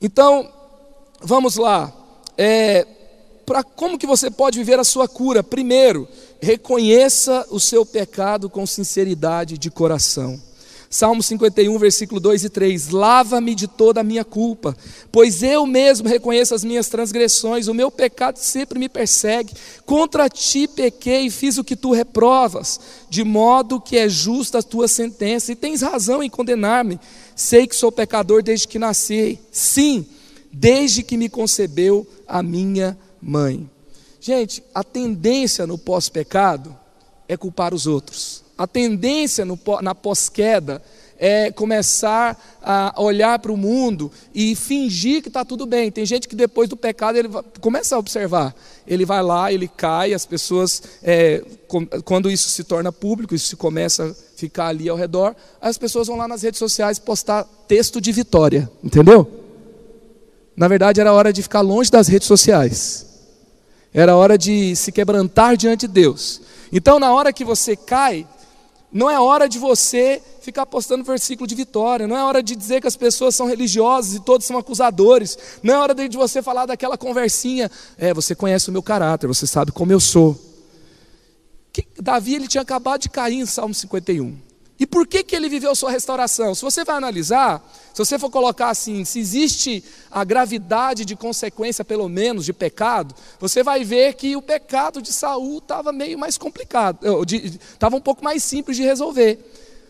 Então, 0.00 0.48
vamos 1.20 1.56
lá. 1.56 1.92
É, 2.36 2.86
para 3.48 3.62
como 3.62 3.98
que 3.98 4.06
você 4.06 4.30
pode 4.30 4.58
viver 4.58 4.78
a 4.78 4.84
sua 4.84 5.08
cura? 5.08 5.42
Primeiro, 5.42 6.06
reconheça 6.38 7.46
o 7.48 7.58
seu 7.58 7.86
pecado 7.86 8.50
com 8.50 8.66
sinceridade 8.66 9.56
de 9.56 9.70
coração. 9.70 10.38
Salmo 10.90 11.22
51, 11.22 11.78
versículo 11.78 12.20
2 12.20 12.44
e 12.44 12.50
3: 12.50 12.90
Lava-me 12.90 13.54
de 13.54 13.66
toda 13.66 14.02
a 14.02 14.04
minha 14.04 14.22
culpa, 14.22 14.76
pois 15.10 15.42
eu 15.42 15.64
mesmo 15.64 16.10
reconheço 16.10 16.54
as 16.54 16.62
minhas 16.62 16.90
transgressões, 16.90 17.68
o 17.68 17.74
meu 17.74 17.90
pecado 17.90 18.36
sempre 18.36 18.78
me 18.78 18.86
persegue. 18.86 19.54
Contra 19.86 20.28
ti 20.28 20.68
pequei 20.68 21.26
e 21.26 21.30
fiz 21.30 21.56
o 21.56 21.64
que 21.64 21.74
tu 21.74 21.92
reprovas, 21.92 22.78
de 23.08 23.24
modo 23.24 23.80
que 23.80 23.96
é 23.96 24.10
justa 24.10 24.58
a 24.58 24.62
tua 24.62 24.88
sentença, 24.88 25.50
e 25.50 25.56
tens 25.56 25.80
razão 25.80 26.22
em 26.22 26.28
condenar-me. 26.28 27.00
Sei 27.34 27.66
que 27.66 27.74
sou 27.74 27.90
pecador 27.90 28.42
desde 28.42 28.68
que 28.68 28.78
nasci, 28.78 29.38
sim, 29.50 30.06
desde 30.52 31.02
que 31.02 31.16
me 31.16 31.30
concebeu 31.30 32.06
a 32.26 32.42
minha 32.42 32.96
mãe. 33.28 33.68
Gente, 34.20 34.62
a 34.74 34.82
tendência 34.82 35.66
no 35.66 35.78
pós-pecado 35.78 36.74
é 37.28 37.36
culpar 37.36 37.74
os 37.74 37.86
outros. 37.86 38.42
A 38.56 38.66
tendência 38.66 39.44
no, 39.44 39.58
na 39.82 39.94
pós-queda 39.94 40.82
é 41.20 41.50
começar 41.50 42.40
a 42.62 42.94
olhar 43.00 43.38
para 43.40 43.52
o 43.52 43.56
mundo 43.56 44.10
e 44.32 44.54
fingir 44.54 45.20
que 45.20 45.28
está 45.28 45.44
tudo 45.44 45.66
bem. 45.66 45.90
Tem 45.90 46.06
gente 46.06 46.28
que 46.28 46.34
depois 46.34 46.68
do 46.68 46.76
pecado 46.76 47.18
ele 47.18 47.28
começa 47.60 47.96
a 47.96 47.98
observar. 47.98 48.54
Ele 48.86 49.04
vai 49.04 49.22
lá, 49.22 49.52
ele 49.52 49.68
cai, 49.68 50.14
as 50.14 50.24
pessoas, 50.24 50.82
é, 51.02 51.44
quando 52.04 52.30
isso 52.30 52.48
se 52.48 52.64
torna 52.64 52.92
público, 52.92 53.34
isso 53.34 53.56
começa 53.56 54.06
a 54.06 54.14
ficar 54.36 54.68
ali 54.68 54.88
ao 54.88 54.96
redor, 54.96 55.34
as 55.60 55.76
pessoas 55.76 56.06
vão 56.06 56.16
lá 56.16 56.28
nas 56.28 56.42
redes 56.42 56.58
sociais 56.58 56.98
postar 56.98 57.44
texto 57.66 58.00
de 58.00 58.12
vitória, 58.12 58.70
entendeu? 58.82 59.28
Na 60.56 60.68
verdade, 60.68 61.00
era 61.00 61.12
hora 61.12 61.32
de 61.32 61.42
ficar 61.42 61.60
longe 61.60 61.90
das 61.90 62.08
redes 62.08 62.26
sociais. 62.26 63.07
Era 63.92 64.16
hora 64.16 64.36
de 64.36 64.76
se 64.76 64.92
quebrantar 64.92 65.56
diante 65.56 65.86
de 65.86 65.88
Deus. 65.88 66.40
Então, 66.72 66.98
na 66.98 67.12
hora 67.12 67.32
que 67.32 67.44
você 67.44 67.74
cai, 67.74 68.26
não 68.92 69.10
é 69.10 69.18
hora 69.18 69.48
de 69.48 69.58
você 69.58 70.22
ficar 70.40 70.64
postando 70.64 71.04
versículo 71.04 71.46
de 71.46 71.54
vitória, 71.54 72.06
não 72.06 72.16
é 72.16 72.24
hora 72.24 72.42
de 72.42 72.56
dizer 72.56 72.80
que 72.80 72.86
as 72.86 72.96
pessoas 72.96 73.34
são 73.34 73.46
religiosas 73.46 74.14
e 74.14 74.20
todos 74.20 74.46
são 74.46 74.56
acusadores, 74.56 75.36
não 75.62 75.74
é 75.74 75.78
hora 75.78 75.94
de 75.94 76.16
você 76.16 76.40
falar 76.40 76.64
daquela 76.64 76.96
conversinha, 76.96 77.70
é, 77.98 78.14
você 78.14 78.34
conhece 78.34 78.70
o 78.70 78.72
meu 78.72 78.82
caráter, 78.82 79.26
você 79.26 79.46
sabe 79.46 79.72
como 79.72 79.92
eu 79.92 80.00
sou. 80.00 80.38
Que, 81.72 81.86
Davi 82.00 82.34
ele 82.34 82.48
tinha 82.48 82.62
acabado 82.62 83.02
de 83.02 83.10
cair 83.10 83.40
em 83.40 83.46
Salmo 83.46 83.74
51. 83.74 84.47
E 84.78 84.86
por 84.86 85.06
que, 85.06 85.24
que 85.24 85.34
ele 85.34 85.48
viveu 85.48 85.74
sua 85.74 85.90
restauração? 85.90 86.54
Se 86.54 86.62
você 86.62 86.84
vai 86.84 86.96
analisar, 86.96 87.60
se 87.92 87.98
você 87.98 88.16
for 88.16 88.30
colocar 88.30 88.70
assim, 88.70 89.04
se 89.04 89.18
existe 89.18 89.82
a 90.08 90.22
gravidade 90.22 91.04
de 91.04 91.16
consequência, 91.16 91.84
pelo 91.84 92.08
menos, 92.08 92.44
de 92.44 92.52
pecado, 92.52 93.12
você 93.40 93.62
vai 93.62 93.82
ver 93.82 94.14
que 94.14 94.36
o 94.36 94.42
pecado 94.42 95.02
de 95.02 95.12
Saul 95.12 95.58
estava 95.58 95.92
meio 95.92 96.16
mais 96.16 96.38
complicado, 96.38 97.00
estava 97.26 97.96
um 97.96 98.00
pouco 98.00 98.22
mais 98.22 98.44
simples 98.44 98.76
de 98.76 98.84
resolver. 98.84 99.40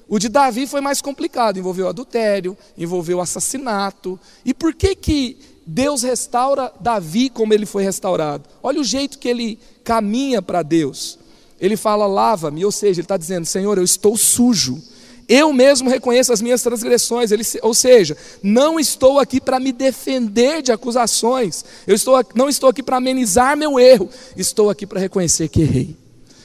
O 0.09 0.19
de 0.19 0.31
Davi 0.31 0.67
foi 0.67 0.81
mais 0.81 1.03
complicado, 1.03 1.59
envolveu 1.59 1.87
adultério, 1.87 2.57
envolveu 2.79 3.21
assassinato. 3.21 4.19
E 4.43 4.55
por 4.55 4.73
que 4.73 4.95
que 4.95 5.39
Deus 5.67 6.03
restaura 6.03 6.73
Davi 6.81 7.29
como 7.29 7.53
ele 7.53 7.67
foi 7.67 7.85
restaurado? 7.85 8.49
Olha 8.63 8.81
o 8.81 8.85
jeito 8.85 9.19
que 9.19 9.29
ele 9.29 9.59
caminha 9.85 10.41
para 10.41 10.63
Deus. 10.63 11.19
Ele 11.61 11.77
fala, 11.77 12.07
lava-me, 12.07 12.65
ou 12.65 12.73
seja, 12.73 13.01
ele 13.01 13.05
está 13.05 13.17
dizendo, 13.17 13.47
Senhor, 13.47 13.77
eu 13.79 13.85
estou 13.85 14.17
sujo. 14.17 14.81
Eu 15.29 15.53
mesmo 15.53 15.91
reconheço 15.91 16.33
as 16.33 16.41
minhas 16.41 16.63
transgressões, 16.63 17.31
ele, 17.31 17.43
ou 17.61 17.75
seja, 17.75 18.17
não 18.43 18.81
estou 18.81 19.19
aqui 19.19 19.41
para 19.41 19.61
me 19.61 19.73
defender 19.73 20.63
de 20.63 20.73
acusações, 20.73 21.65
eu 21.87 21.95
estou, 21.95 22.19
não 22.35 22.49
estou 22.49 22.71
aqui 22.71 22.83
para 22.83 22.97
amenizar 22.97 23.55
meu 23.55 23.79
erro, 23.79 24.09
estou 24.35 24.71
aqui 24.71 24.87
para 24.87 25.01
reconhecer 25.01 25.49
que 25.49 25.61
errei. 25.61 25.97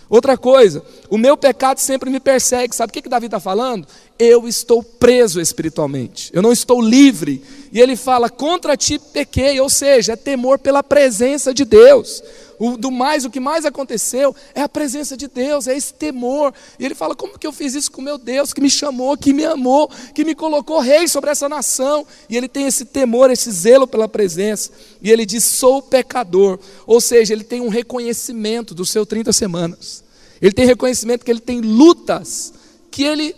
Outra 0.09 0.37
coisa, 0.37 0.83
o 1.09 1.17
meu 1.17 1.35
pecado 1.35 1.79
sempre 1.79 2.09
me 2.09 2.19
persegue. 2.19 2.75
Sabe 2.75 2.91
o 2.91 2.93
que, 2.93 3.01
que 3.01 3.09
Davi 3.09 3.25
está 3.25 3.39
falando? 3.39 3.87
Eu 4.19 4.47
estou 4.47 4.83
preso 4.83 5.41
espiritualmente, 5.41 6.29
eu 6.33 6.41
não 6.41 6.51
estou 6.51 6.79
livre. 6.79 7.41
E 7.71 7.81
ele 7.81 7.95
fala: 7.95 8.29
contra 8.29 8.77
ti 8.77 8.99
pequei, 8.99 9.59
ou 9.59 9.71
seja, 9.71 10.13
é 10.13 10.15
temor 10.15 10.59
pela 10.59 10.83
presença 10.83 11.51
de 11.51 11.65
Deus. 11.65 12.21
O, 12.59 12.77
do 12.77 12.91
mais, 12.91 13.25
o 13.25 13.29
que 13.29 13.39
mais 13.39 13.65
aconteceu 13.65 14.35
é 14.53 14.61
a 14.61 14.69
presença 14.69 15.17
de 15.17 15.27
Deus, 15.27 15.67
é 15.67 15.75
esse 15.75 15.93
temor. 15.93 16.53
E 16.79 16.85
ele 16.85 16.95
fala: 16.95 17.15
como 17.15 17.37
que 17.37 17.47
eu 17.47 17.51
fiz 17.51 17.73
isso 17.73 17.91
com 17.91 18.01
meu 18.01 18.17
Deus, 18.17 18.53
que 18.53 18.61
me 18.61 18.69
chamou, 18.69 19.17
que 19.17 19.33
me 19.33 19.45
amou, 19.45 19.89
que 20.13 20.23
me 20.23 20.35
colocou 20.35 20.79
rei 20.79 21.07
sobre 21.07 21.29
essa 21.29 21.49
nação? 21.49 22.05
E 22.29 22.37
ele 22.37 22.47
tem 22.47 22.65
esse 22.65 22.85
temor, 22.85 23.31
esse 23.31 23.51
zelo 23.51 23.87
pela 23.87 24.07
presença. 24.07 24.71
E 25.01 25.11
ele 25.11 25.25
diz: 25.25 25.43
sou 25.43 25.81
pecador. 25.81 26.59
Ou 26.85 27.01
seja, 27.01 27.33
ele 27.33 27.43
tem 27.43 27.61
um 27.61 27.69
reconhecimento 27.69 28.73
dos 28.73 28.89
seus 28.89 29.07
30 29.07 29.33
semanas. 29.33 30.03
Ele 30.41 30.53
tem 30.53 30.65
reconhecimento 30.65 31.23
que 31.23 31.31
ele 31.31 31.39
tem 31.39 31.61
lutas, 31.61 32.53
que 32.91 33.03
ele 33.03 33.35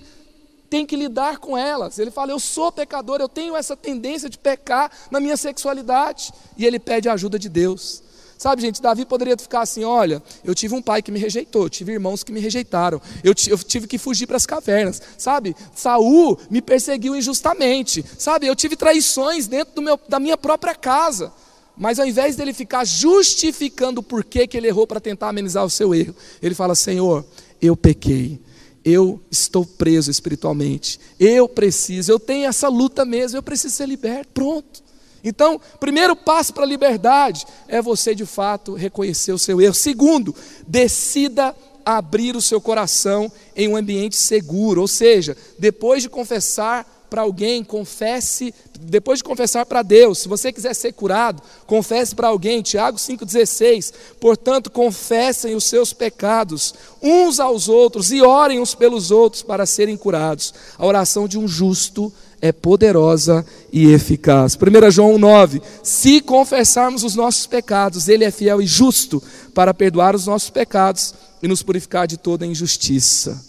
tem 0.69 0.85
que 0.85 0.95
lidar 0.95 1.37
com 1.37 1.57
elas. 1.57 1.99
Ele 1.99 2.11
fala: 2.11 2.31
Eu 2.31 2.39
sou 2.39 2.71
pecador, 2.71 3.21
eu 3.21 3.29
tenho 3.29 3.55
essa 3.55 3.77
tendência 3.77 4.29
de 4.29 4.37
pecar 4.37 4.91
na 5.09 5.19
minha 5.19 5.37
sexualidade. 5.37 6.33
E 6.57 6.65
ele 6.65 6.79
pede 6.79 7.07
a 7.07 7.13
ajuda 7.13 7.37
de 7.39 7.47
Deus. 7.47 8.03
Sabe, 8.37 8.61
gente, 8.61 8.81
Davi 8.81 9.05
poderia 9.05 9.37
ficar 9.37 9.61
assim: 9.61 9.83
olha, 9.83 10.21
eu 10.43 10.53
tive 10.53 10.75
um 10.75 10.81
pai 10.81 11.01
que 11.01 11.11
me 11.11 11.19
rejeitou, 11.19 11.69
tive 11.69 11.93
irmãos 11.93 12.23
que 12.23 12.31
me 12.31 12.39
rejeitaram, 12.39 13.01
eu, 13.23 13.33
tive 13.33 13.87
que 13.87 13.97
fugir 13.97 14.27
para 14.27 14.37
as 14.37 14.45
cavernas, 14.45 15.01
sabe? 15.17 15.55
Saul 15.73 16.37
me 16.49 16.61
perseguiu 16.61 17.15
injustamente, 17.15 18.03
sabe? 18.17 18.47
Eu 18.47 18.55
tive 18.55 18.75
traições 18.75 19.47
dentro 19.47 19.81
meu, 19.81 19.99
da 20.07 20.19
minha 20.19 20.37
própria 20.37 20.75
casa. 20.75 21.31
Mas 21.77 21.99
ao 21.99 22.05
invés 22.05 22.37
dele 22.37 22.53
ficar 22.53 22.85
justificando 22.85 24.01
porquê 24.01 24.47
que 24.47 24.55
ele 24.55 24.67
errou 24.67 24.87
para 24.87 25.01
tentar 25.01 25.29
amenizar 25.29 25.65
o 25.65 25.69
seu 25.69 25.93
erro, 25.93 26.15
ele 26.41 26.55
fala: 26.55 26.73
Senhor, 26.73 27.25
eu 27.61 27.75
pequei, 27.75 28.39
eu 28.83 29.19
estou 29.31 29.65
preso 29.65 30.11
espiritualmente, 30.11 30.99
eu 31.19 31.49
preciso, 31.49 32.11
eu 32.11 32.19
tenho 32.19 32.47
essa 32.47 32.69
luta 32.69 33.03
mesmo, 33.03 33.37
eu 33.37 33.43
preciso 33.43 33.75
ser 33.75 33.87
liberto. 33.87 34.27
Pronto. 34.33 34.84
Então, 35.25 35.59
primeiro 35.79 36.15
passo 36.15 36.53
para 36.53 36.63
a 36.63 36.67
liberdade 36.67 37.45
é 37.67 37.81
você 37.81 38.13
de 38.13 38.25
fato 38.25 38.75
reconhecer 38.75 39.33
o 39.33 39.39
seu 39.39 39.59
erro. 39.59 39.73
Segundo, 39.73 40.35
decida 40.67 41.55
abrir 41.83 42.35
o 42.35 42.41
seu 42.41 42.61
coração 42.61 43.31
em 43.55 43.67
um 43.67 43.75
ambiente 43.75 44.15
seguro, 44.15 44.81
ou 44.81 44.87
seja, 44.87 45.35
depois 45.57 46.03
de 46.03 46.09
confessar 46.09 46.85
para 47.09 47.21
alguém, 47.21 47.63
confesse, 47.63 48.53
depois 48.79 49.19
de 49.19 49.23
confessar 49.23 49.65
para 49.65 49.81
Deus, 49.81 50.19
se 50.19 50.27
você 50.27 50.51
quiser 50.51 50.73
ser 50.73 50.91
curado, 50.93 51.41
confesse 51.65 52.13
para 52.13 52.27
alguém, 52.27 52.61
Tiago 52.61 52.97
5,16. 52.97 53.93
Portanto, 54.19 54.69
confessem 54.69 55.55
os 55.55 55.63
seus 55.63 55.93
pecados 55.93 56.73
uns 57.01 57.39
aos 57.39 57.69
outros 57.69 58.11
e 58.11 58.21
orem 58.21 58.59
uns 58.59 58.75
pelos 58.75 59.11
outros 59.11 59.43
para 59.43 59.65
serem 59.65 59.95
curados. 59.95 60.53
A 60.77 60.85
oração 60.85 61.27
de 61.27 61.37
um 61.37 61.47
justo 61.47 62.11
é 62.41 62.51
poderosa 62.51 63.45
e 63.71 63.91
eficaz. 63.91 64.55
1 64.55 64.91
João 64.91 65.17
9: 65.17 65.61
Se 65.83 66.21
confessarmos 66.21 67.03
os 67.03 67.15
nossos 67.15 67.45
pecados, 67.45 68.07
Ele 68.07 68.23
é 68.23 68.31
fiel 68.31 68.61
e 68.61 68.67
justo 68.67 69.21
para 69.53 69.73
perdoar 69.73 70.15
os 70.15 70.25
nossos 70.25 70.49
pecados 70.49 71.13
e 71.41 71.47
nos 71.47 71.63
purificar 71.63 72.07
de 72.07 72.17
toda 72.17 72.45
injustiça. 72.45 73.43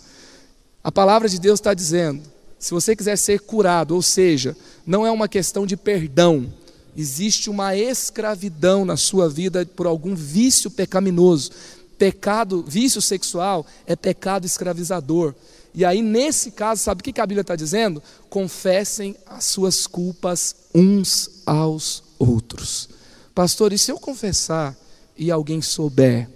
A 0.82 0.92
palavra 0.92 1.28
de 1.28 1.40
Deus 1.40 1.58
está 1.58 1.74
dizendo: 1.74 2.22
se 2.58 2.70
você 2.70 2.96
quiser 2.96 3.16
ser 3.16 3.40
curado, 3.40 3.94
ou 3.94 4.02
seja, 4.02 4.56
não 4.86 5.06
é 5.06 5.10
uma 5.10 5.28
questão 5.28 5.66
de 5.66 5.76
perdão, 5.76 6.52
existe 6.96 7.50
uma 7.50 7.76
escravidão 7.76 8.84
na 8.84 8.96
sua 8.96 9.28
vida 9.28 9.66
por 9.66 9.86
algum 9.86 10.14
vício 10.14 10.70
pecaminoso. 10.70 11.50
Pecado, 11.98 12.64
vício 12.66 13.00
sexual 13.00 13.66
é 13.86 13.96
pecado 13.96 14.46
escravizador. 14.46 15.34
E 15.76 15.84
aí, 15.84 16.02
nesse 16.02 16.50
caso, 16.50 16.82
sabe 16.82 17.00
o 17.00 17.04
que 17.04 17.20
a 17.20 17.26
Bíblia 17.26 17.42
está 17.42 17.54
dizendo? 17.54 18.02
Confessem 18.28 19.14
as 19.26 19.44
suas 19.44 19.86
culpas 19.86 20.56
uns 20.74 21.42
aos 21.46 22.02
outros. 22.18 22.88
Pastor, 23.34 23.72
e 23.72 23.78
se 23.78 23.92
eu 23.92 24.00
confessar 24.00 24.74
e 25.16 25.30
alguém 25.30 25.62
souber? 25.62 26.28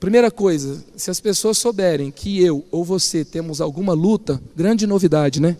Primeira 0.00 0.30
coisa, 0.30 0.82
se 0.96 1.10
as 1.10 1.18
pessoas 1.18 1.58
souberem 1.58 2.12
que 2.12 2.40
eu 2.40 2.64
ou 2.70 2.84
você 2.84 3.24
temos 3.24 3.60
alguma 3.60 3.92
luta, 3.92 4.40
grande 4.54 4.86
novidade, 4.86 5.40
né? 5.40 5.56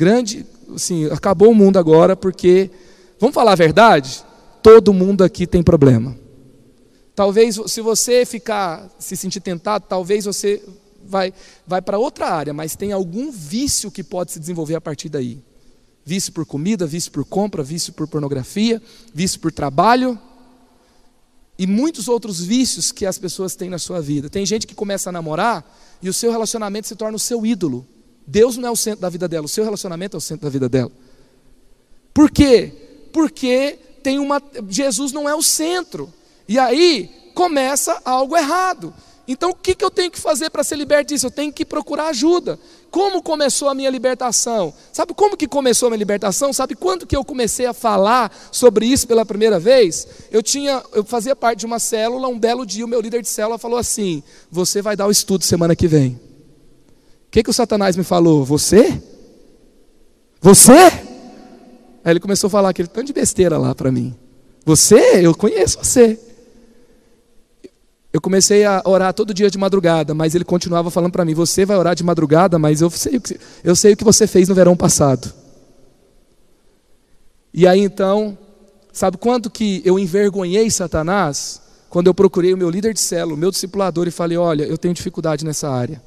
grande, 0.00 0.46
assim, 0.74 1.04
acabou 1.10 1.50
o 1.50 1.54
mundo 1.54 1.78
agora 1.78 2.16
porque, 2.16 2.70
vamos 3.18 3.34
falar 3.34 3.52
a 3.52 3.56
verdade? 3.56 4.24
Todo 4.62 4.94
mundo 4.94 5.22
aqui 5.22 5.46
tem 5.46 5.62
problema. 5.62 6.16
Talvez, 7.14 7.60
se 7.66 7.82
você 7.82 8.24
ficar, 8.24 8.88
se 8.98 9.14
sentir 9.14 9.40
tentado, 9.40 9.84
talvez 9.86 10.24
você 10.24 10.62
vai, 11.10 11.34
vai 11.66 11.82
para 11.82 11.98
outra 11.98 12.28
área, 12.28 12.54
mas 12.54 12.76
tem 12.76 12.92
algum 12.92 13.30
vício 13.30 13.90
que 13.90 14.02
pode 14.02 14.32
se 14.32 14.40
desenvolver 14.40 14.76
a 14.76 14.80
partir 14.80 15.08
daí. 15.08 15.38
Vício 16.04 16.32
por 16.32 16.46
comida, 16.46 16.86
vício 16.86 17.12
por 17.12 17.24
compra, 17.24 17.62
vício 17.62 17.92
por 17.92 18.08
pornografia, 18.08 18.80
vício 19.12 19.38
por 19.40 19.52
trabalho 19.52 20.18
e 21.58 21.66
muitos 21.66 22.08
outros 22.08 22.42
vícios 22.42 22.90
que 22.90 23.04
as 23.04 23.18
pessoas 23.18 23.54
têm 23.54 23.68
na 23.68 23.78
sua 23.78 24.00
vida. 24.00 24.30
Tem 24.30 24.46
gente 24.46 24.66
que 24.66 24.74
começa 24.74 25.10
a 25.10 25.12
namorar 25.12 25.62
e 26.00 26.08
o 26.08 26.12
seu 26.12 26.30
relacionamento 26.30 26.88
se 26.88 26.96
torna 26.96 27.16
o 27.16 27.20
seu 27.20 27.44
ídolo. 27.44 27.86
Deus 28.26 28.56
não 28.56 28.68
é 28.68 28.70
o 28.70 28.76
centro 28.76 29.00
da 29.00 29.10
vida 29.10 29.28
dela, 29.28 29.44
o 29.44 29.48
seu 29.48 29.62
relacionamento 29.62 30.16
é 30.16 30.18
o 30.18 30.20
centro 30.22 30.44
da 30.44 30.50
vida 30.50 30.68
dela. 30.68 30.90
Por 32.14 32.30
quê? 32.30 32.72
Porque 33.12 33.78
tem 34.02 34.18
uma 34.18 34.42
Jesus 34.68 35.12
não 35.12 35.28
é 35.28 35.34
o 35.34 35.42
centro. 35.42 36.12
E 36.48 36.58
aí 36.58 37.10
começa 37.34 38.00
algo 38.04 38.36
errado. 38.36 38.94
Então, 39.32 39.50
o 39.50 39.54
que, 39.54 39.76
que 39.76 39.84
eu 39.84 39.92
tenho 39.92 40.10
que 40.10 40.18
fazer 40.18 40.50
para 40.50 40.64
ser 40.64 40.74
liberto 40.74 41.14
disso? 41.14 41.26
Eu 41.26 41.30
tenho 41.30 41.52
que 41.52 41.64
procurar 41.64 42.08
ajuda. 42.08 42.58
Como 42.90 43.22
começou 43.22 43.68
a 43.68 43.74
minha 43.76 43.88
libertação? 43.88 44.74
Sabe 44.92 45.14
como 45.14 45.36
que 45.36 45.46
começou 45.46 45.86
a 45.86 45.90
minha 45.90 45.98
libertação? 45.98 46.52
Sabe 46.52 46.74
quando 46.74 47.06
que 47.06 47.14
eu 47.14 47.24
comecei 47.24 47.64
a 47.64 47.72
falar 47.72 48.36
sobre 48.50 48.86
isso 48.86 49.06
pela 49.06 49.24
primeira 49.24 49.60
vez? 49.60 50.04
Eu 50.32 50.42
tinha, 50.42 50.82
eu 50.92 51.04
fazia 51.04 51.36
parte 51.36 51.60
de 51.60 51.66
uma 51.66 51.78
célula, 51.78 52.26
um 52.26 52.36
belo 52.36 52.66
dia 52.66 52.84
o 52.84 52.88
meu 52.88 53.00
líder 53.00 53.22
de 53.22 53.28
célula 53.28 53.56
falou 53.56 53.78
assim: 53.78 54.20
"Você 54.50 54.82
vai 54.82 54.96
dar 54.96 55.06
o 55.06 55.12
estudo 55.12 55.44
semana 55.44 55.76
que 55.76 55.86
vem". 55.86 56.20
O 57.28 57.30
que 57.30 57.44
que 57.44 57.50
o 57.50 57.54
Satanás 57.54 57.96
me 57.96 58.02
falou? 58.02 58.44
Você? 58.44 59.00
Você? 60.40 60.72
Aí 60.72 62.12
ele 62.12 62.18
começou 62.18 62.48
a 62.48 62.50
falar 62.50 62.70
aquele 62.70 62.88
tanto 62.88 63.06
de 63.06 63.12
besteira 63.12 63.56
lá 63.56 63.76
para 63.76 63.92
mim. 63.92 64.12
Você? 64.64 65.24
Eu 65.24 65.36
conheço 65.36 65.78
você. 65.78 66.18
Eu 68.12 68.20
comecei 68.20 68.64
a 68.64 68.82
orar 68.84 69.14
todo 69.14 69.32
dia 69.32 69.50
de 69.50 69.56
madrugada, 69.56 70.12
mas 70.14 70.34
ele 70.34 70.44
continuava 70.44 70.90
falando 70.90 71.12
para 71.12 71.24
mim: 71.24 71.34
Você 71.34 71.64
vai 71.64 71.76
orar 71.76 71.94
de 71.94 72.02
madrugada, 72.02 72.58
mas 72.58 72.80
eu 72.80 72.90
sei, 72.90 73.16
o 73.16 73.20
que, 73.20 73.38
eu 73.62 73.76
sei 73.76 73.92
o 73.92 73.96
que 73.96 74.04
você 74.04 74.26
fez 74.26 74.48
no 74.48 74.54
verão 74.54 74.76
passado. 74.76 75.32
E 77.54 77.66
aí 77.66 77.80
então, 77.80 78.36
sabe 78.92 79.16
quanto 79.16 79.48
que 79.48 79.80
eu 79.84 79.98
envergonhei 79.98 80.70
Satanás? 80.70 81.62
Quando 81.88 82.06
eu 82.06 82.14
procurei 82.14 82.52
o 82.54 82.56
meu 82.56 82.70
líder 82.70 82.94
de 82.94 83.00
célula, 83.00 83.34
o 83.34 83.38
meu 83.38 83.50
discipulador, 83.50 84.08
e 84.08 84.12
falei: 84.12 84.36
Olha, 84.36 84.64
eu 84.64 84.76
tenho 84.76 84.94
dificuldade 84.94 85.44
nessa 85.44 85.70
área. 85.70 86.02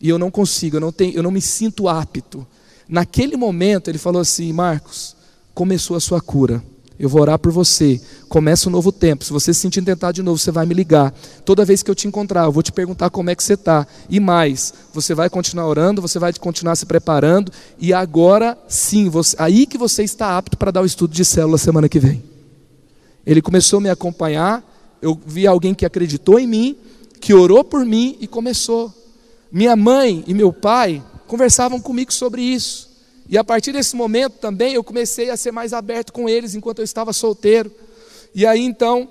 E 0.00 0.08
eu 0.08 0.18
não 0.18 0.30
consigo, 0.30 0.76
eu 0.76 0.80
não, 0.80 0.92
tenho, 0.92 1.14
eu 1.14 1.22
não 1.22 1.30
me 1.30 1.40
sinto 1.40 1.88
apto. 1.88 2.46
Naquele 2.88 3.36
momento, 3.36 3.88
ele 3.88 3.98
falou 3.98 4.20
assim: 4.20 4.52
Marcos, 4.52 5.16
começou 5.54 5.96
a 5.96 6.00
sua 6.00 6.20
cura. 6.20 6.62
Eu 6.98 7.08
vou 7.08 7.20
orar 7.20 7.38
por 7.38 7.52
você. 7.52 8.00
Começa 8.28 8.68
um 8.68 8.72
novo 8.72 8.90
tempo. 8.90 9.24
Se 9.24 9.32
você 9.32 9.52
se 9.52 9.60
sentir 9.60 9.82
tentado 9.82 10.14
de 10.14 10.22
novo, 10.22 10.38
você 10.38 10.50
vai 10.50 10.64
me 10.64 10.74
ligar. 10.74 11.12
Toda 11.44 11.64
vez 11.64 11.82
que 11.82 11.90
eu 11.90 11.94
te 11.94 12.08
encontrar, 12.08 12.44
eu 12.44 12.52
vou 12.52 12.62
te 12.62 12.72
perguntar 12.72 13.10
como 13.10 13.28
é 13.28 13.34
que 13.34 13.42
você 13.42 13.52
está. 13.52 13.86
E 14.08 14.18
mais, 14.18 14.72
você 14.94 15.14
vai 15.14 15.28
continuar 15.28 15.66
orando, 15.66 16.00
você 16.00 16.18
vai 16.18 16.32
continuar 16.32 16.74
se 16.74 16.86
preparando. 16.86 17.52
E 17.78 17.92
agora 17.92 18.56
sim, 18.66 19.10
você, 19.10 19.36
aí 19.38 19.66
que 19.66 19.76
você 19.76 20.02
está 20.02 20.38
apto 20.38 20.56
para 20.56 20.70
dar 20.70 20.82
o 20.82 20.86
estudo 20.86 21.12
de 21.12 21.24
célula 21.24 21.58
semana 21.58 21.88
que 21.88 21.98
vem. 21.98 22.22
Ele 23.26 23.42
começou 23.42 23.78
a 23.78 23.82
me 23.82 23.90
acompanhar. 23.90 24.64
Eu 25.02 25.20
vi 25.26 25.46
alguém 25.46 25.74
que 25.74 25.84
acreditou 25.84 26.38
em 26.38 26.46
mim, 26.46 26.76
que 27.20 27.34
orou 27.34 27.62
por 27.62 27.84
mim 27.84 28.16
e 28.20 28.26
começou. 28.26 28.92
Minha 29.52 29.76
mãe 29.76 30.24
e 30.26 30.32
meu 30.32 30.52
pai 30.52 31.02
conversavam 31.26 31.78
comigo 31.78 32.12
sobre 32.12 32.40
isso. 32.40 32.85
E 33.28 33.36
a 33.36 33.44
partir 33.44 33.72
desse 33.72 33.96
momento 33.96 34.34
também 34.34 34.74
eu 34.74 34.84
comecei 34.84 35.30
a 35.30 35.36
ser 35.36 35.52
mais 35.52 35.72
aberto 35.72 36.12
com 36.12 36.28
eles 36.28 36.54
enquanto 36.54 36.78
eu 36.78 36.84
estava 36.84 37.12
solteiro. 37.12 37.70
E 38.34 38.46
aí 38.46 38.62
então 38.62 39.08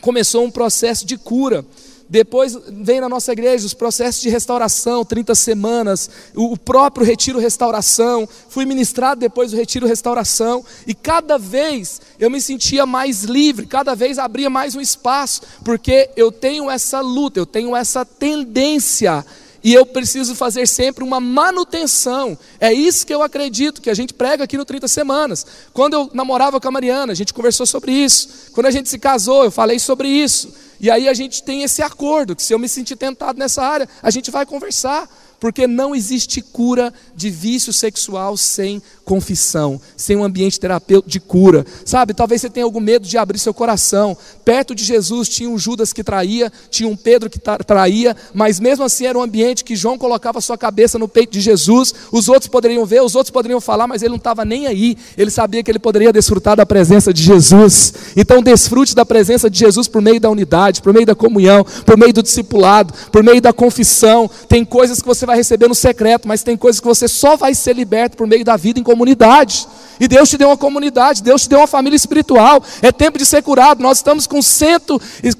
começou 0.00 0.44
um 0.44 0.50
processo 0.50 1.06
de 1.06 1.16
cura. 1.16 1.64
Depois 2.08 2.56
vem 2.68 3.00
na 3.00 3.08
nossa 3.08 3.32
igreja 3.32 3.64
os 3.64 3.72
processos 3.72 4.20
de 4.20 4.28
restauração, 4.28 5.04
30 5.04 5.34
semanas, 5.34 6.10
o 6.34 6.56
próprio 6.56 7.06
retiro 7.06 7.38
restauração. 7.38 8.28
Fui 8.48 8.66
ministrado 8.66 9.20
depois 9.20 9.50
do 9.50 9.56
retiro 9.56 9.86
restauração 9.86 10.64
e 10.86 10.94
cada 10.94 11.38
vez 11.38 12.00
eu 12.18 12.30
me 12.30 12.40
sentia 12.40 12.84
mais 12.84 13.24
livre, 13.24 13.66
cada 13.66 13.94
vez 13.94 14.18
abria 14.18 14.50
mais 14.50 14.74
um 14.74 14.80
espaço, 14.80 15.42
porque 15.64 16.10
eu 16.16 16.30
tenho 16.30 16.70
essa 16.70 17.00
luta, 17.00 17.40
eu 17.40 17.46
tenho 17.46 17.74
essa 17.74 18.04
tendência 18.04 19.24
e 19.64 19.72
eu 19.72 19.86
preciso 19.86 20.34
fazer 20.34 20.68
sempre 20.68 21.02
uma 21.02 21.18
manutenção. 21.18 22.36
É 22.60 22.70
isso 22.70 23.06
que 23.06 23.14
eu 23.14 23.22
acredito, 23.22 23.80
que 23.80 23.88
a 23.88 23.94
gente 23.94 24.12
prega 24.12 24.44
aqui 24.44 24.58
no 24.58 24.64
30 24.64 24.86
Semanas. 24.86 25.46
Quando 25.72 25.94
eu 25.94 26.10
namorava 26.12 26.60
com 26.60 26.68
a 26.68 26.70
Mariana, 26.70 27.12
a 27.12 27.16
gente 27.16 27.32
conversou 27.32 27.64
sobre 27.64 27.90
isso. 27.90 28.50
Quando 28.52 28.66
a 28.66 28.70
gente 28.70 28.90
se 28.90 28.98
casou, 28.98 29.42
eu 29.42 29.50
falei 29.50 29.78
sobre 29.78 30.06
isso. 30.06 30.52
E 30.78 30.90
aí 30.90 31.08
a 31.08 31.14
gente 31.14 31.42
tem 31.42 31.62
esse 31.62 31.80
acordo, 31.80 32.36
que 32.36 32.42
se 32.42 32.52
eu 32.52 32.58
me 32.58 32.68
sentir 32.68 32.94
tentado 32.94 33.38
nessa 33.38 33.62
área, 33.62 33.88
a 34.02 34.10
gente 34.10 34.30
vai 34.30 34.44
conversar 34.44 35.08
porque 35.44 35.66
não 35.66 35.94
existe 35.94 36.40
cura 36.40 36.90
de 37.14 37.28
vício 37.28 37.70
sexual 37.70 38.34
sem 38.34 38.80
confissão, 39.04 39.78
sem 39.94 40.16
um 40.16 40.24
ambiente 40.24 40.58
terapêutico 40.58 41.10
de 41.10 41.20
cura. 41.20 41.66
Sabe, 41.84 42.14
talvez 42.14 42.40
você 42.40 42.48
tenha 42.48 42.64
algum 42.64 42.80
medo 42.80 43.06
de 43.06 43.18
abrir 43.18 43.38
seu 43.38 43.52
coração. 43.52 44.16
Perto 44.42 44.74
de 44.74 44.82
Jesus 44.82 45.28
tinha 45.28 45.50
um 45.50 45.58
Judas 45.58 45.92
que 45.92 46.02
traía, 46.02 46.50
tinha 46.70 46.88
um 46.88 46.96
Pedro 46.96 47.28
que 47.28 47.38
traía, 47.38 48.16
mas 48.32 48.58
mesmo 48.58 48.84
assim 48.86 49.04
era 49.04 49.18
um 49.18 49.22
ambiente 49.22 49.64
que 49.64 49.76
João 49.76 49.98
colocava 49.98 50.40
sua 50.40 50.56
cabeça 50.56 50.98
no 50.98 51.06
peito 51.06 51.32
de 51.32 51.42
Jesus. 51.42 51.94
Os 52.10 52.26
outros 52.26 52.48
poderiam 52.48 52.86
ver, 52.86 53.02
os 53.02 53.14
outros 53.14 53.30
poderiam 53.30 53.60
falar, 53.60 53.86
mas 53.86 54.00
ele 54.00 54.12
não 54.12 54.16
estava 54.16 54.46
nem 54.46 54.66
aí. 54.66 54.96
Ele 55.14 55.30
sabia 55.30 55.62
que 55.62 55.70
ele 55.70 55.78
poderia 55.78 56.10
desfrutar 56.10 56.56
da 56.56 56.64
presença 56.64 57.12
de 57.12 57.22
Jesus. 57.22 57.92
Então 58.16 58.42
desfrute 58.42 58.94
da 58.94 59.04
presença 59.04 59.50
de 59.50 59.58
Jesus 59.58 59.88
por 59.88 60.00
meio 60.00 60.18
da 60.18 60.30
unidade, 60.30 60.80
por 60.80 60.94
meio 60.94 61.04
da 61.04 61.14
comunhão, 61.14 61.66
por 61.84 61.98
meio 61.98 62.14
do 62.14 62.22
discipulado, 62.22 62.94
por 63.12 63.22
meio 63.22 63.42
da 63.42 63.52
confissão. 63.52 64.30
Tem 64.48 64.64
coisas 64.64 65.02
que 65.02 65.06
você 65.06 65.26
vai 65.26 65.33
receber 65.36 65.68
no 65.68 65.74
secreto, 65.74 66.26
mas 66.28 66.42
tem 66.42 66.56
coisas 66.56 66.80
que 66.80 66.86
você 66.86 67.08
só 67.08 67.36
vai 67.36 67.54
ser 67.54 67.74
liberto 67.74 68.16
por 68.16 68.26
meio 68.26 68.44
da 68.44 68.56
vida 68.56 68.78
em 68.78 68.82
comunidade. 68.82 69.66
E 69.98 70.08
Deus 70.08 70.28
te 70.28 70.36
deu 70.36 70.48
uma 70.48 70.56
comunidade, 70.56 71.22
Deus 71.22 71.42
te 71.42 71.48
deu 71.48 71.60
uma 71.60 71.66
família 71.66 71.96
espiritual. 71.96 72.62
É 72.82 72.90
tempo 72.90 73.18
de 73.18 73.24
ser 73.24 73.42
curado. 73.42 73.82
Nós 73.82 73.98
estamos 73.98 74.26
com 74.26 74.42
100, 74.42 74.78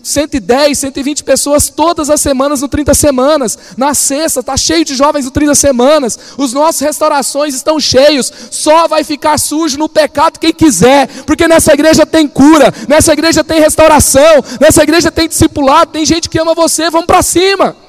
110, 0.02 0.78
120 0.78 1.24
pessoas 1.24 1.68
todas 1.68 2.08
as 2.08 2.20
semanas 2.20 2.60
no 2.60 2.68
30 2.68 2.94
semanas. 2.94 3.58
Na 3.76 3.94
sexta, 3.94 4.40
está 4.40 4.56
cheio 4.56 4.84
de 4.84 4.94
jovens 4.94 5.24
no 5.24 5.30
30 5.30 5.54
semanas. 5.54 6.18
Os 6.38 6.52
nossos 6.52 6.80
restaurações 6.80 7.54
estão 7.54 7.80
cheios. 7.80 8.32
Só 8.50 8.86
vai 8.86 9.02
ficar 9.02 9.38
sujo 9.38 9.78
no 9.78 9.88
pecado 9.88 10.38
quem 10.38 10.52
quiser, 10.52 11.08
porque 11.26 11.48
nessa 11.48 11.72
igreja 11.72 12.06
tem 12.06 12.28
cura, 12.28 12.72
nessa 12.88 13.12
igreja 13.12 13.42
tem 13.42 13.60
restauração, 13.60 14.44
nessa 14.60 14.82
igreja 14.82 15.10
tem 15.10 15.28
discipulado, 15.28 15.92
tem 15.92 16.06
gente 16.06 16.28
que 16.28 16.38
ama 16.38 16.54
você. 16.54 16.90
Vamos 16.90 17.06
para 17.06 17.22
cima. 17.22 17.83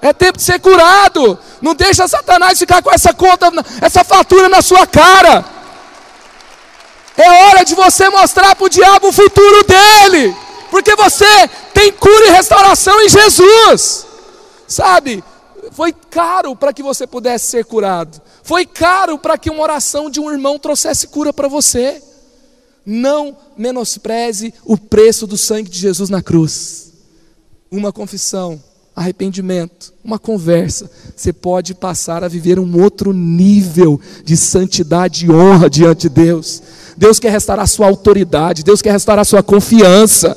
É 0.00 0.12
tempo 0.12 0.38
de 0.38 0.44
ser 0.44 0.60
curado. 0.60 1.38
Não 1.60 1.74
deixa 1.74 2.06
Satanás 2.06 2.58
ficar 2.58 2.82
com 2.82 2.90
essa 2.90 3.12
conta, 3.12 3.50
essa 3.80 4.04
fatura 4.04 4.48
na 4.48 4.62
sua 4.62 4.86
cara. 4.86 5.44
É 7.16 7.46
hora 7.46 7.64
de 7.64 7.74
você 7.74 8.08
mostrar 8.08 8.54
para 8.54 8.64
o 8.64 8.68
diabo 8.68 9.08
o 9.08 9.12
futuro 9.12 9.64
dele. 9.64 10.36
Porque 10.70 10.94
você 10.94 11.48
tem 11.74 11.90
cura 11.92 12.26
e 12.26 12.30
restauração 12.30 13.00
em 13.02 13.08
Jesus. 13.08 14.06
Sabe? 14.68 15.24
Foi 15.72 15.92
caro 15.92 16.54
para 16.54 16.72
que 16.72 16.82
você 16.82 17.06
pudesse 17.06 17.46
ser 17.46 17.64
curado. 17.64 18.22
Foi 18.42 18.64
caro 18.64 19.18
para 19.18 19.36
que 19.36 19.50
uma 19.50 19.62
oração 19.62 20.08
de 20.08 20.20
um 20.20 20.30
irmão 20.30 20.58
trouxesse 20.58 21.08
cura 21.08 21.32
para 21.32 21.48
você. 21.48 22.02
Não 22.86 23.36
menospreze 23.56 24.54
o 24.64 24.78
preço 24.78 25.26
do 25.26 25.36
sangue 25.36 25.68
de 25.68 25.78
Jesus 25.78 26.08
na 26.08 26.22
cruz. 26.22 26.92
Uma 27.70 27.92
confissão 27.92 28.62
arrependimento, 28.98 29.94
uma 30.02 30.18
conversa, 30.18 30.90
você 31.14 31.32
pode 31.32 31.74
passar 31.74 32.24
a 32.24 32.28
viver 32.28 32.58
um 32.58 32.82
outro 32.82 33.12
nível 33.12 34.00
de 34.24 34.36
santidade 34.36 35.24
e 35.24 35.30
honra 35.30 35.70
diante 35.70 36.02
de 36.02 36.08
Deus. 36.08 36.62
Deus 36.96 37.20
quer 37.20 37.30
restaurar 37.30 37.64
a 37.64 37.68
sua 37.68 37.86
autoridade, 37.86 38.64
Deus 38.64 38.82
quer 38.82 38.90
restaurar 38.90 39.22
a 39.22 39.24
sua 39.24 39.42
confiança, 39.42 40.36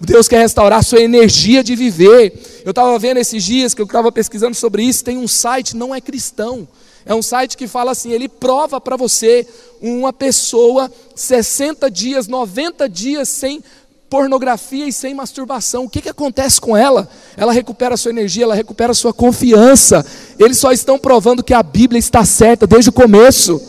Deus 0.00 0.26
quer 0.26 0.40
restaurar 0.40 0.78
a 0.78 0.82
sua 0.82 1.00
energia 1.00 1.62
de 1.62 1.76
viver. 1.76 2.62
Eu 2.64 2.70
estava 2.70 2.98
vendo 2.98 3.18
esses 3.18 3.44
dias 3.44 3.74
que 3.74 3.82
eu 3.82 3.86
estava 3.86 4.10
pesquisando 4.10 4.54
sobre 4.54 4.82
isso, 4.82 5.04
tem 5.04 5.18
um 5.18 5.28
site, 5.28 5.76
não 5.76 5.94
é 5.94 6.00
cristão, 6.00 6.66
é 7.04 7.14
um 7.14 7.22
site 7.22 7.56
que 7.56 7.66
fala 7.66 7.90
assim: 7.90 8.12
ele 8.12 8.28
prova 8.28 8.80
para 8.80 8.96
você 8.96 9.46
uma 9.80 10.12
pessoa 10.12 10.90
60 11.14 11.90
dias, 11.90 12.28
90 12.28 12.88
dias 12.88 13.28
sem 13.28 13.62
pornografia 14.10 14.88
e 14.88 14.92
sem 14.92 15.14
masturbação. 15.14 15.84
O 15.84 15.88
que, 15.88 16.02
que 16.02 16.08
acontece 16.08 16.60
com 16.60 16.76
ela? 16.76 17.08
Ela 17.36 17.52
recupera 17.52 17.96
sua 17.96 18.10
energia, 18.10 18.42
ela 18.42 18.56
recupera 18.56 18.92
sua 18.92 19.14
confiança. 19.14 20.04
Eles 20.36 20.58
só 20.58 20.72
estão 20.72 20.98
provando 20.98 21.44
que 21.44 21.54
a 21.54 21.62
Bíblia 21.62 21.98
está 22.00 22.24
certa 22.24 22.66
desde 22.66 22.90
o 22.90 22.92
começo. 22.92 23.62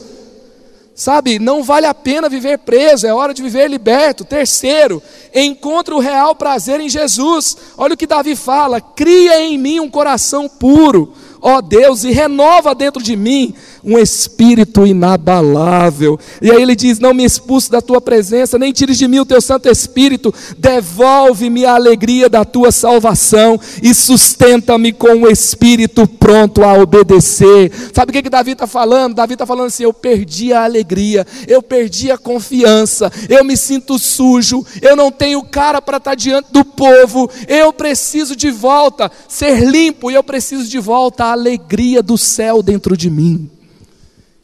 Sabe, 0.93 1.39
não 1.39 1.63
vale 1.63 1.85
a 1.85 1.93
pena 1.93 2.27
viver 2.27 2.59
preso, 2.59 3.07
é 3.07 3.13
hora 3.13 3.33
de 3.33 3.41
viver 3.41 3.69
liberto. 3.69 4.25
Terceiro, 4.25 5.01
encontre 5.33 5.93
o 5.93 5.99
real 5.99 6.35
prazer 6.35 6.79
em 6.79 6.89
Jesus. 6.89 7.55
Olha 7.77 7.93
o 7.93 7.97
que 7.97 8.07
Davi 8.07 8.35
fala: 8.35 8.81
cria 8.81 9.39
em 9.41 9.57
mim 9.57 9.79
um 9.79 9.89
coração 9.89 10.49
puro, 10.49 11.13
ó 11.41 11.61
Deus, 11.61 12.03
e 12.03 12.11
renova 12.11 12.75
dentro 12.75 13.01
de 13.01 13.15
mim 13.15 13.55
um 13.83 13.97
espírito 13.97 14.85
inabalável. 14.85 16.19
E 16.41 16.51
aí 16.51 16.61
ele 16.61 16.75
diz: 16.75 16.99
Não 16.99 17.13
me 17.13 17.23
expulse 17.23 17.69
da 17.69 17.81
tua 17.81 18.01
presença, 18.01 18.57
nem 18.57 18.71
tires 18.71 18.97
de 18.97 19.07
mim 19.07 19.19
o 19.19 19.25
teu 19.25 19.41
Santo 19.41 19.69
Espírito, 19.69 20.33
devolve-me 20.57 21.65
a 21.65 21.75
alegria 21.75 22.29
da 22.29 22.45
tua 22.45 22.71
salvação 22.71 23.59
e 23.81 23.93
sustenta-me 23.93 24.91
com 24.91 25.07
o 25.07 25.21
um 25.21 25.27
espírito 25.27 26.07
pronto 26.07 26.63
a 26.63 26.73
obedecer. 26.73 27.71
Sabe 27.93 28.11
o 28.11 28.13
que, 28.13 28.23
que 28.23 28.29
Davi 28.29 28.51
está 28.51 28.67
falando? 28.67 29.15
Davi 29.15 29.33
está 29.33 29.45
falando 29.45 29.67
assim: 29.67 29.83
Eu 29.83 29.93
perdi 29.93 30.53
a 30.53 30.63
alegria, 30.63 31.25
eu 31.47 31.61
perdi 31.61 32.11
a 32.11 32.17
confiança, 32.17 33.11
eu 33.29 33.43
me 33.43 33.57
sinto 33.57 33.97
sujo, 33.97 34.65
eu 34.81 34.95
não 34.95 35.11
tenho 35.11 35.43
cara 35.43 35.81
para 35.81 35.97
estar 35.97 36.11
tá 36.11 36.15
diante 36.15 36.51
do 36.51 36.63
povo, 36.63 37.29
eu 37.47 37.73
preciso 37.73 38.35
de 38.35 38.51
volta 38.51 39.11
ser 39.27 39.63
limpo 39.63 40.11
e 40.11 40.15
eu 40.15 40.23
preciso 40.23 40.69
de 40.69 40.79
volta 40.79 41.25
a 41.25 41.31
alegria 41.31 42.03
do 42.03 42.17
céu 42.17 42.61
dentro 42.61 42.95
de 42.95 43.09
mim. 43.09 43.49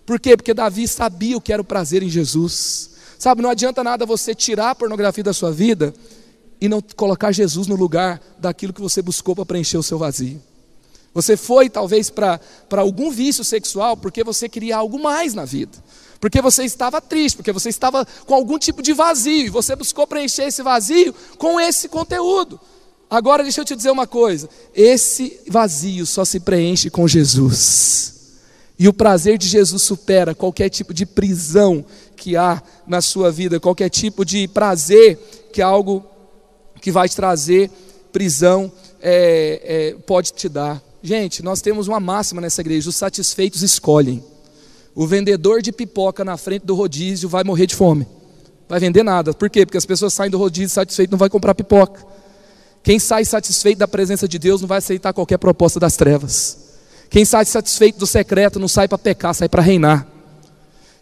Por 0.08 0.22
quê? 0.22 0.38
Porque 0.38 0.54
Davi 0.54 0.88
sabia 0.88 1.36
o 1.36 1.42
que 1.42 1.52
era 1.52 1.62
o 1.62 1.66
prazer 1.66 2.02
em 2.02 2.10
Jesus. 2.10 2.92
Sabe, 3.20 3.42
não 3.42 3.50
adianta 3.50 3.84
nada 3.84 4.06
você 4.06 4.34
tirar 4.34 4.70
a 4.70 4.76
pornografia 4.76 5.24
da 5.24 5.34
sua 5.34 5.52
vida 5.52 5.94
e 6.62 6.70
não 6.70 6.82
colocar 6.96 7.34
Jesus 7.34 7.68
no 7.68 7.76
lugar 7.76 8.22
daquilo 8.40 8.72
que 8.72 8.80
você 8.80 9.02
buscou 9.02 9.36
para 9.36 9.46
preencher 9.46 9.78
o 9.78 9.84
seu 9.84 9.98
vazio. 9.98 10.42
Você 11.14 11.36
foi 11.36 11.70
talvez 11.70 12.10
para 12.10 12.40
algum 12.70 13.12
vício 13.12 13.44
sexual 13.44 13.98
porque 13.98 14.24
você 14.24 14.48
queria 14.48 14.78
algo 14.78 14.98
mais 14.98 15.34
na 15.34 15.44
vida. 15.44 15.78
Porque 16.22 16.42
você 16.42 16.64
estava 16.64 17.02
triste, 17.02 17.36
porque 17.36 17.52
você 17.52 17.68
estava 17.68 18.08
com 18.26 18.34
algum 18.34 18.58
tipo 18.58 18.82
de 18.82 18.94
vazio 18.94 19.48
e 19.48 19.50
você 19.50 19.76
buscou 19.76 20.08
preencher 20.08 20.44
esse 20.44 20.64
vazio 20.64 21.14
com 21.38 21.60
esse 21.60 21.90
conteúdo. 21.90 22.58
Agora 23.10 23.44
deixa 23.44 23.60
eu 23.60 23.66
te 23.66 23.76
dizer 23.76 23.92
uma 23.92 24.08
coisa: 24.08 24.48
esse 24.74 25.38
vazio 25.50 26.06
só 26.06 26.24
se 26.24 26.40
preenche 26.40 26.90
com 26.90 27.06
Jesus. 27.06 28.17
E 28.80 28.88
o 28.88 28.94
prazer 28.94 29.38
de 29.38 29.48
Jesus 29.48 29.82
supera 29.82 30.36
qualquer 30.36 30.70
tipo 30.70 30.94
de 30.94 31.06
prisão 31.06 31.84
que 32.16 32.36
há 32.36 32.62
na 32.86 33.02
sua 33.02 33.32
vida, 33.32 33.60
qualquer 33.60 33.90
tipo 33.90 34.24
de 34.24 34.48
prazer 34.48 35.18
que 35.52 35.62
algo 35.62 36.06
que 36.80 36.92
vai 36.92 37.10
te 37.10 37.16
trazer 37.16 37.72
prisão 38.12 38.72
é, 39.02 39.62
é, 39.64 39.96
pode 40.06 40.32
te 40.34 40.48
dar. 40.48 40.82
Gente, 41.02 41.44
nós 41.44 41.62
temos 41.62 41.88
uma 41.88 42.00
máxima 42.00 42.42
nessa 42.42 42.62
igreja: 42.62 42.90
os 42.90 42.96
satisfeitos 42.96 43.64
escolhem. 43.64 44.24
O 44.94 45.06
vendedor 45.08 45.62
de 45.62 45.72
pipoca 45.72 46.24
na 46.24 46.38
frente 46.38 46.66
do 46.66 46.76
rodízio 46.76 47.30
vai 47.30 47.44
morrer 47.44 47.68
de 47.68 47.76
fome. 47.76 48.08
Vai 48.68 48.80
vender 48.80 49.04
nada. 49.04 49.34
Por 49.34 49.50
quê? 49.50 49.66
Porque 49.66 49.78
as 49.78 49.86
pessoas 49.86 50.14
saem 50.14 50.30
do 50.30 50.38
rodízio 50.38 50.70
satisfeitas 50.70 51.12
não 51.12 51.18
vai 51.18 51.30
comprar 51.30 51.56
pipoca. 51.56 52.06
Quem 52.84 53.00
sai 53.00 53.26
satisfeito 53.26 53.80
da 53.80 53.88
presença 53.88 54.28
de 54.28 54.40
Deus 54.40 54.62
não 54.62 54.68
vai 54.68 54.80
aceitar 54.80 55.14
qualquer 55.14 55.38
proposta 55.38 55.80
das 55.80 55.96
trevas. 55.96 56.67
Quem 57.10 57.26
sai 57.26 57.46
satisfeito 57.46 57.98
do 57.98 58.08
secreto 58.08 58.60
não 58.60 58.68
sai 58.68 58.88
para 58.88 58.98
pecar, 58.98 59.34
sai 59.34 59.48
para 59.48 59.62
reinar. 59.62 60.06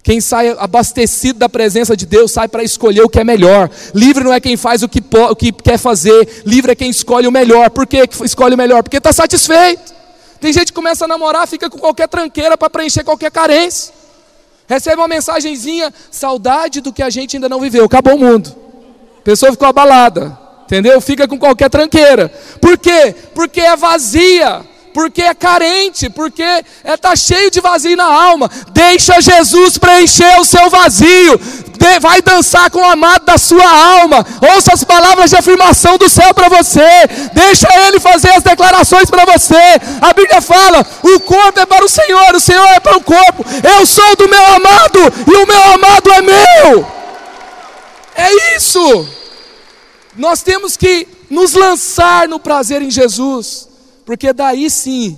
Quem 0.04 0.22
sai 0.22 0.56
abastecido 0.60 1.40
da 1.40 1.50
presença 1.50 1.98
de 1.98 2.06
Deus 2.06 2.32
sai 2.32 2.48
para 2.48 2.64
escolher 2.64 3.02
o 3.02 3.10
que 3.10 3.20
é 3.20 3.24
melhor. 3.24 3.72
Livre 3.94 4.24
não 4.24 4.32
é 4.32 4.40
quem 4.40 4.56
faz 4.56 4.84
o 4.84 4.88
que, 4.88 5.02
o 5.32 5.36
que 5.36 5.52
quer 5.52 5.80
fazer, 5.80 6.44
livre 6.46 6.72
é 6.72 6.76
quem 6.76 6.92
escolhe 6.92 7.28
o 7.28 7.32
melhor. 7.32 7.72
Por 7.72 7.88
que 7.88 8.08
escolhe 8.24 8.54
o 8.54 8.58
melhor? 8.58 8.84
Porque 8.84 8.98
está 8.98 9.12
satisfeito. 9.12 9.96
Tem 10.40 10.54
gente 10.54 10.68
que 10.68 10.74
começa 10.74 11.06
a 11.06 11.08
namorar, 11.08 11.48
fica 11.48 11.72
com 11.72 11.80
qualquer 11.80 12.08
tranqueira 12.08 12.56
para 12.56 12.70
preencher 12.70 13.04
qualquer 13.04 13.32
carência. 13.32 13.92
Recebe 14.68 14.98
uma 14.98 15.08
mensagenzinha, 15.08 15.92
saudade 16.12 16.82
do 16.82 16.94
que 16.94 17.02
a 17.02 17.10
gente 17.10 17.38
ainda 17.38 17.50
não 17.50 17.60
viveu, 17.60 17.86
acabou 17.86 18.16
o 18.16 18.20
mundo. 18.20 18.56
A 19.20 19.22
pessoa 19.22 19.52
ficou 19.52 19.68
abalada. 19.68 20.38
Entendeu? 20.66 21.00
Fica 21.00 21.28
com 21.28 21.38
qualquer 21.38 21.70
tranqueira. 21.70 22.32
Por 22.60 22.78
quê? 22.78 23.16
Porque 23.36 23.62
é 23.62 23.76
vazia, 23.76 24.62
porque 24.96 25.22
é 25.22 25.34
carente, 25.34 26.10
porque 26.10 26.42
é 26.42 26.96
tá 26.96 27.18
cheio 27.18 27.52
de 27.52 27.60
vazio 27.60 27.98
na 27.98 28.06
alma. 28.06 28.50
Deixa 28.72 29.20
Jesus 29.20 29.78
preencher 29.78 30.40
o 30.40 30.46
seu 30.46 30.70
vazio. 30.70 31.38
De, 31.78 32.00
vai 32.00 32.22
dançar 32.22 32.72
com 32.72 32.80
o 32.80 32.86
amado 32.86 33.26
da 33.26 33.38
sua 33.38 33.70
alma. 33.70 34.26
Ouça 34.54 34.72
as 34.74 34.86
palavras 34.86 35.30
de 35.30 35.36
afirmação 35.36 35.98
do 35.98 36.08
céu 36.08 36.34
para 36.34 36.48
você. 36.48 36.80
Deixa 37.34 37.68
ele 37.86 38.00
fazer 38.00 38.30
as 38.30 38.42
declarações 38.42 39.10
para 39.10 39.26
você. 39.26 39.82
A 40.02 40.14
Bíblia 40.14 40.40
fala: 40.40 40.88
"O 41.04 41.20
corpo 41.20 41.60
é 41.60 41.66
para 41.66 41.84
o 41.84 41.90
Senhor, 41.90 42.34
o 42.34 42.40
Senhor 42.40 42.70
é 42.70 42.80
para 42.80 42.96
o 42.96 43.04
corpo. 43.04 43.46
Eu 43.78 43.86
sou 43.86 44.16
do 44.16 44.30
meu 44.30 44.46
amado 44.46 45.00
e 45.28 45.36
o 45.36 45.46
meu 45.46 45.64
amado 45.74 46.10
é 46.10 46.22
meu." 46.22 46.88
É 48.16 48.56
isso. 48.56 49.10
Nós 50.16 50.42
temos 50.42 50.78
que 50.78 51.06
nos 51.30 51.52
lançar 51.52 52.30
no 52.30 52.40
prazer 52.40 52.82
em 52.82 52.90
Jesus, 52.90 53.75
porque 54.06 54.32
daí 54.32 54.70
sim 54.70 55.18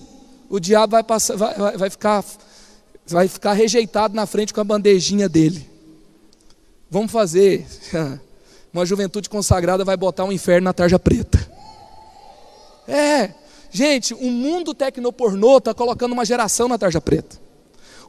o 0.49 0.59
diabo 0.59 0.91
vai, 0.91 1.03
passar, 1.03 1.35
vai, 1.35 1.77
vai, 1.77 1.89
ficar, 1.89 2.23
vai 3.05 3.27
ficar 3.27 3.53
rejeitado 3.53 4.15
na 4.15 4.25
frente 4.25 4.53
com 4.53 4.61
a 4.61 4.63
bandejinha 4.63 5.27
dele. 5.27 5.67
Vamos 6.89 7.11
fazer. 7.11 7.65
Uma 8.73 8.85
juventude 8.85 9.29
consagrada 9.29 9.83
vai 9.83 9.97
botar 9.97 10.23
um 10.23 10.31
inferno 10.31 10.65
na 10.65 10.73
tarja 10.73 10.99
preta. 10.99 11.39
É, 12.87 13.31
gente, 13.71 14.13
o 14.13 14.29
mundo 14.29 14.73
tecnopornô 14.73 15.57
está 15.57 15.73
colocando 15.73 16.11
uma 16.11 16.23
geração 16.23 16.67
na 16.67 16.77
tarja 16.77 17.01
preta. 17.01 17.39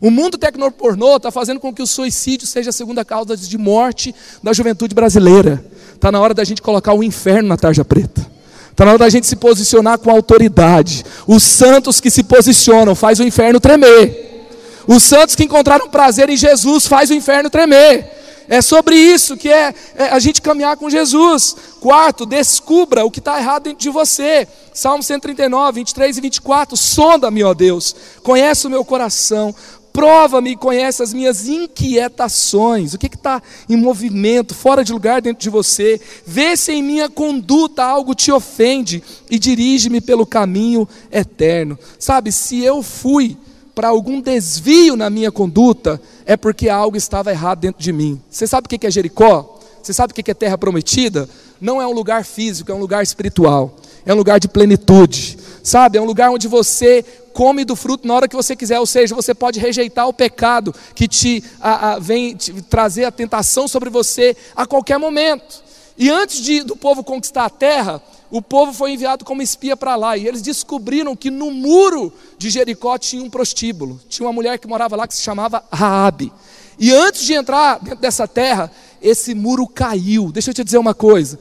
O 0.00 0.10
mundo 0.10 0.36
tecnopornô 0.36 1.16
está 1.16 1.30
fazendo 1.30 1.58
com 1.58 1.72
que 1.74 1.82
o 1.82 1.86
suicídio 1.86 2.46
seja 2.46 2.70
a 2.70 2.72
segunda 2.72 3.04
causa 3.04 3.36
de 3.36 3.58
morte 3.58 4.14
da 4.42 4.52
juventude 4.52 4.94
brasileira. 4.94 5.64
Está 5.94 6.12
na 6.12 6.20
hora 6.20 6.34
da 6.34 6.44
gente 6.44 6.60
colocar 6.60 6.92
o 6.92 7.02
inferno 7.02 7.48
na 7.48 7.56
tarja 7.56 7.84
preta. 7.84 8.37
Está 8.78 8.84
na 8.84 8.92
hora 8.92 8.98
da 9.00 9.08
gente 9.08 9.26
se 9.26 9.34
posicionar 9.34 9.98
com 9.98 10.08
autoridade. 10.08 11.04
Os 11.26 11.42
santos 11.42 12.00
que 12.00 12.12
se 12.12 12.22
posicionam 12.22 12.94
faz 12.94 13.18
o 13.18 13.24
inferno 13.24 13.58
tremer. 13.58 14.46
Os 14.86 15.02
santos 15.02 15.34
que 15.34 15.42
encontraram 15.42 15.88
prazer 15.88 16.30
em 16.30 16.36
Jesus 16.36 16.86
faz 16.86 17.10
o 17.10 17.12
inferno 17.12 17.50
tremer. 17.50 18.08
É 18.48 18.62
sobre 18.62 18.94
isso 18.94 19.36
que 19.36 19.50
é, 19.50 19.74
é, 19.96 20.04
a 20.10 20.20
gente 20.20 20.40
caminhar 20.40 20.76
com 20.76 20.88
Jesus. 20.88 21.56
Quarto, 21.80 22.24
descubra 22.24 23.04
o 23.04 23.10
que 23.10 23.18
está 23.18 23.40
errado 23.40 23.64
dentro 23.64 23.80
de 23.80 23.90
você. 23.90 24.46
Salmo 24.72 25.02
139, 25.02 25.80
23 25.80 26.16
e 26.16 26.20
24. 26.20 26.76
Sonda-me, 26.76 27.42
ó 27.42 27.54
Deus, 27.54 27.96
conhece 28.22 28.68
o 28.68 28.70
meu 28.70 28.84
coração, 28.84 29.52
Prova-me 29.98 30.50
e 30.52 30.56
conhece 30.56 31.02
as 31.02 31.12
minhas 31.12 31.48
inquietações. 31.48 32.94
O 32.94 32.98
que 32.98 33.08
está 33.08 33.42
em 33.68 33.76
movimento, 33.76 34.54
fora 34.54 34.84
de 34.84 34.92
lugar 34.92 35.20
dentro 35.20 35.42
de 35.42 35.50
você. 35.50 36.00
Vê 36.24 36.56
se 36.56 36.70
em 36.70 36.80
minha 36.80 37.08
conduta 37.08 37.82
algo 37.82 38.14
te 38.14 38.30
ofende 38.30 39.02
e 39.28 39.40
dirige-me 39.40 40.00
pelo 40.00 40.24
caminho 40.24 40.88
eterno. 41.10 41.76
Sabe, 41.98 42.30
se 42.30 42.62
eu 42.62 42.80
fui 42.80 43.36
para 43.74 43.88
algum 43.88 44.20
desvio 44.20 44.94
na 44.94 45.10
minha 45.10 45.32
conduta, 45.32 46.00
é 46.24 46.36
porque 46.36 46.68
algo 46.68 46.96
estava 46.96 47.32
errado 47.32 47.58
dentro 47.58 47.82
de 47.82 47.92
mim. 47.92 48.22
Você 48.30 48.46
sabe 48.46 48.66
o 48.66 48.68
que 48.68 48.86
é 48.86 48.90
Jericó? 48.92 49.58
Você 49.82 49.92
sabe 49.92 50.12
o 50.12 50.14
que 50.14 50.30
é 50.30 50.34
terra 50.34 50.56
prometida? 50.56 51.28
Não 51.60 51.82
é 51.82 51.86
um 51.88 51.92
lugar 51.92 52.24
físico, 52.24 52.70
é 52.70 52.74
um 52.74 52.78
lugar 52.78 53.02
espiritual. 53.02 53.74
É 54.06 54.14
um 54.14 54.16
lugar 54.16 54.38
de 54.38 54.46
plenitude. 54.46 55.38
Sabe, 55.60 55.98
é 55.98 56.00
um 56.00 56.04
lugar 56.04 56.30
onde 56.30 56.46
você 56.46 57.04
come 57.38 57.64
do 57.64 57.76
fruto 57.76 58.04
na 58.04 58.14
hora 58.14 58.26
que 58.26 58.34
você 58.34 58.56
quiser, 58.56 58.80
ou 58.80 58.86
seja, 58.86 59.14
você 59.14 59.32
pode 59.32 59.60
rejeitar 59.60 60.08
o 60.08 60.12
pecado 60.12 60.74
que 60.92 61.06
te 61.06 61.44
a, 61.60 61.92
a, 61.92 61.98
vem 62.00 62.34
te 62.34 62.52
trazer 62.62 63.04
a 63.04 63.12
tentação 63.12 63.68
sobre 63.68 63.88
você 63.88 64.36
a 64.56 64.66
qualquer 64.66 64.98
momento. 64.98 65.62
E 65.96 66.10
antes 66.10 66.40
de, 66.40 66.64
do 66.64 66.74
povo 66.74 67.04
conquistar 67.04 67.44
a 67.44 67.50
terra, 67.50 68.02
o 68.28 68.42
povo 68.42 68.72
foi 68.72 68.90
enviado 68.90 69.24
como 69.24 69.40
espia 69.40 69.76
para 69.76 69.94
lá, 69.94 70.16
e 70.16 70.26
eles 70.26 70.42
descobriram 70.42 71.14
que 71.14 71.30
no 71.30 71.52
muro 71.52 72.12
de 72.36 72.50
Jericó 72.50 72.98
tinha 72.98 73.22
um 73.22 73.30
prostíbulo, 73.30 74.00
tinha 74.08 74.26
uma 74.26 74.32
mulher 74.32 74.58
que 74.58 74.66
morava 74.66 74.96
lá 74.96 75.06
que 75.06 75.14
se 75.14 75.22
chamava 75.22 75.62
Raabe. 75.70 76.32
E 76.76 76.92
antes 76.92 77.22
de 77.22 77.34
entrar 77.34 77.78
dentro 77.78 78.00
dessa 78.00 78.26
terra, 78.26 78.68
esse 79.00 79.32
muro 79.32 79.64
caiu. 79.68 80.32
Deixa 80.32 80.50
eu 80.50 80.54
te 80.54 80.64
dizer 80.64 80.78
uma 80.78 80.92
coisa. 80.92 81.38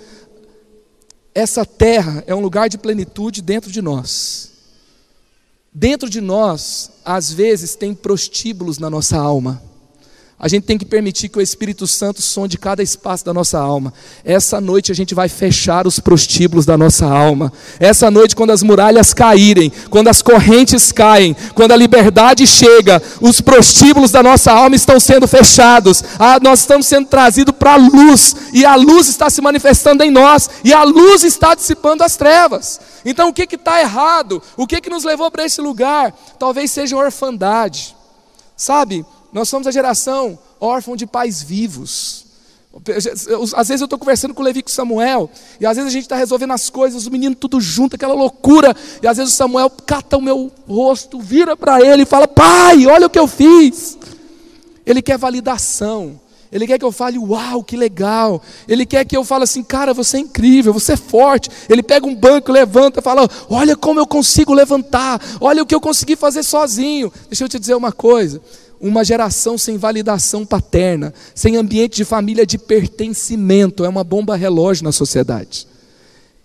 Essa 1.34 1.66
terra 1.66 2.24
é 2.28 2.36
um 2.36 2.40
lugar 2.40 2.70
de 2.70 2.78
plenitude 2.78 3.42
dentro 3.42 3.72
de 3.72 3.82
nós. 3.82 4.57
Dentro 5.74 6.10
de 6.10 6.22
nós, 6.22 6.92
às 7.06 7.32
vezes, 7.32 7.76
tem 7.76 7.94
prostíbulos 7.94 8.80
na 8.80 8.90
nossa 8.90 9.18
alma. 9.18 9.62
A 10.40 10.48
gente 10.48 10.66
tem 10.66 10.78
que 10.78 10.86
permitir 10.86 11.30
que 11.30 11.40
o 11.40 11.42
Espírito 11.42 11.88
Santo 11.88 12.22
sonde 12.22 12.60
cada 12.60 12.84
espaço 12.84 13.26
da 13.26 13.34
nossa 13.34 13.58
alma. 13.58 13.92
Essa 14.24 14.62
noite 14.62 14.92
a 14.92 14.96
gente 14.96 15.16
vai 15.16 15.28
fechar 15.28 15.88
os 15.88 16.00
prostíbulos 16.00 16.64
da 16.64 16.78
nossa 16.78 17.08
alma. 17.08 17.52
Essa 17.80 18.12
noite, 18.12 18.36
quando 18.36 18.52
as 18.52 18.62
muralhas 18.62 19.16
caírem, 19.16 19.72
quando 19.90 20.10
as 20.10 20.22
correntes 20.22 20.92
caem, 20.92 21.36
quando 21.56 21.72
a 21.72 21.76
liberdade 21.76 22.46
chega, 22.46 23.02
os 23.20 23.42
prostíbulos 23.42 24.12
da 24.12 24.22
nossa 24.22 24.52
alma 24.52 24.76
estão 24.76 25.00
sendo 25.00 25.28
fechados. 25.28 26.04
Ah, 26.20 26.40
nós 26.40 26.60
estamos 26.60 26.86
sendo 26.86 27.08
trazidos 27.08 27.56
para 27.58 27.74
a 27.74 27.78
luz, 27.78 28.36
e 28.54 28.64
a 28.64 28.76
luz 28.76 29.10
está 29.10 29.32
se 29.32 29.42
manifestando 29.42 30.04
em 30.04 30.12
nós, 30.12 30.52
e 30.64 30.72
a 30.72 30.84
luz 30.84 31.24
está 31.24 31.56
dissipando 31.56 32.04
as 32.04 32.16
trevas. 32.16 32.80
Então, 33.04 33.30
o 33.30 33.34
que 33.34 33.56
está 33.56 33.82
errado? 33.82 34.40
O 34.56 34.68
que, 34.68 34.82
que 34.82 34.90
nos 34.90 35.04
levou 35.04 35.32
para 35.32 35.46
esse 35.46 35.62
lugar? 35.62 36.14
Talvez 36.38 36.70
seja 36.70 36.96
orfandade. 36.96 37.96
Sabe? 38.56 39.04
Nós 39.32 39.50
somos 39.50 39.68
a 39.68 39.72
geração 39.72 40.38
órfã 40.60 40.96
de 40.96 41.06
pais 41.06 41.42
vivos. 41.42 42.26
Às 43.56 43.68
vezes 43.68 43.82
eu 43.82 43.86
estou 43.86 43.98
conversando 43.98 44.34
com 44.34 44.42
o 44.42 44.46
Levi 44.46 44.62
com 44.62 44.70
o 44.70 44.72
Samuel, 44.72 45.30
e 45.60 45.66
às 45.66 45.76
vezes 45.76 45.90
a 45.90 45.94
gente 45.94 46.04
está 46.04 46.16
resolvendo 46.16 46.54
as 46.54 46.70
coisas, 46.70 47.04
os 47.04 47.10
meninos 47.10 47.38
tudo 47.40 47.60
junto, 47.60 47.96
aquela 47.96 48.14
loucura, 48.14 48.76
e 49.02 49.08
às 49.08 49.18
vezes 49.18 49.34
o 49.34 49.36
Samuel 49.36 49.70
cata 49.70 50.18
o 50.18 50.22
meu 50.22 50.52
rosto, 50.68 51.20
vira 51.20 51.58
para 51.58 51.82
ele 51.82 52.04
e 52.04 52.06
fala: 52.06 52.28
Pai, 52.28 52.86
olha 52.86 53.08
o 53.08 53.10
que 53.10 53.20
eu 53.20 53.28
fiz. 53.28 53.98
Ele 54.86 55.02
quer 55.02 55.18
validação. 55.18 56.20
Ele 56.52 56.66
quer 56.66 56.80
que 56.80 56.86
eu 56.86 56.92
fale, 56.94 57.20
uau, 57.20 57.62
que 57.62 57.76
legal. 57.76 58.42
Ele 58.68 58.86
quer 58.86 59.04
que 59.04 59.18
eu 59.18 59.24
fale 59.24 59.44
assim, 59.44 59.62
cara, 59.62 59.94
você 59.94 60.18
é 60.18 60.20
incrível, 60.22 60.72
você 60.72 60.94
é 60.94 60.98
forte. 60.98 61.50
Ele 61.68 61.84
pega 61.84 62.08
um 62.08 62.16
banco, 62.16 62.52
levanta, 62.52 63.02
fala, 63.02 63.30
olha 63.50 63.76
como 63.76 64.00
eu 64.00 64.08
consigo 64.08 64.54
levantar, 64.54 65.22
olha 65.42 65.62
o 65.62 65.66
que 65.66 65.76
eu 65.76 65.82
consegui 65.82 66.16
fazer 66.16 66.44
sozinho. 66.44 67.12
Deixa 67.28 67.44
eu 67.44 67.50
te 67.50 67.60
dizer 67.60 67.76
uma 67.76 67.92
coisa: 67.92 68.42
uma 68.80 69.04
geração 69.04 69.58
sem 69.58 69.78
validação 69.78 70.46
paterna, 70.46 71.14
sem 71.34 71.58
ambiente 71.58 71.98
de 71.98 72.06
família 72.06 72.46
de 72.46 72.58
pertencimento, 72.58 73.84
é 73.84 73.90
uma 73.90 74.04
bomba 74.04 74.36
relógio 74.36 74.84
na 74.84 74.92
sociedade. 74.92 75.68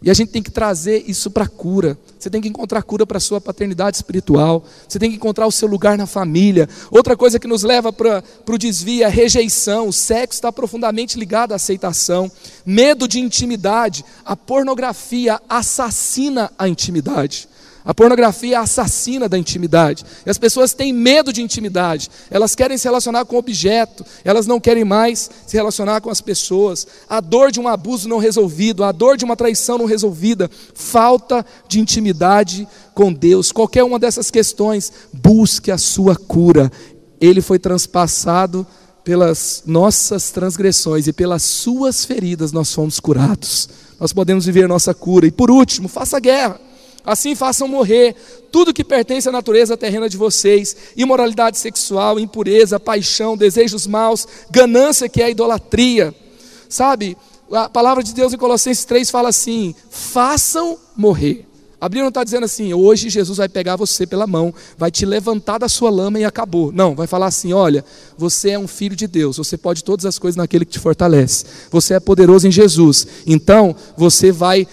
E 0.03 0.11
a 0.11 0.15
gente 0.15 0.31
tem 0.31 0.43
que 0.43 0.51
trazer 0.51 1.05
isso 1.07 1.31
para 1.31 1.45
a 1.45 1.49
cura. 1.49 1.97
Você 2.19 2.29
tem 2.29 2.41
que 2.41 2.49
encontrar 2.49 2.83
cura 2.83 3.07
para 3.07 3.19
a 3.19 3.21
sua 3.21 3.41
paternidade 3.41 3.97
espiritual. 3.97 4.65
Você 4.89 4.99
tem 4.99 5.09
que 5.09 5.17
encontrar 5.17 5.47
o 5.47 5.53
seu 5.53 5.69
lugar 5.69 5.97
na 5.97 6.07
família. 6.07 6.69
Outra 6.91 7.17
coisa 7.17 7.39
que 7.39 7.47
nos 7.47 7.63
leva 7.63 7.93
para 7.93 8.23
o 8.49 8.59
desvio 8.59 9.05
é 9.05 9.09
rejeição. 9.09 9.87
O 9.87 9.93
sexo 9.93 10.39
está 10.39 10.51
profundamente 10.51 11.17
ligado 11.17 11.53
à 11.53 11.55
aceitação. 11.55 12.31
Medo 12.67 13.07
de 13.07 13.21
intimidade. 13.21 14.05
A 14.25 14.35
pornografia 14.35 15.41
assassina 15.49 16.51
a 16.59 16.69
intimidade. 16.69 17.49
A 17.85 17.93
pornografia 17.93 18.57
é 18.57 18.59
assassina 18.59 19.29
da 19.29 19.37
intimidade. 19.37 20.05
E 20.25 20.31
as 20.31 20.39
pessoas 20.39 20.73
têm 20.73 20.93
medo 20.93 21.33
de 21.33 21.43
intimidade. 21.43 22.09
Elas 22.31 22.55
querem 22.55 22.79
se 22.79 22.85
relacionar 22.85 23.25
com 23.25 23.37
objeto, 23.37 24.05
elas 24.25 24.47
não 24.47 24.61
querem 24.61 24.85
mais 24.85 25.29
se 25.47 25.57
relacionar 25.57 26.01
com 26.01 26.09
as 26.09 26.21
pessoas. 26.21 26.87
A 27.09 27.21
dor 27.21 27.51
de 27.51 27.59
um 27.59 27.67
abuso 27.67 28.09
não 28.09 28.19
resolvido, 28.19 28.85
a 28.85 28.93
dor 28.93 29.17
de 29.17 29.25
uma 29.25 29.37
traição 29.37 29.79
não 29.79 29.87
resolvida, 29.87 30.51
falta 30.75 31.45
de 31.67 31.81
intimidade 31.81 32.69
com 32.95 33.13
Deus. 33.13 33.51
Qualquer 33.51 33.83
uma 33.83 33.99
dessas 33.99 34.31
questões, 34.31 34.93
busque 35.13 35.71
a 35.71 35.79
sua 35.79 36.15
cura. 36.15 36.71
Ele 37.21 37.41
foi 37.41 37.59
transpassado 37.59 38.67
pelas 39.03 39.65
nossas 39.67 40.31
transgressões 40.31 41.09
e 41.09 41.13
pelas 41.13 41.43
suas 41.43 42.05
feridas 42.05 42.53
nós 42.53 42.73
fomos 42.73 43.01
curados. 43.01 43.69
Nós 43.99 44.13
podemos 44.13 44.47
viver 44.47 44.69
nossa 44.69 44.95
cura. 44.95 45.27
E 45.27 45.33
por 45.33 45.51
último, 45.51 45.89
faça 45.89 46.21
guerra. 46.21 46.61
Assim 47.05 47.35
façam 47.35 47.67
morrer 47.67 48.15
tudo 48.51 48.73
que 48.73 48.85
pertence 48.85 49.29
à 49.29 49.33
natureza 49.33 49.77
terrena 49.77 50.09
de 50.09 50.17
vocês: 50.17 50.77
imoralidade 50.97 51.59
sexual, 51.59 52.21
impureza, 52.21 52.79
paixão, 52.79 53.37
desejos 53.37 53.87
maus, 53.87 54.27
ganância 54.51 55.09
que 55.09 55.23
é 55.23 55.31
idolatria. 55.31 56.15
Sabe, 56.69 57.17
a 57.53 57.69
palavra 57.69 58.03
de 58.03 58.15
Deus 58.15 58.33
em 58.33 58.39
Colossenses 58.39 58.85
3 58.85 59.11
fala 59.11 59.29
assim: 59.29 59.75
façam 59.91 60.79
morrer. 60.97 61.47
A 61.83 61.89
Bíblia 61.89 62.05
não 62.05 62.11
está 62.11 62.23
dizendo 62.23 62.45
assim, 62.45 62.73
hoje 62.73 63.11
Jesus 63.11 63.39
vai 63.39 63.49
pegar 63.49 63.75
você 63.75 64.07
pela 64.07 64.25
mão, 64.25 64.55
vai 64.79 64.89
te 64.89 65.05
levantar 65.05 65.59
da 65.59 65.69
sua 65.69 65.91
lama 65.91 66.17
e 66.17 66.25
acabou. 66.25 66.71
Não, 66.71 66.95
vai 66.95 67.09
falar 67.09 67.27
assim: 67.27 67.53
olha, 67.53 67.85
você 68.17 68.51
é 68.51 68.59
um 68.59 68.69
filho 68.69 68.95
de 68.95 69.09
Deus, 69.09 69.37
você 69.37 69.59
pode 69.59 69.83
todas 69.83 70.07
as 70.07 70.17
coisas 70.17 70.37
naquele 70.37 70.65
que 70.65 70.71
te 70.71 70.79
fortalece, 70.79 71.45
você 71.73 71.95
é 71.95 71.99
poderoso 71.99 72.47
em 72.47 72.53
Jesus, 72.53 73.05
então 73.27 73.75
você 73.97 74.31
vai 74.31 74.65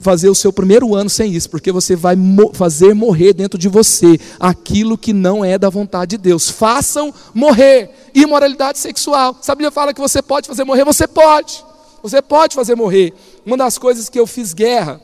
fazer 0.00 0.30
o 0.30 0.34
seu 0.34 0.52
primeiro 0.52 0.94
ano 0.94 1.08
sem 1.08 1.32
isso, 1.32 1.48
porque 1.48 1.70
você 1.70 1.94
vai 1.94 2.16
mo 2.16 2.52
fazer 2.54 2.94
morrer 2.94 3.34
dentro 3.34 3.58
de 3.58 3.68
você 3.68 4.18
aquilo 4.40 4.98
que 4.98 5.12
não 5.12 5.44
é 5.44 5.58
da 5.58 5.68
vontade 5.68 6.16
de 6.16 6.18
Deus. 6.18 6.48
Façam 6.48 7.14
morrer 7.34 7.90
imoralidade 8.14 8.78
sexual. 8.78 9.36
Se 9.40 9.50
a 9.50 9.54
Bíblia 9.54 9.70
fala 9.70 9.94
que 9.94 10.00
você 10.00 10.22
pode 10.22 10.48
fazer 10.48 10.64
morrer, 10.64 10.84
você 10.84 11.06
pode. 11.06 11.64
Você 12.02 12.22
pode 12.22 12.54
fazer 12.54 12.74
morrer. 12.74 13.12
Uma 13.44 13.58
das 13.58 13.76
coisas 13.76 14.08
que 14.08 14.18
eu 14.18 14.26
fiz 14.26 14.54
guerra, 14.54 15.00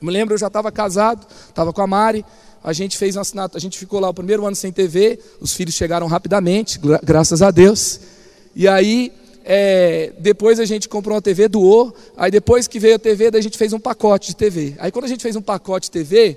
me 0.00 0.10
lembro, 0.10 0.34
eu 0.34 0.38
já 0.38 0.46
estava 0.46 0.72
casado, 0.72 1.26
estava 1.48 1.72
com 1.72 1.82
a 1.82 1.86
Mari, 1.86 2.24
a 2.64 2.72
gente 2.72 2.96
fez 2.96 3.16
um 3.16 3.20
assinato, 3.20 3.56
a 3.56 3.60
gente 3.60 3.78
ficou 3.78 4.00
lá 4.00 4.08
o 4.08 4.14
primeiro 4.14 4.44
ano 4.46 4.56
sem 4.56 4.72
TV, 4.72 5.20
os 5.40 5.52
filhos 5.52 5.74
chegaram 5.74 6.06
rapidamente, 6.06 6.78
gra 6.78 6.98
graças 7.02 7.42
a 7.42 7.50
Deus. 7.50 8.00
E 8.54 8.66
aí 8.66 9.12
é, 9.48 10.12
depois 10.18 10.58
a 10.58 10.64
gente 10.64 10.88
comprou 10.88 11.14
uma 11.14 11.22
TV, 11.22 11.46
doou. 11.46 11.94
Aí 12.16 12.32
depois 12.32 12.66
que 12.66 12.80
veio 12.80 12.96
a 12.96 12.98
TV, 12.98 13.30
daí 13.30 13.38
a 13.38 13.42
gente 13.42 13.56
fez 13.56 13.72
um 13.72 13.78
pacote 13.78 14.30
de 14.30 14.36
TV. 14.36 14.74
Aí 14.76 14.90
quando 14.90 15.04
a 15.04 15.08
gente 15.08 15.22
fez 15.22 15.36
um 15.36 15.40
pacote 15.40 15.86
de 15.86 15.92
TV, 15.92 16.36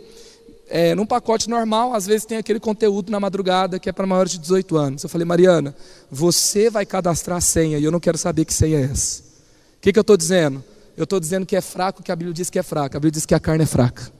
é, 0.70 0.94
num 0.94 1.08
pacote 1.08 1.50
normal, 1.50 1.96
às 1.96 2.06
vezes 2.06 2.24
tem 2.24 2.38
aquele 2.38 2.60
conteúdo 2.60 3.12
na 3.12 3.20
madrugada 3.20 3.80
que 3.80 3.90
é 3.90 3.92
para 3.92 4.06
maiores 4.06 4.34
de 4.34 4.38
18 4.38 4.78
anos. 4.78 5.04
Eu 5.04 5.10
falei, 5.10 5.26
Mariana, 5.26 5.76
você 6.12 6.70
vai 6.70 6.86
cadastrar 6.86 7.40
a 7.40 7.42
senha 7.42 7.80
e 7.80 7.84
eu 7.84 7.92
não 7.92 8.00
quero 8.00 8.18
saber 8.18 8.46
que 8.46 8.54
senha 8.54 8.78
é 8.78 8.84
essa. 8.84 9.24
O 9.24 9.82
que, 9.82 9.92
que 9.92 9.98
eu 9.98 10.02
estou 10.02 10.16
dizendo? 10.16 10.64
Eu 10.96 11.06
estou 11.06 11.20
dizendo 11.20 11.48
que 11.48 11.56
é 11.56 11.62
fraco, 11.62 12.04
que 12.04 12.12
a 12.12 12.16
Bíblia 12.16 12.34
diz 12.34 12.52
que 12.52 12.60
é 12.60 12.64
fraca. 12.64 12.98
A 12.98 13.00
Bíblia 13.00 13.14
diz 13.14 13.26
que 13.26 13.34
a 13.34 13.40
carne 13.40 13.64
é 13.64 13.68
fraca. 13.68 14.12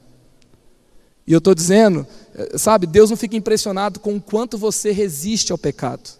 E 1.24 1.32
eu 1.32 1.38
estou 1.38 1.54
dizendo, 1.54 2.04
é, 2.34 2.58
sabe, 2.58 2.88
Deus 2.88 3.08
não 3.08 3.16
fica 3.16 3.36
impressionado 3.36 4.00
com 4.00 4.16
o 4.16 4.20
quanto 4.20 4.58
você 4.58 4.90
resiste 4.90 5.52
ao 5.52 5.58
pecado. 5.58 6.18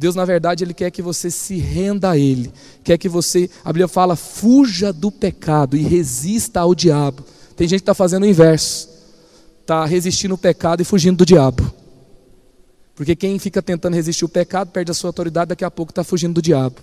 Deus, 0.00 0.14
na 0.14 0.24
verdade, 0.24 0.64
Ele 0.64 0.72
quer 0.72 0.90
que 0.90 1.02
você 1.02 1.30
se 1.30 1.58
renda 1.58 2.08
a 2.08 2.16
Ele. 2.16 2.50
Quer 2.82 2.96
que 2.96 3.06
você, 3.06 3.50
a 3.62 3.68
Bíblia 3.68 3.86
fala, 3.86 4.16
fuja 4.16 4.94
do 4.94 5.12
pecado 5.12 5.76
e 5.76 5.82
resista 5.82 6.60
ao 6.60 6.74
diabo. 6.74 7.22
Tem 7.54 7.68
gente 7.68 7.80
que 7.80 7.82
está 7.82 7.92
fazendo 7.92 8.22
o 8.22 8.26
inverso. 8.26 8.88
Está 9.60 9.84
resistindo 9.84 10.32
ao 10.32 10.38
pecado 10.38 10.80
e 10.80 10.86
fugindo 10.86 11.18
do 11.18 11.26
diabo. 11.26 11.70
Porque 12.94 13.14
quem 13.14 13.38
fica 13.38 13.60
tentando 13.60 13.92
resistir 13.92 14.24
ao 14.24 14.30
pecado 14.30 14.70
perde 14.70 14.90
a 14.90 14.94
sua 14.94 15.10
autoridade, 15.10 15.50
daqui 15.50 15.66
a 15.66 15.70
pouco 15.70 15.92
está 15.92 16.02
fugindo 16.02 16.32
do 16.32 16.40
diabo. 16.40 16.76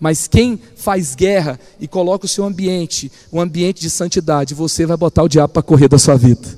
Mas 0.00 0.26
quem 0.26 0.60
faz 0.74 1.14
guerra 1.14 1.60
e 1.78 1.86
coloca 1.86 2.26
o 2.26 2.28
seu 2.28 2.44
ambiente, 2.44 3.08
um 3.32 3.40
ambiente 3.40 3.80
de 3.80 3.88
santidade, 3.88 4.52
você 4.52 4.84
vai 4.84 4.96
botar 4.96 5.22
o 5.22 5.28
diabo 5.28 5.52
para 5.52 5.62
correr 5.62 5.86
da 5.86 5.96
sua 5.96 6.16
vida. 6.16 6.48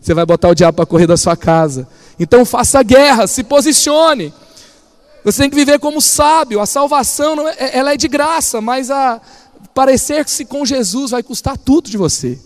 Você 0.00 0.14
vai 0.14 0.24
botar 0.24 0.48
o 0.48 0.54
diabo 0.54 0.76
para 0.76 0.86
correr 0.86 1.08
da 1.08 1.16
sua 1.16 1.36
casa. 1.36 1.88
Então 2.20 2.44
faça 2.44 2.80
guerra, 2.84 3.26
se 3.26 3.42
posicione. 3.42 4.32
Você 5.26 5.42
tem 5.42 5.50
que 5.50 5.56
viver 5.56 5.80
como 5.80 6.00
sábio. 6.00 6.60
A 6.60 6.66
salvação 6.66 7.48
é, 7.48 7.76
ela 7.76 7.92
é 7.92 7.96
de 7.96 8.06
graça, 8.06 8.60
mas 8.60 8.92
a 8.92 9.20
parecer-se 9.74 10.44
com 10.44 10.64
Jesus 10.64 11.10
vai 11.10 11.20
custar 11.20 11.58
tudo 11.58 11.90
de 11.90 11.96
você. 11.96 12.38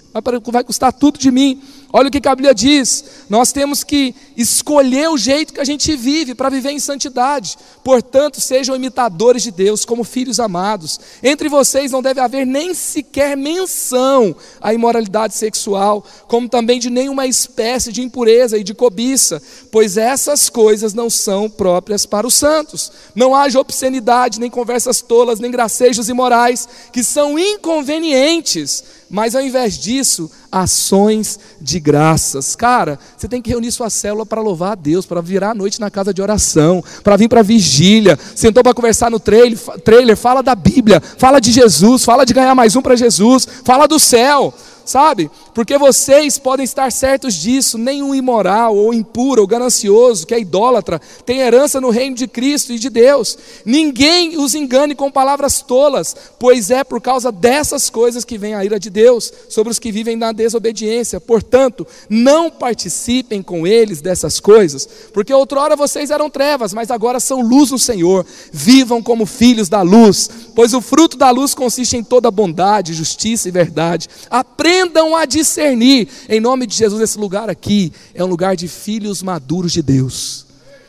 Vai 0.51 0.65
custar 0.65 0.93
tudo 0.93 1.19
de 1.19 1.31
mim. 1.31 1.63
Olha 1.93 2.09
o 2.09 2.11
que 2.11 2.29
a 2.29 2.35
Bíblia 2.35 2.55
diz. 2.55 3.05
Nós 3.29 3.53
temos 3.53 3.83
que 3.83 4.15
escolher 4.37 5.09
o 5.09 5.17
jeito 5.17 5.53
que 5.53 5.61
a 5.61 5.65
gente 5.65 5.95
vive 5.97 6.35
para 6.35 6.49
viver 6.49 6.71
em 6.71 6.79
santidade. 6.79 7.57
Portanto, 7.83 8.41
sejam 8.41 8.77
imitadores 8.77 9.43
de 9.43 9.51
Deus 9.51 9.85
como 9.85 10.05
filhos 10.05 10.39
amados. 10.39 11.01
Entre 11.23 11.49
vocês 11.49 11.91
não 11.91 12.01
deve 12.01 12.21
haver 12.21 12.47
nem 12.47 12.75
sequer 12.75 13.37
menção 13.37 14.35
à 14.61 14.73
imoralidade 14.73 15.35
sexual, 15.35 16.05
como 16.29 16.49
também 16.49 16.79
de 16.79 16.91
nenhuma 16.91 17.27
espécie 17.27 17.93
de 17.93 18.03
impureza 18.03 18.57
e 18.57 18.65
de 18.65 18.75
cobiça, 18.75 19.43
pois 19.71 19.97
essas 19.97 20.49
coisas 20.49 20.95
não 20.95 21.11
são 21.11 21.51
próprias 21.51 22.07
para 22.07 22.27
os 22.27 22.35
santos. 22.35 22.93
Não 23.15 23.35
haja 23.35 23.61
obscenidade, 23.61 24.39
nem 24.39 24.51
conversas 24.51 25.03
tolas, 25.03 25.41
nem 25.41 25.51
gracejos 25.51 26.09
imorais, 26.09 26.69
que 26.93 27.03
são 27.03 27.37
inconvenientes, 27.37 28.85
mas 29.11 29.35
ao 29.35 29.43
invés 29.43 29.77
disso, 29.77 30.31
ações 30.51 31.39
de 31.61 31.79
graças. 31.79 32.57
Cara, 32.57 32.99
você 33.17 33.29
tem 33.29 33.41
que 33.41 33.51
reunir 33.51 33.71
sua 33.73 33.91
célula 33.91 34.27
para 34.27 34.41
louvar 34.41 34.73
a 34.73 34.75
Deus, 34.75 35.07
para 35.07 35.21
virar 35.21 35.51
a 35.51 35.55
noite 35.55 35.81
na 35.81 35.91
casa 35.91 36.13
de 36.13 36.21
oração, 36.21 36.83
para 37.03 37.17
vir 37.17 37.29
para 37.29 37.43
vigília. 37.43 38.19
Sentou 38.35 38.63
para 38.63 38.75
conversar 38.75 39.11
no 39.11 39.21
trailer, 39.21 39.59
trailer, 39.85 40.17
fala 40.17 40.43
da 40.43 40.55
Bíblia, 40.55 41.01
fala 41.01 41.41
de 41.41 41.53
Jesus, 41.53 42.05
fala 42.05 42.25
de 42.25 42.35
ganhar 42.35 42.55
mais 42.55 42.75
um 42.77 42.83
para 42.83 42.97
Jesus, 42.97 43.47
fala 43.65 43.87
do 43.87 43.99
céu 43.99 44.55
sabe? 44.91 45.31
Porque 45.55 45.79
vocês 45.79 46.39
podem 46.39 46.65
estar 46.65 46.91
certos 46.91 47.35
disso, 47.35 47.79
nenhum 47.79 48.15
imoral, 48.15 48.77
ou 48.77 48.93
impuro, 48.93 49.43
ou 49.43 49.47
ganancioso, 49.47 50.27
que 50.27 50.35
é 50.35 50.41
idólatra, 50.41 51.01
tem 51.25 51.41
herança 51.41 51.81
no 51.81 51.91
reino 51.91 52.17
de 52.17 52.27
Cristo 52.27 52.73
e 52.73 52.79
de 52.79 52.91
Deus. 52.91 53.39
Ninguém 53.65 54.37
os 54.39 54.55
engane 54.55 54.95
com 54.95 55.11
palavras 55.11 55.63
tolas, 55.63 56.17
pois 56.39 56.71
é 56.71 56.83
por 56.83 57.01
causa 57.01 57.31
dessas 57.31 57.89
coisas 57.89 58.25
que 58.25 58.39
vem 58.39 58.55
a 58.55 58.65
ira 58.65 58.79
de 58.79 58.91
Deus 58.91 59.33
sobre 59.49 59.71
os 59.71 59.79
que 59.79 59.93
vivem 59.93 60.17
na 60.17 60.33
desobediência. 60.41 61.21
Portanto, 61.21 61.87
não 62.09 62.51
participem 62.51 63.43
com 63.43 63.67
eles 63.67 64.01
dessas 64.01 64.41
coisas, 64.41 64.89
porque 65.13 65.33
outrora 65.33 65.77
vocês 65.77 66.11
eram 66.11 66.31
trevas, 66.31 66.73
mas 66.73 66.91
agora 66.91 67.21
são 67.21 67.43
luz 67.43 67.71
no 67.71 67.79
Senhor. 67.79 68.25
Vivam 68.51 69.03
como 69.03 69.27
filhos 69.27 69.69
da 69.69 69.83
luz, 69.83 70.31
pois 70.55 70.73
o 70.73 70.81
fruto 70.81 71.17
da 71.17 71.31
luz 71.31 71.55
consiste 71.55 71.97
em 71.97 72.03
toda 72.03 72.31
bondade, 72.31 72.95
justiça 72.95 73.49
e 73.49 73.53
verdade. 73.53 74.09
Aprendam 74.31 75.15
a 75.15 75.27
discernir. 75.27 76.09
Em 76.29 76.41
nome 76.41 76.67
de 76.67 76.75
Jesus, 76.75 77.03
esse 77.03 77.19
lugar 77.19 77.51
aqui 77.51 77.93
é 78.15 78.25
um 78.25 78.29
lugar 78.29 78.57
de 78.57 78.67
filhos 78.67 79.23
maduros 79.23 79.73
de 79.73 79.83
Deus. 79.83 80.47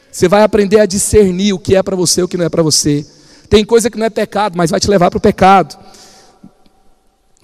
Você 0.10 0.28
vai 0.28 0.44
aprender 0.44 0.80
a 0.80 0.86
discernir 0.86 1.54
o 1.54 1.60
que 1.60 1.76
é 1.76 1.84
para 1.84 1.96
você 1.96 2.22
e 2.22 2.24
o 2.24 2.28
que 2.28 2.38
não 2.38 2.46
é 2.46 2.50
para 2.50 2.64
você. 2.64 3.06
Tem 3.50 3.66
coisa 3.66 3.90
que 3.90 3.98
não 3.98 4.06
é 4.06 4.10
pecado, 4.10 4.58
mas 4.58 4.72
vai 4.72 4.80
te 4.80 4.90
levar 4.90 5.10
para 5.10 5.18
o 5.18 5.22
pecado. 5.22 5.78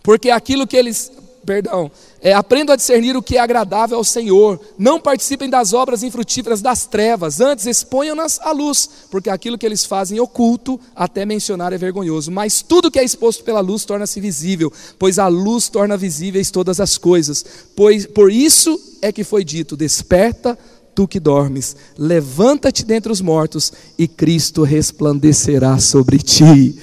Porque 0.02 0.30
aquilo 0.30 0.66
que 0.66 0.78
eles 0.78 1.12
perdão, 1.48 1.90
é, 2.22 2.34
aprendam 2.34 2.74
a 2.74 2.76
discernir 2.76 3.16
o 3.16 3.22
que 3.22 3.38
é 3.38 3.40
agradável 3.40 3.98
ao 3.98 4.04
Senhor, 4.04 4.60
não 4.78 5.00
participem 5.00 5.50
das 5.50 5.72
obras 5.72 6.04
infrutíferas 6.04 6.62
das 6.62 6.86
trevas, 6.86 7.40
antes 7.40 7.66
exponham-nas 7.66 8.38
à 8.42 8.52
luz, 8.52 8.90
porque 9.10 9.30
aquilo 9.30 9.58
que 9.58 9.66
eles 9.66 9.86
fazem 9.86 10.20
oculto, 10.20 10.78
até 10.94 11.26
mencionar 11.26 11.72
é 11.72 11.78
vergonhoso, 11.78 12.30
mas 12.30 12.62
tudo 12.62 12.92
que 12.92 13.00
é 13.00 13.04
exposto 13.04 13.46
pela 13.46 13.62
luz 13.62 13.86
torna-se 13.86 14.20
visível, 14.20 14.72
pois 15.00 15.18
a 15.18 15.28
luz 15.30 15.70
torna 15.70 15.96
visíveis 15.96 16.52
todas 16.52 16.82
as 16.82 16.98
coisas, 16.98 17.46
pois 17.78 18.06
por 18.06 18.30
isso 18.30 18.78
é 19.02 19.10
que 19.10 19.24
foi 19.24 19.46
dito, 19.46 19.78
desperta, 19.78 20.60
tu 20.94 21.08
que 21.08 21.18
dormes, 21.20 21.78
levanta-te 21.98 22.84
dentre 22.84 23.10
os 23.10 23.22
mortos, 23.22 23.72
e 23.98 24.06
Cristo 24.06 24.64
resplandecerá 24.64 25.80
sobre 25.80 26.18
ti, 26.18 26.78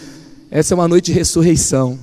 essa 0.50 0.72
é 0.72 0.74
uma 0.74 0.88
noite 0.88 1.12
de 1.12 1.18
ressurreição, 1.18 1.98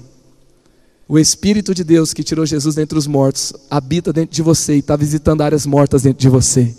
o 1.11 1.19
Espírito 1.19 1.75
de 1.75 1.83
Deus 1.83 2.13
que 2.13 2.23
tirou 2.23 2.45
Jesus 2.45 2.75
dentre 2.75 2.97
os 2.97 3.05
mortos 3.05 3.51
habita 3.69 4.13
dentro 4.13 4.33
de 4.33 4.41
você 4.41 4.75
e 4.75 4.79
está 4.79 4.95
visitando 4.95 5.41
áreas 5.41 5.65
mortas 5.65 6.03
dentro 6.03 6.21
de 6.21 6.29
você. 6.29 6.73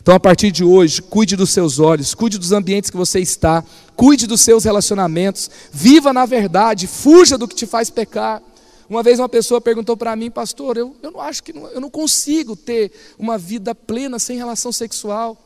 Então, 0.00 0.14
a 0.14 0.20
partir 0.20 0.52
de 0.52 0.62
hoje, 0.62 1.02
cuide 1.02 1.34
dos 1.34 1.50
seus 1.50 1.80
olhos, 1.80 2.14
cuide 2.14 2.38
dos 2.38 2.52
ambientes 2.52 2.88
que 2.88 2.96
você 2.96 3.18
está, 3.18 3.64
cuide 3.96 4.28
dos 4.28 4.42
seus 4.42 4.62
relacionamentos, 4.62 5.50
viva 5.72 6.12
na 6.12 6.24
verdade, 6.24 6.86
fuja 6.86 7.36
do 7.36 7.48
que 7.48 7.54
te 7.56 7.66
faz 7.66 7.90
pecar. 7.90 8.40
Uma 8.88 9.02
vez 9.02 9.18
uma 9.18 9.28
pessoa 9.28 9.60
perguntou 9.60 9.96
para 9.96 10.14
mim, 10.14 10.30
pastor, 10.30 10.76
eu, 10.76 10.94
eu 11.02 11.10
não 11.10 11.20
acho 11.20 11.42
que 11.42 11.52
não, 11.52 11.66
eu 11.66 11.80
não 11.80 11.90
consigo 11.90 12.54
ter 12.54 12.92
uma 13.18 13.36
vida 13.36 13.74
plena 13.74 14.20
sem 14.20 14.36
relação 14.36 14.70
sexual. 14.70 15.36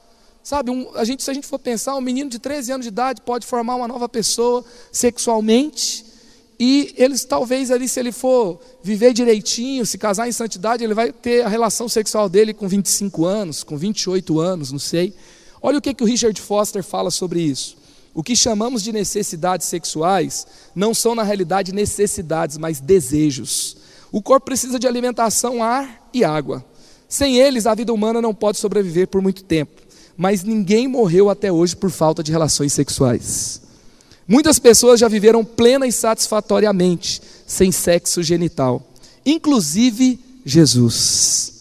Sabe, 0.43 0.71
um, 0.71 0.91
a 0.97 1.05
gente, 1.05 1.23
se 1.23 1.31
a 1.31 1.35
gente 1.35 1.47
for 1.47 1.59
pensar, 1.59 1.97
um 1.97 2.03
menino 2.03 2.29
de 2.29 2.39
13 2.39 2.73
anos 2.73 2.85
de 2.85 2.89
idade 2.89 3.23
pode 3.23 3.47
formar 3.47 3.77
uma 3.77 3.89
nova 3.89 4.07
pessoa 4.07 4.63
sexualmente, 4.93 6.05
e 6.59 6.93
eles 6.97 7.25
talvez 7.25 7.71
ali, 7.71 7.89
se 7.89 8.01
ele 8.01 8.11
for 8.11 8.59
viver 8.83 9.13
direitinho, 9.13 9.87
se 9.87 9.97
casar 9.97 10.27
em 10.27 10.33
santidade, 10.33 10.83
ele 10.83 10.95
vai 10.95 11.13
ter 11.13 11.45
a 11.45 11.49
relação 11.49 11.89
sexual 11.89 12.29
dele 12.29 12.53
com 12.53 12.67
25 12.67 13.25
anos, 13.25 13.63
com 13.63 13.77
28 13.77 14.41
anos, 14.41 14.73
não 14.73 14.79
sei. 14.79 15.15
Olha 15.63 15.79
o 15.79 15.81
que, 15.83 15.95
que 15.95 16.03
o 16.03 16.07
Richard 16.07 16.41
Foster 16.41 16.83
fala 16.83 17.11
sobre 17.11 17.41
isso. 17.41 17.77
O 18.13 18.25
que 18.25 18.35
chamamos 18.35 18.83
de 18.83 18.93
necessidades 18.93 19.69
sexuais 19.69 20.47
não 20.75 20.93
são, 20.93 21.15
na 21.15 21.23
realidade, 21.23 21.73
necessidades, 21.73 22.59
mas 22.59 22.81
desejos. 22.81 23.77
O 24.11 24.21
corpo 24.21 24.47
precisa 24.47 24.79
de 24.79 24.89
alimentação, 24.89 25.63
ar 25.63 26.09
e 26.13 26.25
água. 26.25 26.65
Sem 27.09 27.37
eles, 27.37 27.67
a 27.67 27.75
vida 27.75 27.93
humana 27.93 28.21
não 28.21 28.35
pode 28.35 28.59
sobreviver 28.59 29.07
por 29.07 29.23
muito 29.23 29.45
tempo. 29.45 29.83
Mas 30.17 30.43
ninguém 30.43 30.89
morreu 30.89 31.31
até 31.31 31.53
hoje 31.53 31.77
por 31.77 31.91
falta 31.91 32.23
de 32.23 32.33
relações 32.33 32.73
sexuais. 32.73 33.68
Muitas 34.29 34.59
pessoas 34.59 35.01
já 35.01 35.09
viveram 35.09 35.43
plena 35.43 35.87
e 35.87 35.93
satisfatoriamente 35.93 37.23
sem 37.47 37.73
sexo 37.73 38.23
genital, 38.23 38.87
inclusive 39.25 40.21
Jesus. 40.45 41.55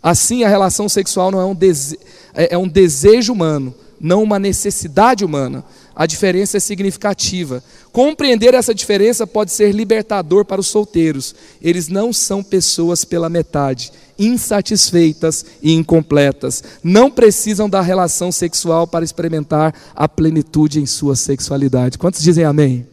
Assim, 0.00 0.44
a 0.44 0.48
relação 0.48 0.88
sexual 0.88 1.32
não 1.32 1.40
é 1.40 1.44
um, 1.44 1.54
dese... 1.54 1.98
é, 2.32 2.54
é 2.54 2.58
um 2.58 2.68
desejo 2.68 3.32
humano, 3.32 3.74
não 4.00 4.22
uma 4.22 4.38
necessidade 4.38 5.24
humana. 5.24 5.64
A 5.94 6.06
diferença 6.06 6.56
é 6.56 6.60
significativa. 6.60 7.62
Compreender 7.92 8.54
essa 8.54 8.74
diferença 8.74 9.26
pode 9.26 9.52
ser 9.52 9.72
libertador 9.72 10.44
para 10.44 10.60
os 10.60 10.68
solteiros. 10.68 11.34
Eles 11.60 11.88
não 11.88 12.12
são 12.12 12.42
pessoas 12.42 13.04
pela 13.04 13.28
metade, 13.28 13.92
insatisfeitas 14.18 15.44
e 15.62 15.72
incompletas. 15.72 16.62
Não 16.82 17.10
precisam 17.10 17.68
da 17.68 17.80
relação 17.80 18.30
sexual 18.30 18.86
para 18.86 19.04
experimentar 19.04 19.74
a 19.94 20.08
plenitude 20.08 20.80
em 20.80 20.86
sua 20.86 21.16
sexualidade. 21.16 21.98
Quantos 21.98 22.22
dizem 22.22 22.44
amém? 22.44 22.86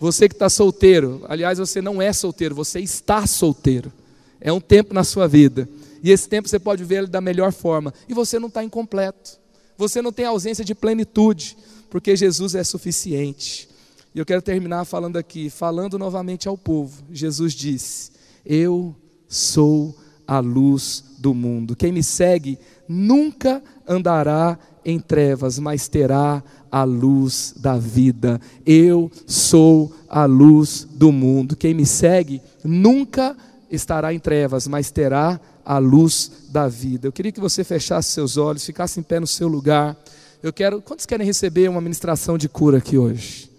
Você 0.00 0.28
que 0.28 0.34
está 0.34 0.48
solteiro, 0.48 1.22
aliás, 1.28 1.58
você 1.58 1.82
não 1.82 2.00
é 2.00 2.12
solteiro, 2.12 2.54
você 2.54 2.80
está 2.80 3.26
solteiro. 3.26 3.92
É 4.40 4.50
um 4.50 4.60
tempo 4.60 4.94
na 4.94 5.04
sua 5.04 5.28
vida. 5.28 5.68
E 6.02 6.10
esse 6.10 6.28
tempo 6.28 6.48
você 6.48 6.58
pode 6.58 6.82
viver 6.82 7.06
da 7.06 7.20
melhor 7.20 7.52
forma. 7.52 7.92
E 8.08 8.14
você 8.14 8.38
não 8.38 8.48
está 8.48 8.64
incompleto. 8.64 9.38
Você 9.76 10.00
não 10.00 10.12
tem 10.12 10.24
ausência 10.24 10.64
de 10.64 10.74
plenitude, 10.74 11.56
porque 11.90 12.16
Jesus 12.16 12.54
é 12.54 12.64
suficiente. 12.64 13.68
E 14.14 14.18
eu 14.18 14.26
quero 14.26 14.42
terminar 14.42 14.84
falando 14.84 15.16
aqui, 15.16 15.48
falando 15.50 15.98
novamente 15.98 16.48
ao 16.48 16.56
povo. 16.56 17.02
Jesus 17.10 17.52
disse: 17.52 18.10
Eu 18.44 18.94
sou 19.28 19.96
a 20.30 20.38
luz 20.38 21.02
do 21.18 21.34
mundo. 21.34 21.74
Quem 21.74 21.90
me 21.90 22.04
segue 22.04 22.56
nunca 22.88 23.60
andará 23.86 24.56
em 24.84 25.00
trevas, 25.00 25.58
mas 25.58 25.88
terá 25.88 26.40
a 26.70 26.84
luz 26.84 27.52
da 27.56 27.76
vida. 27.76 28.40
Eu 28.64 29.10
sou 29.26 29.92
a 30.08 30.26
luz 30.26 30.86
do 30.88 31.10
mundo. 31.10 31.56
Quem 31.56 31.74
me 31.74 31.84
segue 31.84 32.40
nunca 32.62 33.36
estará 33.68 34.14
em 34.14 34.20
trevas, 34.20 34.68
mas 34.68 34.92
terá 34.92 35.40
a 35.64 35.78
luz 35.78 36.46
da 36.52 36.68
vida. 36.68 37.08
Eu 37.08 37.12
queria 37.12 37.32
que 37.32 37.40
você 37.40 37.64
fechasse 37.64 38.12
seus 38.12 38.36
olhos, 38.36 38.64
ficasse 38.64 39.00
em 39.00 39.02
pé 39.02 39.18
no 39.18 39.26
seu 39.26 39.48
lugar. 39.48 39.96
Eu 40.40 40.52
quero, 40.52 40.80
quantos 40.80 41.06
querem 41.06 41.26
receber 41.26 41.68
uma 41.68 41.80
ministração 41.80 42.38
de 42.38 42.48
cura 42.48 42.78
aqui 42.78 42.96
hoje? 42.96 43.50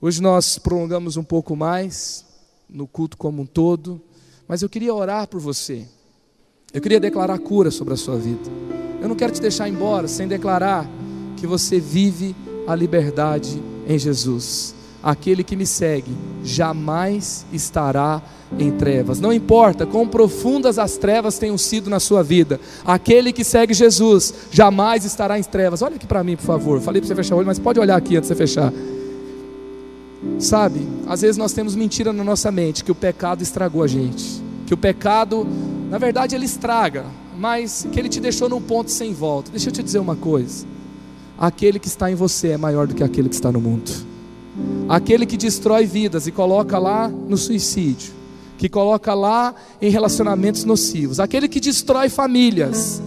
Hoje 0.00 0.22
nós 0.22 0.56
prolongamos 0.56 1.16
um 1.16 1.24
pouco 1.24 1.56
mais 1.56 2.24
no 2.68 2.86
culto 2.86 3.16
como 3.16 3.42
um 3.42 3.46
todo. 3.46 4.00
Mas 4.50 4.62
eu 4.62 4.68
queria 4.68 4.92
orar 4.92 5.28
por 5.28 5.38
você. 5.38 5.84
Eu 6.74 6.80
queria 6.80 6.98
declarar 6.98 7.38
cura 7.38 7.70
sobre 7.70 7.94
a 7.94 7.96
sua 7.96 8.16
vida. 8.16 8.50
Eu 9.00 9.08
não 9.08 9.14
quero 9.14 9.32
te 9.32 9.40
deixar 9.40 9.68
embora 9.68 10.08
sem 10.08 10.26
declarar 10.26 10.90
que 11.36 11.46
você 11.46 11.78
vive 11.78 12.34
a 12.66 12.74
liberdade 12.74 13.62
em 13.86 13.96
Jesus. 13.96 14.74
Aquele 15.00 15.44
que 15.44 15.54
me 15.54 15.64
segue 15.64 16.10
jamais 16.42 17.46
estará 17.52 18.20
em 18.58 18.72
trevas. 18.72 19.20
Não 19.20 19.32
importa 19.32 19.86
quão 19.86 20.08
profundas 20.08 20.80
as 20.80 20.96
trevas 20.96 21.38
tenham 21.38 21.56
sido 21.56 21.88
na 21.88 22.00
sua 22.00 22.20
vida, 22.20 22.58
aquele 22.84 23.32
que 23.32 23.44
segue 23.44 23.72
Jesus 23.72 24.34
jamais 24.50 25.04
estará 25.04 25.38
em 25.38 25.44
trevas. 25.44 25.80
Olha 25.80 25.94
aqui 25.94 26.08
para 26.08 26.24
mim, 26.24 26.34
por 26.34 26.44
favor. 26.44 26.80
Falei 26.80 27.00
para 27.00 27.06
você 27.06 27.14
fechar 27.14 27.36
o 27.36 27.38
olho, 27.38 27.46
mas 27.46 27.60
pode 27.60 27.78
olhar 27.78 27.94
aqui 27.94 28.16
antes 28.16 28.28
de 28.28 28.34
você 28.34 28.38
fechar. 28.38 28.72
Sabe, 30.38 30.86
às 31.06 31.20
vezes 31.20 31.36
nós 31.36 31.52
temos 31.52 31.74
mentira 31.76 32.12
na 32.12 32.24
nossa 32.24 32.50
mente 32.50 32.82
que 32.82 32.90
o 32.90 32.94
pecado 32.94 33.42
estragou 33.42 33.82
a 33.82 33.86
gente, 33.86 34.42
que 34.66 34.72
o 34.72 34.76
pecado, 34.76 35.46
na 35.90 35.98
verdade, 35.98 36.34
ele 36.34 36.46
estraga, 36.46 37.04
mas 37.38 37.86
que 37.90 37.98
ele 37.98 38.08
te 38.08 38.20
deixou 38.20 38.48
num 38.48 38.60
ponto 38.60 38.90
sem 38.90 39.12
volta. 39.12 39.50
Deixa 39.50 39.68
eu 39.68 39.72
te 39.72 39.82
dizer 39.82 39.98
uma 39.98 40.16
coisa: 40.16 40.66
aquele 41.38 41.78
que 41.78 41.88
está 41.88 42.10
em 42.10 42.14
você 42.14 42.48
é 42.48 42.56
maior 42.56 42.86
do 42.86 42.94
que 42.94 43.02
aquele 43.02 43.28
que 43.28 43.34
está 43.34 43.50
no 43.50 43.60
mundo. 43.60 43.90
Aquele 44.88 45.24
que 45.24 45.36
destrói 45.36 45.86
vidas 45.86 46.26
e 46.26 46.32
coloca 46.32 46.78
lá 46.78 47.08
no 47.08 47.36
suicídio, 47.36 48.12
que 48.58 48.68
coloca 48.68 49.14
lá 49.14 49.54
em 49.80 49.90
relacionamentos 49.90 50.64
nocivos, 50.64 51.20
aquele 51.20 51.48
que 51.48 51.60
destrói 51.60 52.08
famílias, 52.08 53.00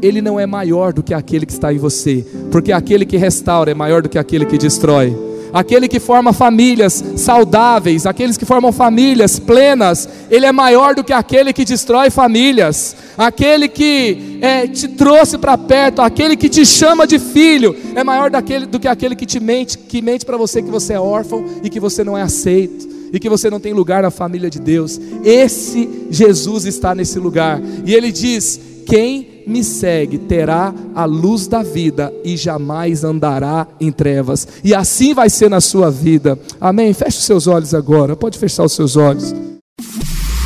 ele 0.00 0.22
não 0.22 0.38
é 0.38 0.46
maior 0.46 0.92
do 0.92 1.02
que 1.02 1.12
aquele 1.12 1.44
que 1.44 1.52
está 1.52 1.72
em 1.72 1.78
você, 1.78 2.26
porque 2.50 2.72
aquele 2.72 3.04
que 3.04 3.16
restaura 3.16 3.70
é 3.70 3.74
maior 3.74 4.02
do 4.02 4.08
que 4.08 4.18
aquele 4.18 4.46
que 4.46 4.56
destrói 4.56 5.33
aquele 5.54 5.86
que 5.86 6.00
forma 6.00 6.32
famílias 6.32 7.04
saudáveis, 7.16 8.06
aqueles 8.06 8.36
que 8.36 8.44
formam 8.44 8.72
famílias 8.72 9.38
plenas, 9.38 10.08
ele 10.28 10.44
é 10.44 10.50
maior 10.50 10.96
do 10.96 11.04
que 11.04 11.12
aquele 11.12 11.52
que 11.52 11.64
destrói 11.64 12.10
famílias, 12.10 12.96
aquele 13.16 13.68
que 13.68 14.40
é, 14.42 14.66
te 14.66 14.88
trouxe 14.88 15.38
para 15.38 15.56
perto, 15.56 16.02
aquele 16.02 16.36
que 16.36 16.48
te 16.48 16.66
chama 16.66 17.06
de 17.06 17.20
filho, 17.20 17.76
é 17.94 18.02
maior 18.02 18.30
daquele, 18.30 18.66
do 18.66 18.80
que 18.80 18.88
aquele 18.88 19.14
que 19.14 19.24
te 19.24 19.38
mente, 19.38 19.78
que 19.78 20.02
mente 20.02 20.26
para 20.26 20.36
você 20.36 20.60
que 20.60 20.70
você 20.70 20.94
é 20.94 21.00
órfão 21.00 21.44
e 21.62 21.70
que 21.70 21.78
você 21.78 22.02
não 22.02 22.18
é 22.18 22.22
aceito 22.22 22.92
e 23.12 23.20
que 23.20 23.28
você 23.28 23.48
não 23.48 23.60
tem 23.60 23.72
lugar 23.72 24.02
na 24.02 24.10
família 24.10 24.50
de 24.50 24.58
Deus. 24.58 25.00
Esse 25.22 25.88
Jesus 26.10 26.64
está 26.64 26.96
nesse 26.96 27.16
lugar. 27.20 27.62
E 27.86 27.94
ele 27.94 28.10
diz: 28.10 28.58
quem 28.86 29.34
me 29.46 29.62
segue 29.62 30.18
terá 30.18 30.74
a 30.94 31.04
luz 31.04 31.46
da 31.46 31.62
vida 31.62 32.12
e 32.24 32.36
jamais 32.36 33.04
andará 33.04 33.66
em 33.80 33.92
trevas. 33.92 34.46
E 34.62 34.74
assim 34.74 35.14
vai 35.14 35.28
ser 35.28 35.50
na 35.50 35.60
sua 35.60 35.90
vida. 35.90 36.38
Amém? 36.60 36.92
Feche 36.92 37.18
os 37.18 37.24
seus 37.24 37.46
olhos 37.46 37.74
agora. 37.74 38.16
Pode 38.16 38.38
fechar 38.38 38.64
os 38.64 38.72
seus 38.72 38.96
olhos. 38.96 39.34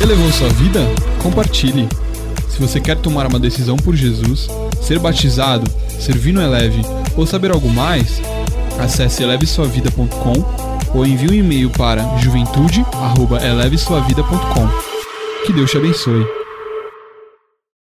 Elevou 0.01 0.31
sua 0.31 0.49
vida? 0.49 0.81
Compartilhe. 1.21 1.87
Se 2.49 2.59
você 2.59 2.79
quer 2.79 2.97
tomar 2.97 3.27
uma 3.27 3.39
decisão 3.39 3.77
por 3.77 3.95
Jesus, 3.95 4.47
ser 4.81 4.99
batizado, 4.99 5.69
servir 5.99 6.33
no 6.33 6.41
Eleve 6.41 6.81
ou 7.15 7.25
saber 7.25 7.51
algo 7.51 7.69
mais, 7.69 8.21
acesse 8.79 9.23
elevesuavida.com 9.23 10.69
ou 10.93 11.05
envie 11.05 11.29
um 11.29 11.33
e-mail 11.33 11.69
para 11.69 12.17
juventude@elevesuavida.com. 12.17 14.67
Que 15.45 15.53
Deus 15.53 15.71
te 15.71 15.77
abençoe. 15.77 16.38